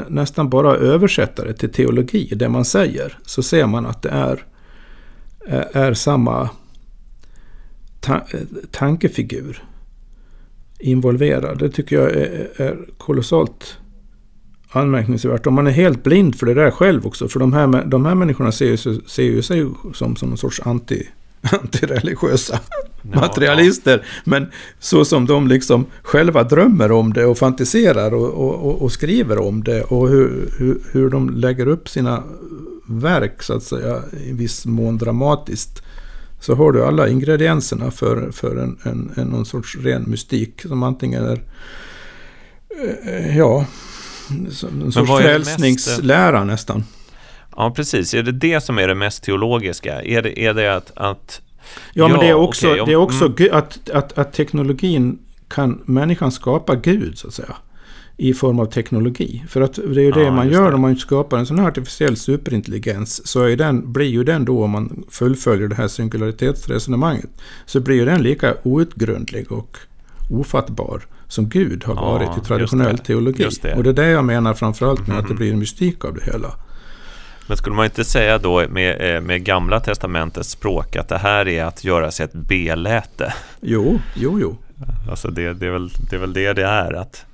nästan 0.10 0.50
bara 0.50 0.76
översätta 0.76 1.44
det 1.44 1.54
till 1.54 1.72
teologi, 1.72 2.34
det 2.36 2.50
man 2.50 2.66
säger, 2.66 3.18
så 3.26 3.44
ser 3.44 3.66
man 3.66 3.86
att 3.86 4.02
det 4.02 4.10
är, 4.10 4.46
är 5.74 5.94
samma 5.94 6.50
ta 8.04 8.22
tankefigur 8.72 9.64
involverad. 10.80 11.60
Det 11.60 11.70
tycker 11.70 11.96
jag 11.96 12.12
är, 12.12 12.50
är 12.58 12.78
kolossalt 12.98 13.78
anmärkningsvärt. 14.72 15.48
Om 15.48 15.54
man 15.54 15.68
är 15.68 15.72
helt 15.72 16.04
blind 16.04 16.36
för 16.36 16.46
det 16.46 16.54
där 16.54 16.72
själv 16.72 17.08
också. 17.08 17.28
För 17.28 17.40
de 17.40 17.54
här, 17.54 17.86
de 17.86 18.06
här 18.06 18.16
människorna 18.16 18.52
ser 18.52 18.66
ju, 18.66 18.78
ser 19.08 19.24
ju 19.24 19.42
sig 19.42 19.70
som, 19.94 20.16
som 20.16 20.30
någon 20.30 20.38
sorts 20.38 20.62
anti, 20.66 21.08
antireligiösa 21.42 22.60
ja, 23.02 23.20
materialister. 23.20 23.98
Ja. 23.98 24.22
Men 24.24 24.48
så 24.80 25.06
som 25.06 25.26
de 25.26 25.48
liksom 25.48 25.86
själva 26.02 26.44
drömmer 26.44 26.92
om 26.92 27.14
det 27.14 27.26
och 27.26 27.38
fantiserar 27.38 28.14
och, 28.14 28.30
och, 28.30 28.82
och 28.82 28.92
skriver 28.92 29.38
om 29.38 29.64
det. 29.64 29.82
Och 29.82 30.10
hur, 30.10 30.54
hur, 30.58 30.82
hur 30.92 31.10
de 31.10 31.30
lägger 31.30 31.68
upp 31.68 31.90
sina 31.90 32.24
verk 32.88 33.44
så 33.44 33.54
att 33.54 33.64
säga 33.64 34.02
i 34.26 34.34
viss 34.34 34.66
mån 34.66 34.98
dramatiskt 34.98 35.84
så 36.44 36.56
har 36.56 36.72
du 36.72 36.86
alla 36.86 37.10
ingredienserna 37.10 37.92
för, 37.92 38.32
för 38.32 38.56
en, 38.56 38.78
en, 38.84 39.12
en 39.16 39.28
någon 39.28 39.46
sorts 39.46 39.76
ren 39.76 40.04
mystik 40.08 40.62
som 40.62 40.84
antingen 40.84 41.24
är 41.24 41.44
eh, 43.06 43.38
ja, 43.38 43.66
en 44.30 44.92
sorts 44.92 45.12
frälsningslära 45.12 46.46
mest, 46.46 46.52
nästan. 46.52 46.84
Ja, 47.56 47.74
precis. 47.76 48.14
Är 48.14 48.24
det 48.24 48.32
det 48.32 48.62
som 48.62 48.80
är 48.80 48.88
det 48.88 48.96
mest 48.96 49.24
teologiska? 49.24 50.02
Är 50.02 50.22
det, 50.22 50.40
är 50.40 50.54
det 50.54 50.76
att, 50.76 50.92
att 50.96 51.42
Ja, 51.94 52.08
men 52.08 52.20
det 52.20 52.28
är 52.28 52.34
också, 52.34 52.68
okay, 52.68 52.80
om, 52.80 52.88
det 52.88 52.94
är 52.94 52.98
också 52.98 53.26
mm. 53.26 53.50
att, 53.52 53.90
att, 53.90 54.18
att 54.18 54.34
teknologin 54.34 55.20
kan 55.48 55.82
människan 55.86 56.32
skapa 56.32 56.76
Gud, 56.76 57.18
så 57.18 57.28
att 57.28 57.34
säga 57.34 57.56
i 58.24 58.34
form 58.34 58.60
av 58.60 58.66
teknologi. 58.66 59.44
För 59.48 59.62
att 59.62 59.74
det 59.74 60.02
är 60.02 60.06
ju 60.06 60.12
det 60.12 60.24
ja, 60.24 60.32
man 60.32 60.50
gör 60.50 60.70
det. 60.70 60.76
om 60.76 60.82
man 60.82 60.96
skapar 60.96 61.38
en 61.38 61.46
sån 61.46 61.60
här 61.60 61.68
artificiell 61.68 62.18
superintelligens. 62.18 63.28
Så 63.28 63.44
är 63.44 63.58
den, 63.58 63.94
blir 63.94 64.08
ju 64.08 64.24
den 64.24 64.46
då, 64.46 64.64
om 64.64 64.72
man 64.72 65.04
fullföljer 65.10 65.68
det 65.68 65.76
här 65.76 65.88
singularitetsresonemanget, 65.88 67.30
så 67.66 67.80
blir 67.80 67.96
ju 67.96 68.06
den 68.06 68.22
lika 68.22 68.54
outgrundlig 68.64 69.52
och 69.52 69.78
ofattbar 70.30 71.02
som 71.28 71.50
Gud 71.50 71.84
har 71.84 71.96
varit 71.96 72.30
ja, 72.36 72.42
i 72.42 72.46
traditionell 72.46 72.96
det, 72.96 73.04
teologi. 73.04 73.50
Det. 73.62 73.74
Och 73.74 73.84
det 73.84 73.90
är 73.90 73.94
det 73.94 74.10
jag 74.10 74.26
menar 74.26 74.54
framförallt 74.54 75.08
med 75.08 75.18
att 75.18 75.24
det 75.24 75.34
mhm. 75.34 75.38
blir 75.38 75.54
en 75.54 75.60
mystik 75.60 76.06
av 76.06 76.14
det 76.14 76.24
hela. 76.24 76.56
Men 77.48 77.58
skulle 77.58 77.76
man 77.76 77.86
inte 77.86 78.04
säga 78.04 78.38
då 78.38 78.64
med, 78.70 79.16
eh, 79.16 79.22
med 79.22 79.44
gamla 79.44 79.80
testamentets 79.80 80.50
språk 80.50 80.96
att 80.96 81.10
det 81.10 81.18
här 81.18 81.48
är 81.48 81.64
att 81.64 81.84
göra 81.84 82.12
sig 82.12 82.24
ett 82.24 82.34
beläte? 82.34 83.34
Jo, 83.62 84.00
jo, 84.16 84.40
jo. 84.40 84.58
Alltså 85.10 85.28
det, 85.28 85.54
det, 85.54 85.68
är 85.68 85.72
väl, 85.72 85.90
det 86.10 86.16
är 86.16 86.20
väl 86.20 86.34
det 86.34 86.54
det 86.54 86.66
är. 86.66 86.94
att 86.94 87.26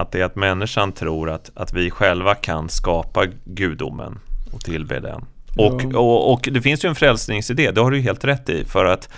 att 0.00 0.12
det 0.12 0.20
är 0.20 0.24
att 0.24 0.36
människan 0.36 0.92
tror 0.92 1.30
att, 1.30 1.50
att 1.54 1.72
vi 1.72 1.90
själva 1.90 2.34
kan 2.34 2.68
skapa 2.68 3.26
gudomen 3.44 4.18
och 4.52 4.60
tillbe 4.60 5.00
den. 5.00 5.24
Och, 5.58 5.94
och, 5.94 6.32
och, 6.32 6.48
det 6.52 6.62
finns 6.62 6.84
ju 6.84 6.88
en 6.88 6.94
frälsningsidé, 6.94 7.70
det 7.70 7.80
har 7.80 7.90
du 7.90 8.00
helt 8.00 8.24
rätt 8.24 8.48
i. 8.48 8.64
För 8.64 8.84
att 8.84 9.08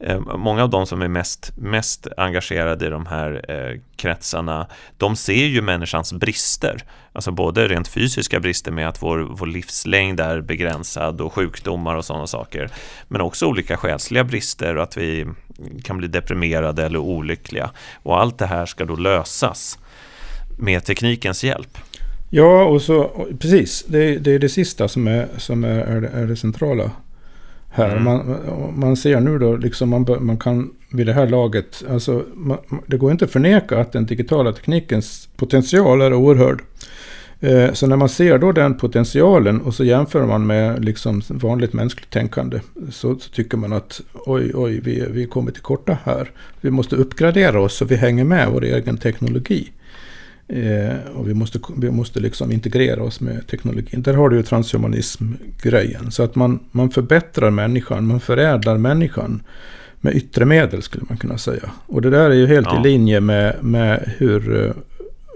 eh, 0.00 0.20
många 0.20 0.62
av 0.62 0.70
de 0.70 0.86
som 0.86 1.02
är 1.02 1.08
mest, 1.08 1.52
mest 1.56 2.06
engagerade 2.16 2.86
i 2.86 2.90
de 2.90 3.06
här 3.06 3.44
eh, 3.48 3.80
kretsarna, 3.96 4.66
de 4.96 5.16
ser 5.16 5.46
ju 5.46 5.62
människans 5.62 6.12
brister. 6.12 6.82
Alltså 7.12 7.30
både 7.30 7.68
rent 7.68 7.88
fysiska 7.88 8.40
brister 8.40 8.72
med 8.72 8.88
att 8.88 9.02
vår, 9.02 9.18
vår 9.18 9.46
livslängd 9.46 10.20
är 10.20 10.40
begränsad 10.40 11.20
och 11.20 11.32
sjukdomar 11.32 11.94
och 11.94 12.04
sådana 12.04 12.26
saker. 12.26 12.70
Men 13.08 13.20
också 13.20 13.46
olika 13.46 13.76
själsliga 13.76 14.24
brister 14.24 14.76
och 14.76 14.82
att 14.82 14.96
vi 14.96 15.26
kan 15.84 15.98
bli 15.98 16.08
deprimerade 16.08 16.84
eller 16.84 16.98
olyckliga. 16.98 17.70
Och 18.02 18.20
allt 18.20 18.38
det 18.38 18.46
här 18.46 18.66
ska 18.66 18.84
då 18.84 18.96
lösas 18.96 19.78
med 20.56 20.84
teknikens 20.84 21.44
hjälp. 21.44 21.78
Ja, 22.30 22.64
och 22.64 22.82
så 22.82 23.26
precis. 23.38 23.84
Det, 23.88 24.18
det 24.18 24.32
är 24.32 24.38
det 24.38 24.48
sista 24.48 24.88
som 24.88 25.06
är, 25.06 25.28
som 25.36 25.64
är, 25.64 25.78
är, 25.78 26.00
det, 26.00 26.08
är 26.08 26.26
det 26.26 26.36
centrala 26.36 26.90
här. 27.70 27.90
Mm. 27.90 28.04
Man, 28.04 28.36
man 28.74 28.96
ser 28.96 29.20
nu 29.20 29.38
då, 29.38 29.56
liksom 29.56 29.88
man, 29.88 30.06
man 30.20 30.38
kan 30.38 30.70
vid 30.90 31.06
det 31.06 31.12
här 31.12 31.26
laget, 31.26 31.84
alltså 31.90 32.24
man, 32.34 32.58
det 32.86 32.96
går 32.96 33.12
inte 33.12 33.24
att 33.24 33.30
förneka 33.30 33.78
att 33.78 33.92
den 33.92 34.06
digitala 34.06 34.52
teknikens 34.52 35.28
potential 35.36 36.00
är 36.00 36.14
oerhörd. 36.14 36.62
Eh, 37.40 37.72
så 37.72 37.86
när 37.86 37.96
man 37.96 38.08
ser 38.08 38.38
då 38.38 38.52
den 38.52 38.76
potentialen 38.76 39.60
och 39.60 39.74
så 39.74 39.84
jämför 39.84 40.26
man 40.26 40.46
med 40.46 40.84
liksom 40.84 41.22
vanligt 41.28 41.72
mänskligt 41.72 42.10
tänkande 42.10 42.60
så, 42.90 43.18
så 43.18 43.30
tycker 43.30 43.56
man 43.56 43.72
att 43.72 44.00
oj, 44.12 44.50
oj, 44.54 44.80
vi, 44.80 45.04
vi 45.10 45.26
kommer 45.26 45.52
till 45.52 45.62
korta 45.62 45.98
här. 46.04 46.30
Vi 46.60 46.70
måste 46.70 46.96
uppgradera 46.96 47.60
oss 47.60 47.74
så 47.76 47.84
vi 47.84 47.96
hänger 47.96 48.24
med 48.24 48.48
vår 48.48 48.64
egen 48.64 48.98
teknologi. 48.98 49.72
Eh, 50.48 50.96
och 51.14 51.28
vi 51.28 51.34
måste, 51.34 51.60
vi 51.76 51.90
måste 51.90 52.20
liksom 52.20 52.52
integrera 52.52 53.02
oss 53.02 53.20
med 53.20 53.46
teknologin. 53.46 54.02
Där 54.02 54.14
har 54.14 54.28
du 54.28 54.36
ju 54.36 54.42
transhumanism-grejen. 54.42 56.10
Så 56.10 56.22
att 56.22 56.34
man, 56.34 56.60
man 56.70 56.90
förbättrar 56.90 57.50
människan, 57.50 58.06
man 58.06 58.20
förädlar 58.20 58.78
människan 58.78 59.42
med 60.00 60.16
yttre 60.16 60.44
medel 60.44 60.82
skulle 60.82 61.04
man 61.08 61.18
kunna 61.18 61.38
säga. 61.38 61.70
Och 61.86 62.02
det 62.02 62.10
där 62.10 62.30
är 62.30 62.34
ju 62.34 62.46
helt 62.46 62.66
ja. 62.70 62.80
i 62.80 62.82
linje 62.82 63.20
med, 63.20 63.56
med 63.60 64.12
hur 64.18 64.64
eh, 64.64 64.72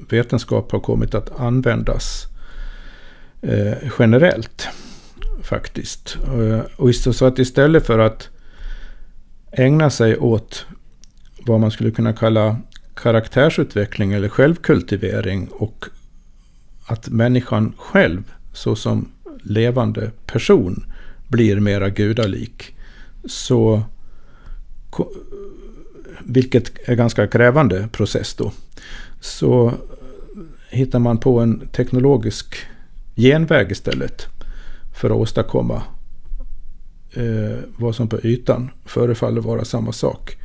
vetenskap 0.08 0.72
har 0.72 0.80
kommit 0.80 1.14
att 1.14 1.40
användas 1.40 2.26
eh, 3.42 3.72
generellt. 3.98 4.68
Faktiskt. 5.42 6.18
Eh, 6.24 6.60
och 6.76 6.94
så 6.94 7.24
att 7.24 7.38
istället 7.38 7.86
för 7.86 7.98
att 7.98 8.28
ägna 9.52 9.90
sig 9.90 10.16
åt 10.18 10.66
vad 11.46 11.60
man 11.60 11.70
skulle 11.70 11.90
kunna 11.90 12.12
kalla 12.12 12.56
karaktärsutveckling 12.94 14.12
eller 14.12 14.28
självkultivering 14.28 15.48
och 15.48 15.84
att 16.86 17.08
människan 17.08 17.72
själv 17.76 18.32
såsom 18.52 19.12
levande 19.42 20.10
person 20.26 20.84
blir 21.28 21.60
mera 21.60 21.88
gudalik. 21.88 22.76
Så, 23.24 23.82
vilket 26.24 26.88
är 26.88 26.94
ganska 26.94 27.26
krävande 27.26 27.88
process 27.92 28.34
då. 28.34 28.52
Så 29.20 29.72
hittar 30.70 30.98
man 30.98 31.18
på 31.18 31.40
en 31.40 31.68
teknologisk 31.72 32.56
genväg 33.16 33.70
istället. 33.70 34.26
För 34.94 35.10
att 35.10 35.16
åstadkomma 35.16 35.82
eh, 37.12 37.58
vad 37.76 37.94
som 37.94 38.08
på 38.08 38.20
ytan 38.20 38.70
förefaller 38.84 39.40
vara 39.40 39.64
samma 39.64 39.92
sak. 39.92 40.36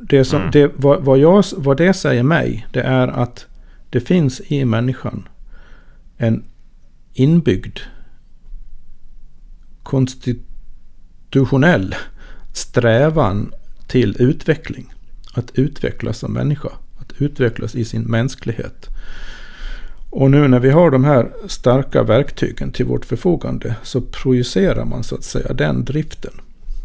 Det, 0.00 0.24
som, 0.24 0.40
Mm. 0.40 0.50
det, 0.50 0.72
vad, 0.76 1.02
vad, 1.02 1.18
jag, 1.18 1.44
vad 1.56 1.76
det 1.76 1.92
säger 1.92 2.22
mig, 2.22 2.66
det 2.72 2.80
är 2.80 3.08
att 3.08 3.46
det 3.90 4.00
finns 4.00 4.40
i 4.46 4.64
människan 4.64 5.28
en 6.16 6.44
inbyggd 7.14 7.78
konstitutionell 9.82 11.94
strävan 12.52 13.52
till 13.86 14.16
utveckling. 14.18 14.92
Att 15.34 15.50
utvecklas 15.54 16.18
som 16.18 16.32
människa. 16.32 16.68
Att 16.98 17.12
utvecklas 17.18 17.74
i 17.74 17.84
sin 17.84 18.02
mänsklighet. 18.02 18.86
Och 20.10 20.30
nu 20.30 20.48
när 20.48 20.60
vi 20.60 20.70
har 20.70 20.90
de 20.90 21.04
här 21.04 21.32
starka 21.46 22.02
verktygen 22.02 22.72
till 22.72 22.86
vårt 22.86 23.04
förfogande 23.04 23.76
så 23.82 24.00
projicerar 24.00 24.84
man 24.84 25.04
så 25.04 25.14
att 25.14 25.24
säga 25.24 25.52
den 25.52 25.84
driften. 25.84 26.32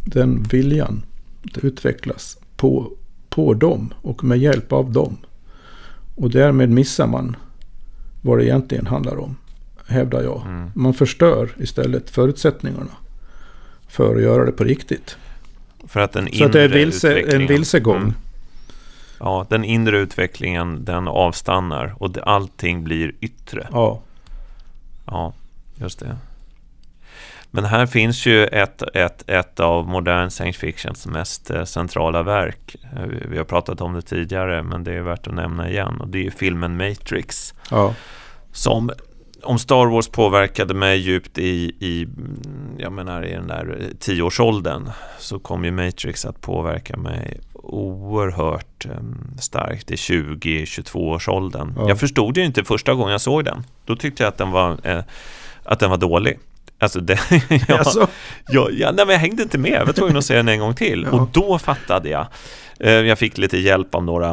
Den 0.06 0.44
viljan 0.44 1.06
att 1.46 1.58
utvecklas 1.64 2.38
på, 2.58 2.92
på 3.34 3.54
dem 3.54 3.94
och 4.02 4.24
med 4.24 4.38
hjälp 4.38 4.72
av 4.72 4.92
dem. 4.92 5.18
Och 6.16 6.30
därmed 6.30 6.70
missar 6.70 7.08
man 7.08 7.36
vad 8.22 8.38
det 8.38 8.46
egentligen 8.46 8.88
handlar 8.88 9.20
om, 9.20 9.36
hävdar 9.88 10.24
jag. 10.24 10.42
Mm. 10.46 10.72
Man 10.76 10.94
förstör 10.94 11.50
istället 11.58 12.10
förutsättningarna 12.10 12.92
för 13.88 14.16
att 14.16 14.22
göra 14.22 14.46
det 14.46 14.52
på 14.52 14.64
riktigt. 14.64 15.18
För 15.88 16.00
att 16.00 16.12
den 16.12 16.30
Så 16.34 16.46
att 16.46 16.54
det 16.54 16.62
är 16.62 16.66
inre 16.66 16.78
vilse, 16.78 17.20
en 17.20 17.48
vilsegång. 17.48 17.98
Mm. 17.98 18.14
Ja, 19.20 19.46
den 19.50 19.64
inre 19.64 20.00
utvecklingen 20.00 20.86
den 20.86 21.08
avstannar 21.08 21.96
och 21.98 22.18
allting 22.24 22.84
blir 22.84 23.12
yttre. 23.20 23.68
Ja. 23.72 24.02
Ja, 25.06 25.34
just 25.76 26.00
det. 26.00 26.18
Men 27.56 27.66
här 27.66 27.86
finns 27.86 28.26
ju 28.26 28.46
ett, 28.46 28.82
ett, 28.96 29.30
ett 29.30 29.60
av 29.60 29.88
modern 29.88 30.30
science 30.30 30.60
fictions 30.60 31.08
mest 31.08 31.50
eh, 31.50 31.64
centrala 31.64 32.24
verk. 32.24 32.76
Eh, 32.96 33.04
vi- 33.30 33.38
har 33.38 33.44
pratat 33.46 33.82
om 33.82 33.94
det 33.94 34.02
tidigare, 34.02 34.64
men 34.64 34.84
det 34.84 34.94
är 34.94 35.02
värt 35.02 35.28
att 35.28 35.34
nämna 35.34 35.70
igen. 35.70 36.02
Och 36.02 36.08
det 36.08 36.28
är 36.28 36.32
filmen 36.32 36.78
Matrix. 36.78 37.54
ja. 37.70 37.94
Som, 38.52 38.92
om 39.44 39.60
Star 39.60 39.86
Wars 39.86 40.08
påverkade 40.08 40.74
mig 40.74 40.98
djupt 40.98 41.38
i, 41.38 41.76
i, 41.80 42.08
jag 42.78 42.92
menar, 42.94 43.26
i 43.26 43.34
den 43.34 43.48
där 43.48 43.78
eh, 43.80 43.88
tioårsåldern 44.00 44.90
så 45.20 45.40
kom 45.40 45.66
ju 45.66 45.72
Matrix 45.72 46.26
att 46.26 46.42
påverka 46.42 46.98
mig 46.98 47.40
oerhört 47.54 48.86
um, 48.86 49.32
starkt 49.40 49.92
i 49.92 49.96
20-22-årsåldern. 49.96 51.74
Ja. 51.78 51.88
Jag 51.88 52.00
förstod 52.00 52.38
ju 52.38 52.46
inte 52.46 52.64
första 52.64 52.94
gången 52.94 53.12
jag 53.12 53.22
såg 53.22 53.46
den. 53.46 53.64
Då 53.86 53.96
tyckte 53.96 54.24
jag 54.24 54.28
att 54.30 54.38
den 54.38 54.52
var, 54.52 54.78
eh, 54.84 55.04
att 55.64 55.80
den 55.80 55.90
var 55.90 55.98
dålig. 55.98 56.40
Alltså 56.84 57.00
det, 57.02 57.20
ja, 57.68 57.78
Alltså, 57.78 58.08
ja, 58.48 58.70
ja, 58.72 58.92
nej, 58.92 59.06
men 59.06 59.14
jag 59.14 59.20
hängde 59.20 59.44
inte 59.44 59.58
med, 59.58 59.72
jag 59.72 59.86
var 59.86 59.94
tvungen 59.94 60.18
att 60.18 60.26
se 60.26 60.36
den 60.36 60.48
en 60.50 60.60
gång 60.60 60.76
till. 60.76 61.08
Ja. 61.12 61.18
Och 61.22 61.28
då 61.32 61.60
fattade 61.60 62.10
jag. 62.10 62.28
Eh, 62.80 62.92
Jag 62.92 63.20
fick 63.20 63.38
lite 63.38 63.58
hjälp 63.58 63.96
av 63.96 64.04
några 64.04 64.30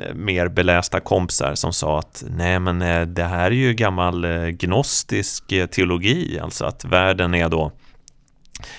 eh, 0.00 0.14
mer 0.14 0.48
belästa 0.48 1.00
kompisar 1.00 1.54
som 1.54 1.72
sa 1.72 1.98
att 1.98 2.24
nej 2.28 2.58
men 2.58 2.82
eh, 2.82 3.02
det 3.06 3.24
här 3.24 3.46
är 3.46 3.50
ju 3.50 3.74
gammal 3.74 4.26
gnostisk 4.50 5.44
teologi, 5.70 6.38
alltså 6.42 6.64
att 6.64 6.84
världen 6.84 7.34
är 7.34 7.48
då 7.48 7.72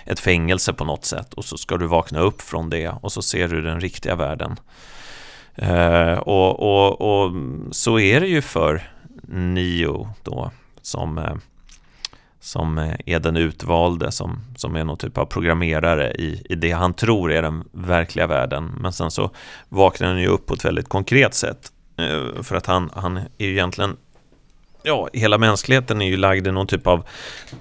ett 0.05 0.19
fängelse 0.19 0.73
på 0.73 0.85
något 0.85 1.05
sätt 1.05 1.33
och 1.33 1.45
så 1.45 1.57
ska 1.57 1.77
du 1.77 1.87
vakna 1.87 2.19
upp 2.19 2.41
från 2.41 2.69
det 2.69 2.89
och 3.01 3.11
så 3.11 3.21
ser 3.21 3.47
du 3.47 3.61
den 3.61 3.81
riktiga 3.81 4.15
världen. 4.15 4.59
Och, 6.19 6.59
och, 6.59 7.01
och 7.01 7.31
så 7.71 7.99
är 7.99 8.19
det 8.21 8.27
ju 8.27 8.41
för 8.41 8.89
Neo 9.27 10.09
då 10.23 10.51
som 10.81 11.39
som 12.45 12.77
eh, 12.77 12.93
är 13.05 13.19
den 13.19 13.37
utvalde, 13.37 14.11
som, 14.11 14.39
som 14.55 14.75
är 14.75 14.83
någon 14.83 14.97
typ 14.97 15.17
av 15.17 15.25
programmerare 15.25 16.11
i, 16.11 16.41
i 16.49 16.55
det 16.55 16.71
han 16.71 16.93
tror 16.93 17.31
är 17.31 17.41
den 17.41 17.63
verkliga 17.71 18.27
världen. 18.27 18.71
Men 18.79 18.93
sen 18.93 19.11
så 19.11 19.31
vaknar 19.69 20.07
han 20.07 20.21
ju 20.21 20.27
upp 20.27 20.45
på 20.45 20.53
ett 20.53 20.65
väldigt 20.65 20.89
konkret 20.89 21.33
sätt. 21.33 21.71
Eh, 21.97 22.43
för 22.43 22.55
att 22.55 22.65
han, 22.65 22.89
han 22.93 23.17
är 23.17 23.45
ju 23.45 23.51
egentligen, 23.51 23.97
ja, 24.83 25.09
hela 25.13 25.37
mänskligheten 25.37 26.01
är 26.01 26.05
ju 26.05 26.17
lagd 26.17 26.47
i 26.47 26.51
någon 26.51 26.67
typ 26.67 26.87
av 26.87 27.07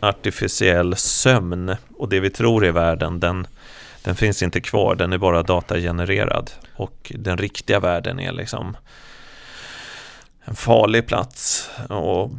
artificiell 0.01 0.97
sömn. 0.97 1.77
Och 1.97 2.09
det 2.09 2.21
vi 2.21 2.31
tror 2.31 2.65
är 2.65 2.73
världen, 2.73 3.21
den, 3.21 3.47
den 4.03 4.15
finns 4.15 4.43
inte 4.43 4.61
kvar, 4.61 4.95
den 4.95 5.13
är 5.13 5.19
bara 5.19 5.43
datagenererad. 5.43 6.51
Och 6.77 7.13
den 7.15 7.39
riktiga 7.39 7.81
världen 7.81 8.21
är 8.21 8.33
liksom 8.33 8.77
en 10.45 10.55
farlig 10.55 11.07
plats 11.07 11.71
och 11.89 12.31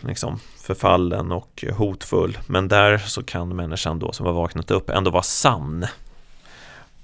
liksom 0.00 0.40
förfallen 0.62 1.32
och 1.32 1.64
hotfull. 1.76 2.38
Men 2.46 2.68
där 2.68 2.98
så 2.98 3.22
kan 3.22 3.56
människan 3.56 3.98
då 3.98 4.12
som 4.12 4.26
har 4.26 4.32
vaknat 4.32 4.70
upp 4.70 4.90
ändå 4.90 5.10
vara 5.10 5.22
sann. 5.22 5.86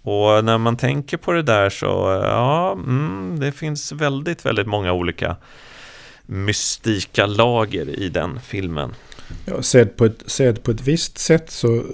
Och 0.02 0.44
när 0.44 0.58
man 0.58 0.76
tänker 0.76 1.16
på 1.16 1.32
det 1.32 1.42
där 1.42 1.70
så, 1.70 2.20
ja, 2.24 2.72
mm, 2.72 3.36
det 3.40 3.52
finns 3.52 3.92
väldigt, 3.92 4.46
väldigt 4.46 4.66
många 4.66 4.92
olika 4.92 5.36
mystika 6.26 7.26
lager 7.26 7.88
i 7.88 8.08
den 8.08 8.40
filmen. 8.40 8.94
ja, 9.44 9.62
sedd, 9.62 9.96
på 9.96 10.04
ett, 10.04 10.22
sedd 10.26 10.62
på 10.62 10.70
ett 10.70 10.80
visst 10.80 11.18
sätt 11.18 11.50
så 11.50 11.84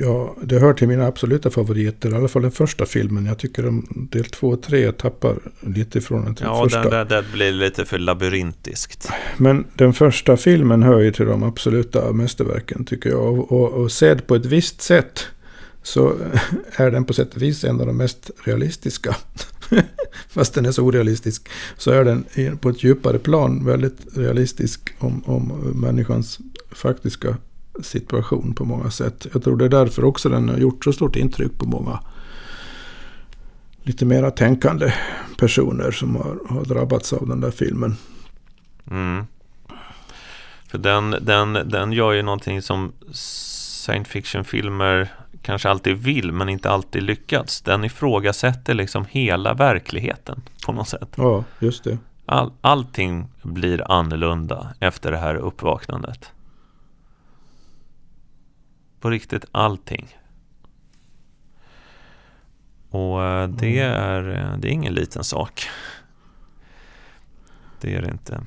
ja, 0.00 0.36
det 0.42 0.58
hör 0.58 0.72
till 0.72 0.88
mina 0.88 1.06
absoluta 1.06 1.50
favoriter. 1.50 2.10
I 2.10 2.14
alla 2.14 2.28
fall 2.28 2.42
den 2.42 2.50
första 2.50 2.86
filmen. 2.86 3.26
Jag 3.26 3.38
tycker 3.38 3.66
om 3.66 4.08
del 4.12 4.24
två 4.24 4.48
och 4.48 4.62
tre 4.62 4.92
tappar 4.92 5.36
lite 5.60 5.98
ifrån 5.98 6.24
den 6.24 6.36
Ja, 6.40 6.64
första. 6.64 6.80
den 6.82 6.90
där, 6.90 7.04
där 7.04 7.24
blir 7.32 7.52
lite 7.52 7.84
för 7.84 7.98
labyrintiskt. 7.98 9.08
Men 9.36 9.64
den 9.74 9.92
första 9.92 10.36
filmen 10.36 10.82
hör 10.82 11.00
ju 11.00 11.12
till 11.12 11.26
de 11.26 11.42
absoluta 11.42 12.12
mästerverken 12.12 12.84
tycker 12.84 13.10
jag. 13.10 13.22
Och, 13.22 13.52
och, 13.52 13.72
och 13.72 13.92
sedd 13.92 14.26
på 14.26 14.34
ett 14.34 14.46
visst 14.46 14.82
sätt 14.82 15.26
så 15.82 16.14
är 16.76 16.90
den 16.90 17.04
på 17.04 17.12
sätt 17.12 17.34
och 17.34 17.42
vis 17.42 17.64
en 17.64 17.80
av 17.80 17.86
de 17.86 17.96
mest 17.96 18.30
realistiska. 18.44 19.16
Fast 20.28 20.54
den 20.54 20.66
är 20.66 20.72
så 20.72 20.82
orealistisk. 20.82 21.48
Så 21.76 21.90
är 21.90 22.04
den 22.04 22.24
på 22.58 22.68
ett 22.68 22.84
djupare 22.84 23.18
plan 23.18 23.64
väldigt 23.64 23.98
realistisk 24.16 24.94
om, 24.98 25.22
om 25.26 25.48
människans 25.74 26.38
faktiska 26.72 27.36
situation 27.82 28.54
på 28.54 28.64
många 28.64 28.90
sätt. 28.90 29.26
Jag 29.32 29.44
tror 29.44 29.56
det 29.56 29.64
är 29.64 29.68
därför 29.68 30.04
också 30.04 30.28
den 30.28 30.48
har 30.48 30.56
gjort 30.56 30.84
så 30.84 30.92
stort 30.92 31.16
intryck 31.16 31.58
på 31.58 31.66
många 31.66 32.00
lite 33.82 34.04
mera 34.04 34.30
tänkande 34.30 34.92
personer 35.38 35.90
som 35.90 36.16
har, 36.16 36.38
har 36.48 36.64
drabbats 36.64 37.12
av 37.12 37.28
den 37.28 37.40
där 37.40 37.50
filmen. 37.50 37.96
Mm. 38.90 39.26
För 40.66 40.78
den, 40.78 41.16
den, 41.20 41.52
den 41.52 41.92
gör 41.92 42.12
ju 42.12 42.22
någonting 42.22 42.62
som 42.62 42.92
science 43.12 44.10
fiction-filmer 44.10 45.08
kanske 45.42 45.68
alltid 45.68 45.96
vill 45.96 46.32
men 46.32 46.48
inte 46.48 46.70
alltid 46.70 47.02
lyckats. 47.02 47.60
Den 47.60 47.84
ifrågasätter 47.84 48.74
liksom 48.74 49.04
hela 49.10 49.54
verkligheten 49.54 50.42
på 50.66 50.72
något 50.72 50.88
sätt. 50.88 51.08
Ja, 51.16 51.44
just 51.58 51.84
det. 51.84 51.98
All, 52.26 52.52
allting 52.60 53.26
blir 53.42 53.90
annorlunda 53.92 54.74
efter 54.80 55.10
det 55.10 55.18
här 55.18 55.34
uppvaknandet. 55.34 56.30
På 59.04 59.10
riktigt 59.10 59.44
allting. 59.52 60.16
Och 62.90 63.24
eh, 63.24 63.48
det 63.48 63.78
är, 63.78 64.28
eh, 64.28 64.58
det 64.58 64.68
är 64.68 64.72
ingen 64.72 64.94
liten 64.94 65.24
sak. 65.24 65.66
Det 67.80 67.94
är 67.94 68.02
det 68.02 68.10
inte. 68.10 68.40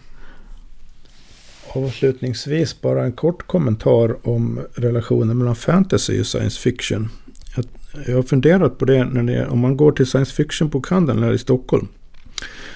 Avslutningsvis 1.74 2.82
bara 2.82 3.04
en 3.04 3.12
kort 3.12 3.48
kommentar 3.48 4.28
om 4.28 4.60
relationen 4.76 5.38
mellan 5.38 5.56
fantasy 5.56 6.22
och 6.22 6.28
science 6.28 6.60
fiction. 6.60 7.10
Jag, 7.56 7.66
jag 8.08 8.16
har 8.16 8.24
funderat 8.24 8.78
på 8.78 8.86
det 8.86 9.06
när 9.06 9.24
det, 9.24 9.48
om 9.48 9.60
man 9.60 9.78
går 9.78 9.92
till 9.92 10.06
science 10.06 10.34
fiction-bokhandeln 10.36 11.24
här 11.24 11.34
i 11.34 11.38
Stockholm. 11.38 11.88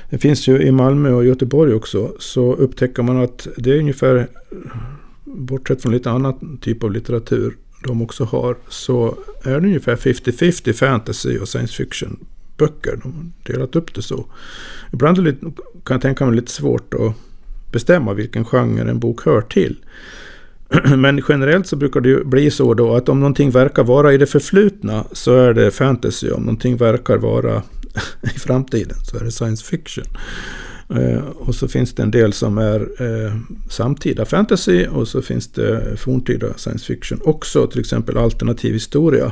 Det 0.10 0.18
finns 0.18 0.48
ju 0.48 0.62
i 0.62 0.72
Malmö 0.72 1.12
och 1.12 1.26
Göteborg 1.26 1.74
också. 1.74 2.16
Så 2.20 2.54
upptäcker 2.54 3.04
man 3.04 3.18
att 3.18 3.48
det 3.58 3.72
är 3.72 3.78
ungefär, 3.78 4.28
bortsett 5.24 5.82
från 5.82 5.92
lite 5.92 6.12
annan 6.12 6.58
typ 6.62 6.84
av 6.84 6.92
litteratur 6.92 7.58
de 7.84 8.02
också 8.02 8.24
har, 8.24 8.56
så 8.70 9.18
är 9.44 9.52
det 9.52 9.68
ungefär 9.68 9.96
50-50 9.96 10.74
fantasy 10.74 11.38
och 11.38 11.48
science 11.48 11.74
fiction 11.74 12.26
böcker. 12.58 13.00
De 13.04 13.14
har 13.14 13.54
delat 13.54 13.76
upp 13.76 13.96
det 13.96 14.02
så. 14.02 14.26
Ibland 14.94 15.18
är 15.18 15.22
det 15.22 15.32
lite, 15.32 15.46
kan 15.84 15.96
jag 15.96 16.02
tänka 16.02 16.26
mig 16.26 16.36
lite 16.36 16.52
svårt 16.52 16.94
att 16.94 17.14
bestämma 17.72 18.14
vilken 18.14 18.46
genre 18.46 18.90
en 18.90 19.00
bok 19.00 19.26
hör 19.26 19.42
till. 19.42 19.76
Men 20.98 21.22
generellt 21.30 21.68
så 21.68 21.76
brukar 21.76 22.02
det 22.02 22.10
ju 22.10 22.24
bli 22.24 22.52
så 22.52 22.74
då 22.74 22.96
att 22.96 23.10
om 23.10 23.20
någonting 23.20 23.52
verkar 23.52 23.84
vara 23.84 24.14
i 24.14 24.18
det 24.18 24.28
förflutna 24.28 25.06
så 25.12 25.36
är 25.36 25.54
det 25.54 25.72
fantasy. 25.72 26.32
Om 26.32 26.42
någonting 26.42 26.78
verkar 26.78 27.18
vara 27.18 27.64
i 28.36 28.40
framtiden 28.40 28.98
så 29.04 29.18
är 29.18 29.24
det 29.24 29.32
science 29.32 29.66
fiction. 29.66 30.06
Eh, 30.96 31.24
och 31.24 31.56
så 31.56 31.68
finns 31.68 31.94
det 31.94 32.04
en 32.04 32.12
del 32.12 32.34
som 32.34 32.58
är 32.58 32.80
eh, 32.80 33.34
samtida 33.70 34.26
fantasy 34.26 34.88
och 34.88 35.08
så 35.08 35.22
finns 35.22 35.48
det 35.48 35.98
forntida 35.98 36.54
science 36.58 36.86
fiction 36.86 37.20
också. 37.24 37.68
Till 37.68 37.80
exempel 37.80 38.18
alternativ 38.18 38.74
historia 38.74 39.32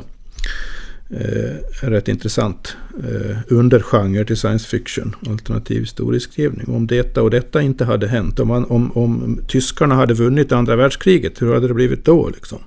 eh, 1.10 1.88
rätt 1.88 2.08
intressant 2.08 2.76
eh, 3.04 3.36
undergenre 3.48 4.24
till 4.24 4.36
science 4.36 4.68
fiction, 4.68 5.16
alternativ 5.28 5.80
historieskrivning. 5.80 6.68
Om 6.68 6.86
detta 6.86 7.22
och 7.22 7.30
detta 7.30 7.62
inte 7.62 7.84
hade 7.84 8.08
hänt, 8.08 8.40
om, 8.40 8.48
man, 8.48 8.64
om, 8.64 8.92
om 8.96 9.40
tyskarna 9.48 9.94
hade 9.94 10.14
vunnit 10.14 10.52
andra 10.52 10.76
världskriget, 10.76 11.42
hur 11.42 11.54
hade 11.54 11.68
det 11.68 11.74
blivit 11.74 12.04
då? 12.04 12.28
Liksom? 12.28 12.58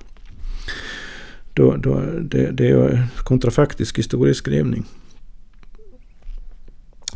Då, 1.54 1.76
då, 1.76 2.02
det, 2.20 2.50
det 2.50 2.68
är 2.68 3.06
kontrafaktisk 3.16 3.98
historieskrivning. 3.98 4.84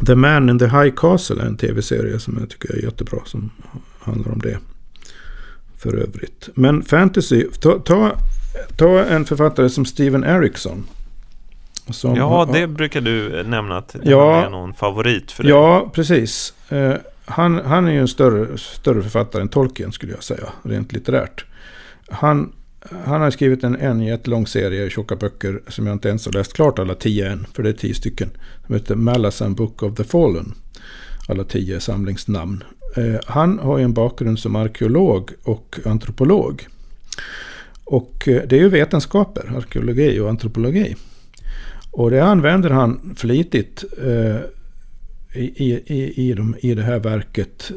The 0.07 0.14
Man 0.14 0.51
in 0.51 0.59
the 0.59 0.66
High 0.66 0.90
Castle 0.96 1.42
är 1.42 1.46
en 1.46 1.57
tv-serie 1.57 2.18
som 2.18 2.36
jag 2.40 2.51
tycker 2.51 2.74
är 2.74 2.82
jättebra. 2.82 3.18
Som 3.24 3.51
handlar 4.01 4.32
om 4.32 4.38
det. 4.38 4.59
För 5.78 5.94
övrigt. 5.94 6.49
Men 6.55 6.82
fantasy. 6.82 7.46
Ta, 7.61 7.78
ta, 7.78 8.12
ta 8.76 9.05
en 9.05 9.24
författare 9.24 9.68
som 9.68 9.84
Steven 9.84 10.24
Erickson. 10.24 10.86
Som, 11.90 12.16
ja, 12.16 12.49
det 12.53 12.66
brukar 12.66 13.01
du 13.01 13.42
nämna 13.42 13.76
att 13.76 13.88
det 13.88 14.11
ja, 14.11 14.44
är 14.44 14.51
någon 14.51 14.74
favorit 14.74 15.32
för 15.32 15.42
dig. 15.42 15.53
Ja, 15.53 15.90
precis. 15.94 16.55
Uh, 16.72 16.94
han, 17.24 17.61
han 17.64 17.86
är 17.86 17.92
ju 17.92 18.01
en 18.01 18.09
större, 18.09 18.59
större 18.59 19.03
författare 19.03 19.42
än 19.42 19.49
Tolkien 19.49 19.92
skulle 19.92 20.12
jag 20.12 20.22
säga, 20.22 20.44
rent 20.62 20.92
litterärt. 20.92 21.44
Han 22.11 22.53
han 23.05 23.20
har 23.20 23.30
skrivit 23.30 23.64
en, 23.64 23.76
en 23.76 24.01
jättelång 24.01 24.47
serie 24.47 24.91
tjocka 24.91 25.16
böcker 25.16 25.61
som 25.68 25.86
jag 25.86 25.95
inte 25.95 26.09
ens 26.09 26.26
har 26.26 26.32
läst 26.32 26.53
klart 26.53 26.78
alla 26.78 26.95
tio 26.95 27.30
än, 27.30 27.47
för 27.53 27.62
det 27.62 27.68
är 27.68 27.72
tio 27.72 27.95
stycken. 27.95 28.30
Som 28.66 28.74
heter 28.74 28.95
Malazan 28.95 29.55
Book 29.55 29.82
of 29.82 29.95
the 29.95 30.05
Fallen. 30.05 30.55
Alla 31.28 31.45
tio 31.45 31.80
samlingsnamn. 31.80 32.64
Eh, 32.97 33.20
han 33.26 33.59
har 33.59 33.78
ju 33.78 33.84
en 33.84 33.93
bakgrund 33.93 34.39
som 34.39 34.57
arkeolog 34.57 35.30
och 35.43 35.78
antropolog. 35.84 36.66
Och 37.84 38.28
eh, 38.28 38.43
det 38.49 38.57
är 38.57 38.61
ju 38.61 38.68
vetenskaper, 38.68 39.53
arkeologi 39.57 40.20
och 40.20 40.28
antropologi. 40.28 40.97
Och 41.91 42.11
det 42.11 42.24
använder 42.24 42.70
han 42.70 43.14
flitigt 43.16 43.84
eh, 44.07 44.36
i, 45.32 45.82
i, 45.86 46.12
i, 46.16 46.34
de, 46.34 46.57
i 46.61 46.74
det 46.74 46.82
här 46.82 46.99
verket 46.99 47.72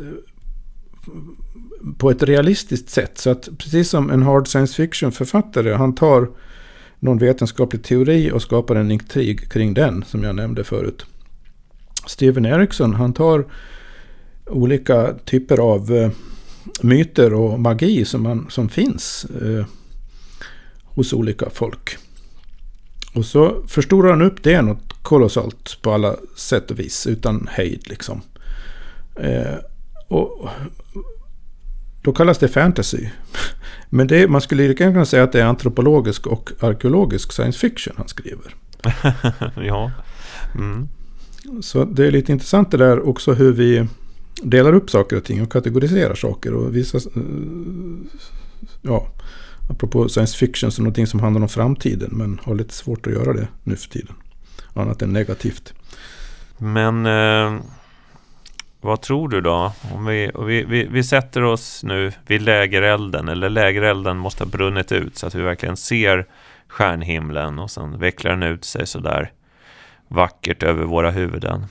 på 1.97 2.11
ett 2.11 2.23
realistiskt 2.23 2.89
sätt. 2.89 3.17
Så 3.17 3.29
att 3.29 3.49
precis 3.57 3.89
som 3.89 4.09
en 4.09 4.23
hard 4.23 4.47
science 4.47 4.75
fiction-författare, 4.75 5.73
han 5.73 5.95
tar 5.95 6.29
någon 6.99 7.17
vetenskaplig 7.17 7.83
teori 7.83 8.31
och 8.31 8.41
skapar 8.41 8.75
en 8.75 8.91
intrig 8.91 9.51
kring 9.51 9.73
den, 9.73 10.03
som 10.03 10.23
jag 10.23 10.35
nämnde 10.35 10.63
förut. 10.63 11.05
Steven 12.05 12.45
Erickson, 12.45 12.93
han 12.93 13.13
tar 13.13 13.45
olika 14.45 15.13
typer 15.25 15.57
av 15.57 15.95
eh, 15.95 16.11
myter 16.81 17.33
och 17.33 17.59
magi 17.59 18.05
som, 18.05 18.23
man, 18.23 18.47
som 18.49 18.69
finns 18.69 19.25
eh, 19.41 19.65
hos 20.83 21.13
olika 21.13 21.49
folk. 21.49 21.97
Och 23.13 23.25
så 23.25 23.63
förstorar 23.67 24.09
han 24.09 24.21
upp 24.21 24.43
det 24.43 24.61
något 24.61 24.93
kolossalt 25.01 25.77
på 25.81 25.91
alla 25.91 26.15
sätt 26.35 26.71
och 26.71 26.79
vis, 26.79 27.07
utan 27.07 27.47
hejd 27.51 27.89
liksom. 27.89 28.21
Eh, 29.15 29.55
och 30.11 30.49
då 32.01 32.13
kallas 32.13 32.37
det 32.37 32.47
fantasy. 32.47 33.07
Men 33.89 34.07
det, 34.07 34.27
man 34.27 34.41
skulle 34.41 34.67
lika 34.67 34.91
kunna 34.91 35.05
säga 35.05 35.23
att 35.23 35.31
det 35.31 35.41
är 35.41 35.45
antropologisk 35.45 36.27
och 36.27 36.51
arkeologisk 36.59 37.31
science 37.31 37.59
fiction 37.59 37.93
han 37.97 38.07
skriver. 38.07 38.55
ja. 39.67 39.91
Mm. 40.55 40.89
Så 41.61 41.85
det 41.85 42.07
är 42.07 42.11
lite 42.11 42.31
intressant 42.31 42.71
det 42.71 42.77
där 42.77 43.07
också 43.07 43.33
hur 43.33 43.53
vi 43.53 43.87
delar 44.43 44.73
upp 44.73 44.89
saker 44.89 45.17
och 45.17 45.23
ting 45.23 45.41
och 45.41 45.51
kategoriserar 45.51 46.15
saker. 46.15 46.53
Och 46.53 46.75
vissa, 46.75 46.97
eh, 46.97 47.23
ja, 48.81 49.07
apropå 49.69 50.09
science 50.09 50.37
fiction 50.37 50.71
som 50.71 50.83
någonting 50.83 51.07
som 51.07 51.19
handlar 51.19 51.41
om 51.41 51.49
framtiden. 51.49 52.09
Men 52.13 52.39
har 52.43 52.55
lite 52.55 52.73
svårt 52.73 53.07
att 53.07 53.13
göra 53.13 53.33
det 53.33 53.47
nu 53.63 53.75
för 53.75 53.89
tiden. 53.89 54.15
Annat 54.73 55.01
än 55.01 55.13
negativt. 55.13 55.73
Men... 56.57 57.05
Eh 57.05 57.61
vad 58.81 59.01
tror 59.01 59.29
du 59.29 59.41
då? 59.41 59.73
Om 59.93 60.05
vi, 60.05 60.31
vi, 60.47 60.63
vi, 60.63 60.87
vi, 60.91 61.03
sätter 61.03 61.43
oss 61.43 61.83
nu 61.83 62.11
vid 62.27 62.41
lägerelden, 62.41 63.29
eller 63.29 63.49
lägerelden 63.49 64.17
måste 64.17 64.43
ha 64.43 64.49
brunnit 64.49 64.91
ut 64.91 65.17
så 65.17 65.27
att 65.27 65.35
vi 65.35 65.41
verkligen 65.41 65.77
ser 65.77 66.27
stjärnhimlen 66.67 67.59
och 67.59 67.71
sen 67.71 67.99
vecklar 67.99 68.31
den 68.31 68.43
ut 68.43 68.65
sig 68.65 68.87
sådär 68.87 69.31
vackert 70.07 70.63
över 70.63 70.83
våra 70.83 71.11
huvuden. 71.11 71.65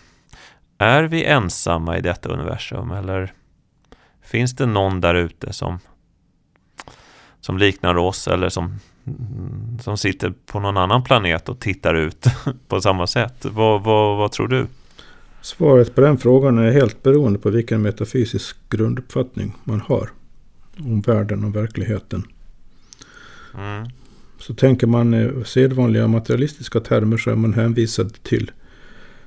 Är 0.78 1.02
vi 1.02 1.24
ensamma 1.24 1.98
i 1.98 2.00
detta 2.00 2.28
universum 2.28 2.90
eller 2.90 3.32
finns 4.24 4.56
det 4.56 4.66
någon 4.66 5.00
där 5.00 5.14
ute 5.14 5.52
som, 5.52 5.78
som 7.40 7.58
liknar 7.58 7.96
oss 7.96 8.28
eller 8.28 8.48
som, 8.48 8.80
som 9.80 9.96
sitter 9.96 10.32
på 10.46 10.60
någon 10.60 10.76
annan 10.76 11.04
planet 11.04 11.48
och 11.48 11.60
tittar 11.60 11.94
ut 11.94 12.26
på 12.68 12.80
samma 12.80 13.06
sätt? 13.06 13.44
Vad, 13.44 13.82
vad, 13.82 14.16
vad 14.16 14.32
tror 14.32 14.48
du? 14.48 14.66
Svaret 15.42 15.94
på 15.94 16.00
den 16.00 16.18
frågan 16.18 16.58
är 16.58 16.70
helt 16.70 17.02
beroende 17.02 17.38
på 17.38 17.50
vilken 17.50 17.82
metafysisk 17.82 18.56
grunduppfattning 18.68 19.56
man 19.64 19.80
har 19.80 20.10
om 20.78 21.00
världen 21.00 21.44
och 21.44 21.56
verkligheten. 21.56 22.22
Mm. 23.54 23.88
Så 24.38 24.54
tänker 24.54 24.86
man 24.86 25.14
i 25.14 25.44
sedvanliga 25.44 26.08
materialistiska 26.08 26.80
termer 26.80 27.16
så 27.16 27.30
är 27.30 27.36
man 27.36 27.54
hänvisad 27.54 28.22
till 28.22 28.50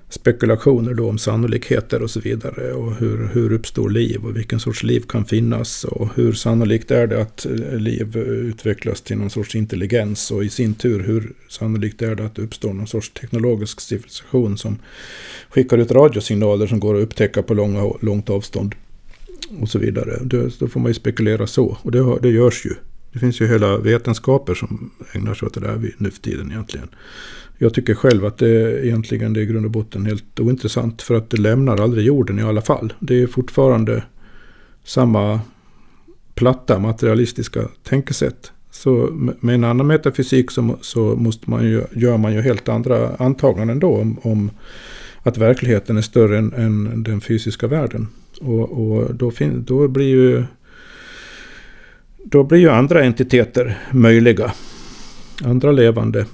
spekulationer 0.09 0.93
då 0.93 1.09
om 1.09 1.17
sannolikheter 1.17 2.01
och 2.01 2.09
så 2.09 2.19
vidare. 2.19 2.73
Och 2.73 2.95
hur, 2.95 3.29
hur 3.33 3.53
uppstår 3.53 3.89
liv 3.89 4.25
och 4.25 4.37
vilken 4.37 4.59
sorts 4.59 4.83
liv 4.83 5.03
kan 5.09 5.25
finnas. 5.25 5.83
Och 5.83 6.09
hur 6.15 6.33
sannolikt 6.33 6.91
är 6.91 7.07
det 7.07 7.21
att 7.21 7.45
eh, 7.45 7.75
liv 7.77 8.17
utvecklas 8.17 9.01
till 9.01 9.17
någon 9.17 9.29
sorts 9.29 9.55
intelligens. 9.55 10.31
Och 10.31 10.43
i 10.43 10.49
sin 10.49 10.73
tur 10.73 11.03
hur 11.03 11.33
sannolikt 11.49 12.01
är 12.01 12.15
det 12.15 12.25
att 12.25 12.35
det 12.35 12.41
uppstår 12.41 12.73
någon 12.73 12.87
sorts 12.87 13.11
teknologisk 13.13 13.81
civilisation 13.81 14.57
som 14.57 14.77
skickar 15.49 15.77
ut 15.77 15.91
radiosignaler 15.91 16.67
som 16.67 16.79
går 16.79 16.95
att 16.95 17.03
upptäcka 17.03 17.43
på 17.43 17.53
långa, 17.53 17.93
långt 18.01 18.29
avstånd. 18.29 18.75
Och 19.59 19.69
så 19.69 19.79
vidare. 19.79 20.19
Det, 20.23 20.59
då 20.59 20.67
får 20.67 20.79
man 20.79 20.89
ju 20.89 20.93
spekulera 20.93 21.47
så. 21.47 21.77
Och 21.81 21.91
det, 21.91 22.19
det 22.21 22.29
görs 22.29 22.65
ju. 22.65 22.73
Det 23.13 23.19
finns 23.19 23.41
ju 23.41 23.47
hela 23.47 23.77
vetenskaper 23.77 24.53
som 24.53 24.91
ägnar 25.13 25.33
sig 25.33 25.45
åt 25.45 25.53
det 25.53 25.59
där 25.59 25.93
nu 25.97 26.11
för 26.11 26.21
tiden 26.21 26.51
egentligen. 26.51 26.89
Jag 27.57 27.73
tycker 27.73 27.95
själv 27.95 28.25
att 28.25 28.37
det 28.37 28.85
egentligen 28.85 29.33
det 29.33 29.39
är 29.39 29.41
i 29.41 29.45
grund 29.45 29.65
och 29.65 29.71
botten 29.71 30.05
helt 30.05 30.39
ointressant. 30.39 31.01
För 31.01 31.15
att 31.15 31.29
det 31.29 31.37
lämnar 31.37 31.81
aldrig 31.81 32.05
jorden 32.05 32.39
i 32.39 32.43
alla 32.43 32.61
fall. 32.61 32.93
Det 32.99 33.21
är 33.21 33.27
fortfarande 33.27 34.03
samma 34.83 35.39
platta 36.35 36.79
materialistiska 36.79 37.67
tänkesätt. 37.83 38.51
Så 38.71 39.09
med 39.39 39.55
en 39.55 39.63
annan 39.63 39.87
metafysik 39.87 40.51
så, 40.51 40.77
så 40.81 41.15
måste 41.15 41.49
man 41.49 41.63
ju, 41.63 41.83
gör 41.91 42.17
man 42.17 42.33
ju 42.33 42.41
helt 42.41 42.69
andra 42.69 43.15
antaganden 43.15 43.79
då 43.79 43.95
om, 43.95 44.19
om 44.21 44.51
att 45.23 45.37
verkligheten 45.37 45.97
är 45.97 46.01
större 46.01 46.37
än, 46.37 46.53
än 46.53 47.03
den 47.03 47.21
fysiska 47.21 47.67
världen. 47.67 48.07
Och, 48.41 48.71
och 48.71 49.15
då, 49.15 49.31
fin, 49.31 49.63
då, 49.67 49.87
blir 49.87 50.07
ju, 50.07 50.43
då 52.23 52.43
blir 52.43 52.59
ju 52.59 52.69
andra 52.69 53.03
entiteter 53.03 53.79
möjliga. 53.91 54.53
Andra 55.43 55.71
levande 55.71 56.25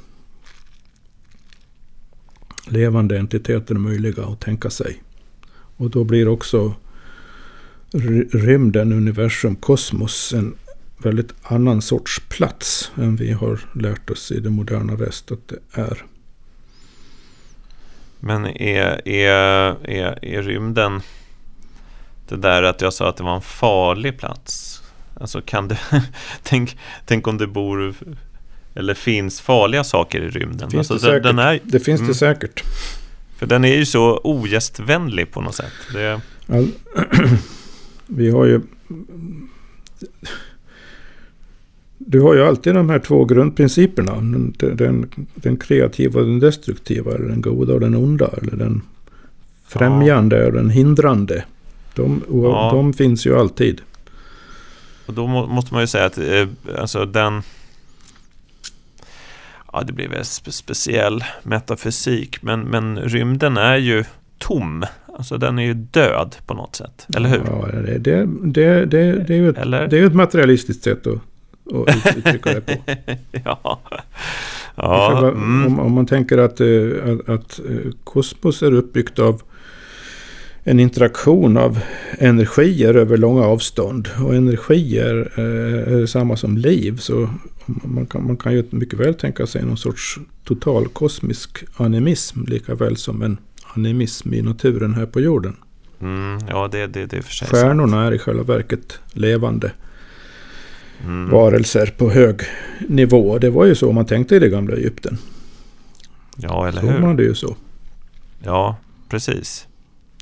levande 2.71 3.19
entiteter 3.19 3.75
möjliga 3.75 4.23
att 4.23 4.39
tänka 4.39 4.69
sig. 4.69 5.03
Och 5.77 5.89
då 5.89 6.03
blir 6.03 6.27
också 6.27 6.73
rymden, 8.31 8.93
universum, 8.93 9.55
kosmos 9.55 10.33
en 10.33 10.55
väldigt 10.97 11.33
annan 11.43 11.81
sorts 11.81 12.21
plats 12.29 12.91
än 12.97 13.15
vi 13.15 13.31
har 13.31 13.59
lärt 13.73 14.09
oss 14.09 14.31
i 14.31 14.39
det 14.39 14.49
moderna 14.49 14.95
väst 14.95 15.31
att 15.31 15.47
det 15.47 15.81
är. 15.81 16.03
Men 18.19 18.45
är, 18.45 19.07
är, 19.07 19.29
är, 19.89 20.25
är 20.25 20.43
rymden 20.43 21.01
det 22.27 22.37
där 22.37 22.63
att 22.63 22.81
jag 22.81 22.93
sa 22.93 23.09
att 23.09 23.17
det 23.17 23.23
var 23.23 23.35
en 23.35 23.41
farlig 23.41 24.19
plats? 24.19 24.81
Alltså 25.19 25.41
kan 25.41 25.67
det, 25.67 25.79
tänk, 26.43 26.77
tänk 27.05 27.27
om 27.27 27.37
det 27.37 27.47
bor 27.47 27.93
eller 28.75 28.93
finns 28.93 29.41
farliga 29.41 29.83
saker 29.83 30.21
i 30.21 30.29
rymden. 30.29 30.69
Finns 30.69 30.91
alltså, 30.91 31.07
det, 31.07 31.19
den, 31.19 31.35
den 31.35 31.39
är, 31.39 31.59
det 31.63 31.79
finns 31.79 31.99
mm, 31.99 32.07
det 32.07 32.15
säkert. 32.17 32.63
För 33.37 33.45
den 33.45 33.65
är 33.65 33.75
ju 33.75 33.85
så 33.85 34.21
ogästvänlig 34.23 35.31
på 35.31 35.41
något 35.41 35.55
sätt. 35.55 35.73
Det... 35.93 36.21
All, 36.47 36.71
vi 38.07 38.29
har 38.29 38.45
ju... 38.45 38.61
Du 41.97 42.21
har 42.21 42.33
ju 42.33 42.43
alltid 42.43 42.75
de 42.75 42.89
här 42.89 42.99
två 42.99 43.25
grundprinciperna. 43.25 44.15
Den, 44.15 44.55
den, 44.59 45.09
den 45.35 45.57
kreativa 45.57 46.19
och 46.19 46.25
den 46.25 46.39
destruktiva. 46.39 47.15
Eller 47.15 47.27
den 47.27 47.41
goda 47.41 47.73
och 47.73 47.79
den 47.79 47.95
onda. 47.95 48.29
Eller 48.41 48.55
den 48.55 48.81
främjande 49.67 50.39
ja. 50.39 50.45
och 50.45 50.53
den 50.53 50.69
hindrande. 50.69 51.45
De, 51.95 52.23
ja. 52.29 52.71
de 52.73 52.93
finns 52.93 53.25
ju 53.25 53.39
alltid. 53.39 53.81
Och 55.05 55.13
då 55.13 55.27
måste 55.27 55.73
man 55.73 55.83
ju 55.83 55.87
säga 55.87 56.05
att 56.05 56.17
eh, 56.17 56.47
alltså 56.77 57.05
den 57.05 57.41
ja, 59.73 59.83
det 59.87 59.93
blir 59.93 60.07
väl 60.07 60.25
speciell 60.25 61.23
metafysik, 61.43 62.41
men, 62.41 62.61
men 62.61 62.99
rymden 62.99 63.57
är 63.57 63.77
ju 63.77 64.03
tom. 64.37 64.85
Alltså 65.17 65.37
den 65.37 65.59
är 65.59 65.63
ju 65.63 65.73
död 65.73 66.35
på 66.45 66.53
något 66.53 66.75
sätt, 66.75 67.07
eller 67.15 67.29
hur? 67.29 67.41
Ja, 67.45 67.67
det, 67.71 67.97
det, 67.97 68.27
det, 68.43 68.85
det, 68.85 69.11
det 69.11 69.33
är 69.33 69.37
ju 69.37 69.49
ett, 69.49 69.89
det 69.89 69.99
är 69.99 70.05
ett 70.05 70.15
materialistiskt 70.15 70.83
sätt 70.83 71.07
att 71.07 71.19
att 71.73 72.17
uttrycka 72.17 72.53
det 72.53 72.61
på. 72.61 72.73
ja. 73.45 73.79
Ja, 74.75 75.11
Själva, 75.13 75.31
mm. 75.31 75.65
om, 75.65 75.79
om, 75.79 75.91
man 75.91 76.05
tänker 76.05 76.37
att, 76.37 76.59
eh, 76.59 76.67
att, 77.03 77.29
att 77.29 77.59
eh, 77.59 77.91
kosmos 78.03 78.63
är 78.63 78.73
uppbyggt 78.73 79.19
av 79.19 79.41
en 80.63 80.79
interaktion 80.79 81.57
av 81.57 81.79
energier 82.17 82.93
över 82.93 83.17
långa 83.17 83.43
avstånd. 83.43 84.09
Och 84.23 84.35
energier 84.35 85.31
eh, 85.35 85.93
är 85.93 86.05
samma 86.05 86.35
som 86.35 86.57
liv. 86.57 86.97
Så 86.97 87.29
man 87.65 88.05
kan, 88.05 88.27
man 88.27 88.37
kan 88.37 88.53
ju 88.53 88.63
mycket 88.69 88.99
väl 88.99 89.13
tänka 89.13 89.47
sig 89.47 89.65
någon 89.65 89.77
sorts 89.77 90.19
total 90.43 90.87
kosmisk 90.87 91.63
animism. 91.77 92.43
Lika 92.47 92.75
väl 92.75 92.97
som 92.97 93.21
en 93.21 93.37
animism 93.75 94.33
i 94.33 94.41
naturen 94.41 94.93
här 94.93 95.05
på 95.05 95.19
jorden. 95.19 95.55
Mm, 96.01 96.39
ja, 96.49 96.67
det, 96.71 96.87
det, 96.87 97.05
det 97.05 97.17
är 97.17 97.21
för 97.21 97.33
sig 97.33 97.47
Stjärnorna 97.47 97.91
sant. 97.91 98.11
är 98.11 98.15
i 98.15 98.19
själva 98.19 98.43
verket 98.43 98.99
levande 99.13 99.71
mm. 101.03 101.29
varelser 101.29 101.93
på 101.97 102.09
hög 102.09 102.41
nivå. 102.87 103.37
Det 103.37 103.49
var 103.49 103.65
ju 103.65 103.75
så 103.75 103.91
man 103.91 104.05
tänkte 104.05 104.35
i 104.35 104.39
det 104.39 104.49
gamla 104.49 104.75
Egypten. 104.75 105.17
Ja, 106.35 106.67
eller 106.67 106.81
så 106.81 106.87
hur? 106.87 106.99
man 106.99 107.15
det 107.15 107.23
ju 107.23 107.35
så. 107.35 107.55
Ja, 108.43 108.77
precis. 109.09 109.68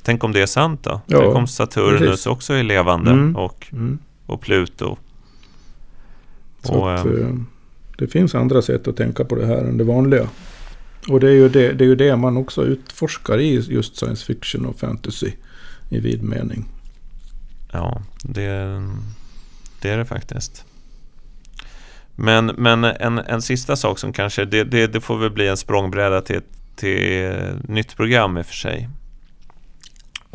Tänk 0.07 0.23
om 0.23 0.31
det 0.31 0.41
är 0.41 0.45
sant 0.45 0.83
då? 0.83 1.01
Ja, 1.07 1.19
Tänk 1.19 1.35
om 1.35 1.47
Saturnus 1.47 1.99
precis. 1.99 2.25
också 2.25 2.53
är 2.53 2.63
levande 2.63 3.11
mm. 3.11 3.35
Och, 3.35 3.67
mm. 3.71 3.99
och 4.25 4.41
Pluto. 4.41 4.97
Och, 6.63 6.93
att, 6.93 7.05
äh, 7.05 7.11
det 7.97 8.07
finns 8.07 8.35
andra 8.35 8.61
sätt 8.61 8.87
att 8.87 8.97
tänka 8.97 9.25
på 9.25 9.35
det 9.35 9.45
här 9.45 9.57
än 9.57 9.77
det 9.77 9.83
vanliga. 9.83 10.27
Och 11.09 11.19
det 11.19 11.27
är 11.27 11.33
ju 11.33 11.49
det, 11.49 11.73
det, 11.73 11.83
är 11.83 11.87
ju 11.87 11.95
det 11.95 12.15
man 12.15 12.37
också 12.37 12.65
utforskar 12.65 13.37
i 13.37 13.59
just 13.69 13.97
science 13.97 14.25
fiction 14.25 14.65
och 14.65 14.79
fantasy 14.79 15.31
i 15.89 15.99
vid 15.99 16.23
mening. 16.23 16.65
Ja, 17.71 18.01
det, 18.23 18.81
det 19.81 19.89
är 19.89 19.97
det 19.97 20.05
faktiskt. 20.05 20.65
Men, 22.15 22.45
men 22.45 22.83
en, 22.83 23.19
en 23.19 23.41
sista 23.41 23.75
sak 23.75 23.99
som 23.99 24.13
kanske, 24.13 24.45
det, 24.45 24.63
det, 24.63 24.87
det 24.87 25.01
får 25.01 25.17
väl 25.17 25.31
bli 25.31 25.47
en 25.47 25.57
språngbräda 25.57 26.21
till 26.21 26.41
till 26.75 27.33
nytt 27.67 27.95
program 27.95 28.37
i 28.37 28.41
och 28.41 28.45
för 28.45 28.53
sig. 28.53 28.89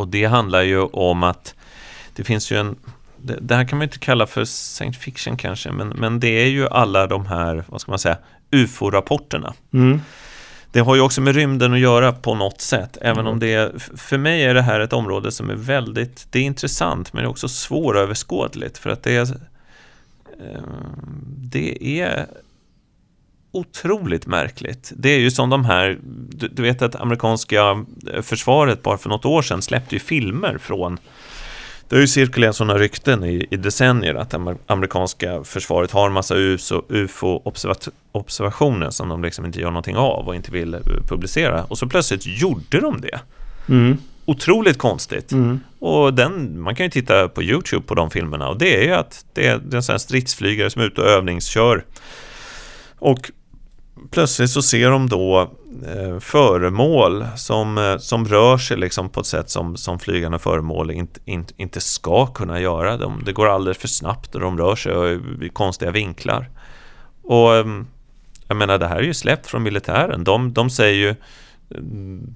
Och 0.02 0.08
det 0.08 0.24
handlar 0.24 0.62
ju 0.62 0.80
om 0.80 1.22
att 1.22 1.54
det 2.16 2.24
finns 2.24 2.52
ju 2.52 2.56
en 2.56 2.76
det, 3.16 3.38
det 3.40 3.54
här 3.54 3.64
kan 3.64 3.78
man 3.78 3.84
inte 3.84 3.98
kalla 3.98 4.26
för 4.26 4.44
science 4.44 5.00
fiction 5.00 5.36
kanske, 5.36 5.72
men, 5.72 5.88
men 5.88 6.20
det 6.20 6.28
är 6.28 6.46
ju 6.46 6.68
alla 6.68 7.06
de 7.06 7.26
här, 7.26 7.64
vad 7.68 7.80
ska 7.80 7.92
man 7.92 7.98
säga, 7.98 8.18
UFO-rapporterna. 8.50 9.54
Mm. 9.72 10.00
Det 10.72 10.80
har 10.80 10.94
ju 10.94 11.00
också 11.00 11.20
med 11.20 11.34
rymden 11.34 11.72
att 11.72 11.78
göra 11.78 12.12
på 12.12 12.34
något 12.34 12.60
sätt, 12.60 12.98
även 13.00 13.18
mm. 13.18 13.32
om 13.32 13.38
det 13.38 13.54
är, 13.54 13.72
för 13.96 14.18
mig 14.18 14.44
är 14.44 14.54
det 14.54 14.62
här 14.62 14.80
ett 14.80 14.92
område 14.92 15.32
som 15.32 15.50
är 15.50 15.54
väldigt, 15.54 16.26
det 16.30 16.38
är 16.38 16.42
intressant 16.42 17.12
men 17.12 17.22
det 17.22 17.26
är 17.26 17.30
också 17.30 17.48
svåröverskådligt 17.48 18.78
för 18.78 18.90
att 18.90 19.02
det 19.02 19.16
är, 19.16 19.22
eh, 20.40 20.62
det 21.36 22.00
är 22.00 22.26
otroligt 23.52 24.26
märkligt. 24.26 24.92
Det 24.96 25.08
är 25.08 25.18
ju 25.18 25.30
som 25.30 25.50
de 25.50 25.64
här, 25.64 25.98
du, 26.28 26.48
du, 26.48 26.62
vet 26.62 26.82
att 26.82 26.96
amerikanska 26.96 27.84
försvaret 28.22 28.82
bara 28.82 28.98
för 28.98 29.08
något 29.08 29.24
år 29.24 29.42
sedan 29.42 29.62
släppte 29.62 29.94
ju 29.94 30.00
filmer 30.00 30.58
från 30.58 30.98
det 31.92 31.96
har 31.96 32.00
ju 32.00 32.08
cirkulerat 32.08 32.56
sådana 32.56 32.78
rykten 32.78 33.24
i, 33.24 33.46
i 33.50 33.56
decennier 33.56 34.14
att 34.14 34.34
amerikanska 34.66 35.44
försvaret 35.44 35.90
har 35.90 36.06
en 36.06 36.12
massa 36.12 36.34
UFO-observationer 36.88 38.90
som 38.90 39.08
de 39.08 39.22
liksom 39.22 39.46
inte 39.46 39.60
gör 39.60 39.70
någonting 39.70 39.96
av 39.96 40.28
och 40.28 40.34
inte 40.34 40.50
vill 40.50 40.74
eh, 40.74 40.80
publicera. 41.08 41.64
Och 41.64 41.78
så 41.78 41.86
plötsligt 41.86 42.26
gjorde 42.26 42.80
de 42.80 43.00
det. 43.00 43.20
Mm. 43.68 43.98
Otroligt 44.24 44.78
konstigt. 44.78 45.32
Mm. 45.32 45.60
Och 45.78 46.14
den, 46.14 46.60
man 46.60 46.74
kan 46.74 46.86
ju 46.86 46.90
titta 46.90 47.28
på 47.28 47.42
YouTube 47.42 47.86
på 47.86 47.94
de 47.94 48.10
filmerna 48.10 48.48
och 48.48 48.58
det 48.58 48.76
är 48.76 48.82
ju 48.82 48.92
att 48.92 49.24
det 49.32 49.46
är, 49.46 49.58
det 49.58 49.76
är 49.76 49.92
en 49.92 49.98
stridsflygare 49.98 50.70
som 50.70 50.82
är 50.82 50.86
ute 50.86 51.00
och 51.00 51.08
övningskör. 51.08 51.84
Och 52.98 53.30
plötsligt 54.10 54.50
så 54.50 54.62
ser 54.62 54.90
de 54.90 55.08
då 55.08 55.50
eh, 55.86 56.18
föremål 56.20 57.26
som, 57.36 57.78
eh, 57.78 57.96
som 57.98 58.28
rör 58.28 58.58
sig 58.58 58.76
liksom 58.76 59.08
på 59.08 59.20
ett 59.20 59.26
sätt 59.26 59.50
som, 59.50 59.76
som 59.76 59.98
flygande 59.98 60.38
föremål 60.38 60.90
inte, 60.90 61.20
inte, 61.24 61.54
inte 61.56 61.80
ska 61.80 62.26
kunna 62.26 62.60
göra. 62.60 62.96
De, 62.96 63.22
det 63.24 63.32
går 63.32 63.48
alldeles 63.48 63.78
för 63.78 63.88
snabbt 63.88 64.34
och 64.34 64.40
de 64.40 64.58
rör 64.58 64.76
sig 64.76 64.92
eh, 64.92 65.46
i 65.46 65.48
konstiga 65.48 65.90
vinklar. 65.90 66.50
Och 67.22 67.54
eh, 67.54 67.66
jag 68.48 68.56
menar, 68.56 68.78
det 68.78 68.86
här 68.88 68.96
är 68.96 69.02
ju 69.02 69.14
släppt 69.14 69.46
från 69.46 69.62
militären. 69.62 70.24
De, 70.24 70.52
de 70.52 70.70
säger 70.70 70.94
ju 70.94 71.14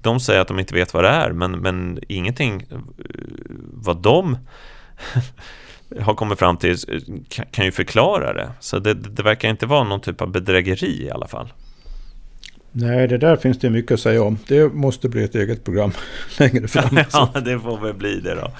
de 0.01 0.19
säger 0.19 0.41
att 0.41 0.47
de 0.47 0.59
inte 0.59 0.73
vet 0.73 0.93
vad 0.93 1.03
det 1.03 1.09
är, 1.09 1.31
men, 1.31 1.51
men 1.51 1.99
ingenting 2.07 2.65
eh, 2.71 2.77
vad 3.73 3.97
de 3.97 4.37
har 5.99 6.13
kommit 6.13 6.39
fram 6.39 6.57
till 6.57 6.77
kan 7.51 7.65
ju 7.65 7.71
förklara 7.71 8.33
det. 8.33 8.51
Så 8.59 8.79
det, 8.79 8.93
det 8.93 9.23
verkar 9.23 9.49
inte 9.49 9.65
vara 9.65 9.83
någon 9.83 10.01
typ 10.01 10.21
av 10.21 10.31
bedrägeri 10.31 11.05
i 11.05 11.11
alla 11.11 11.27
fall. 11.27 11.53
Nej, 12.71 13.07
det 13.07 13.17
där 13.17 13.35
finns 13.35 13.59
det 13.59 13.69
mycket 13.69 13.91
att 13.91 13.99
säga 13.99 14.23
om. 14.23 14.37
Det 14.47 14.73
måste 14.73 15.09
bli 15.09 15.23
ett 15.23 15.35
eget 15.35 15.63
program 15.63 15.91
längre 16.39 16.67
fram. 16.67 16.99
ja, 17.13 17.31
det 17.45 17.59
får 17.59 17.77
väl 17.77 17.93
bli 17.93 18.19
det 18.19 18.35
då. 18.35 18.51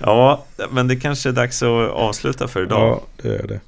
Ja, 0.00 0.44
men 0.70 0.88
det 0.88 0.96
kanske 0.96 1.28
är 1.28 1.32
dags 1.32 1.62
att 1.62 1.90
avsluta 1.90 2.48
för 2.48 2.62
idag. 2.62 2.80
Ja, 2.80 3.02
det 3.22 3.36
är 3.36 3.46
det. 3.46 3.60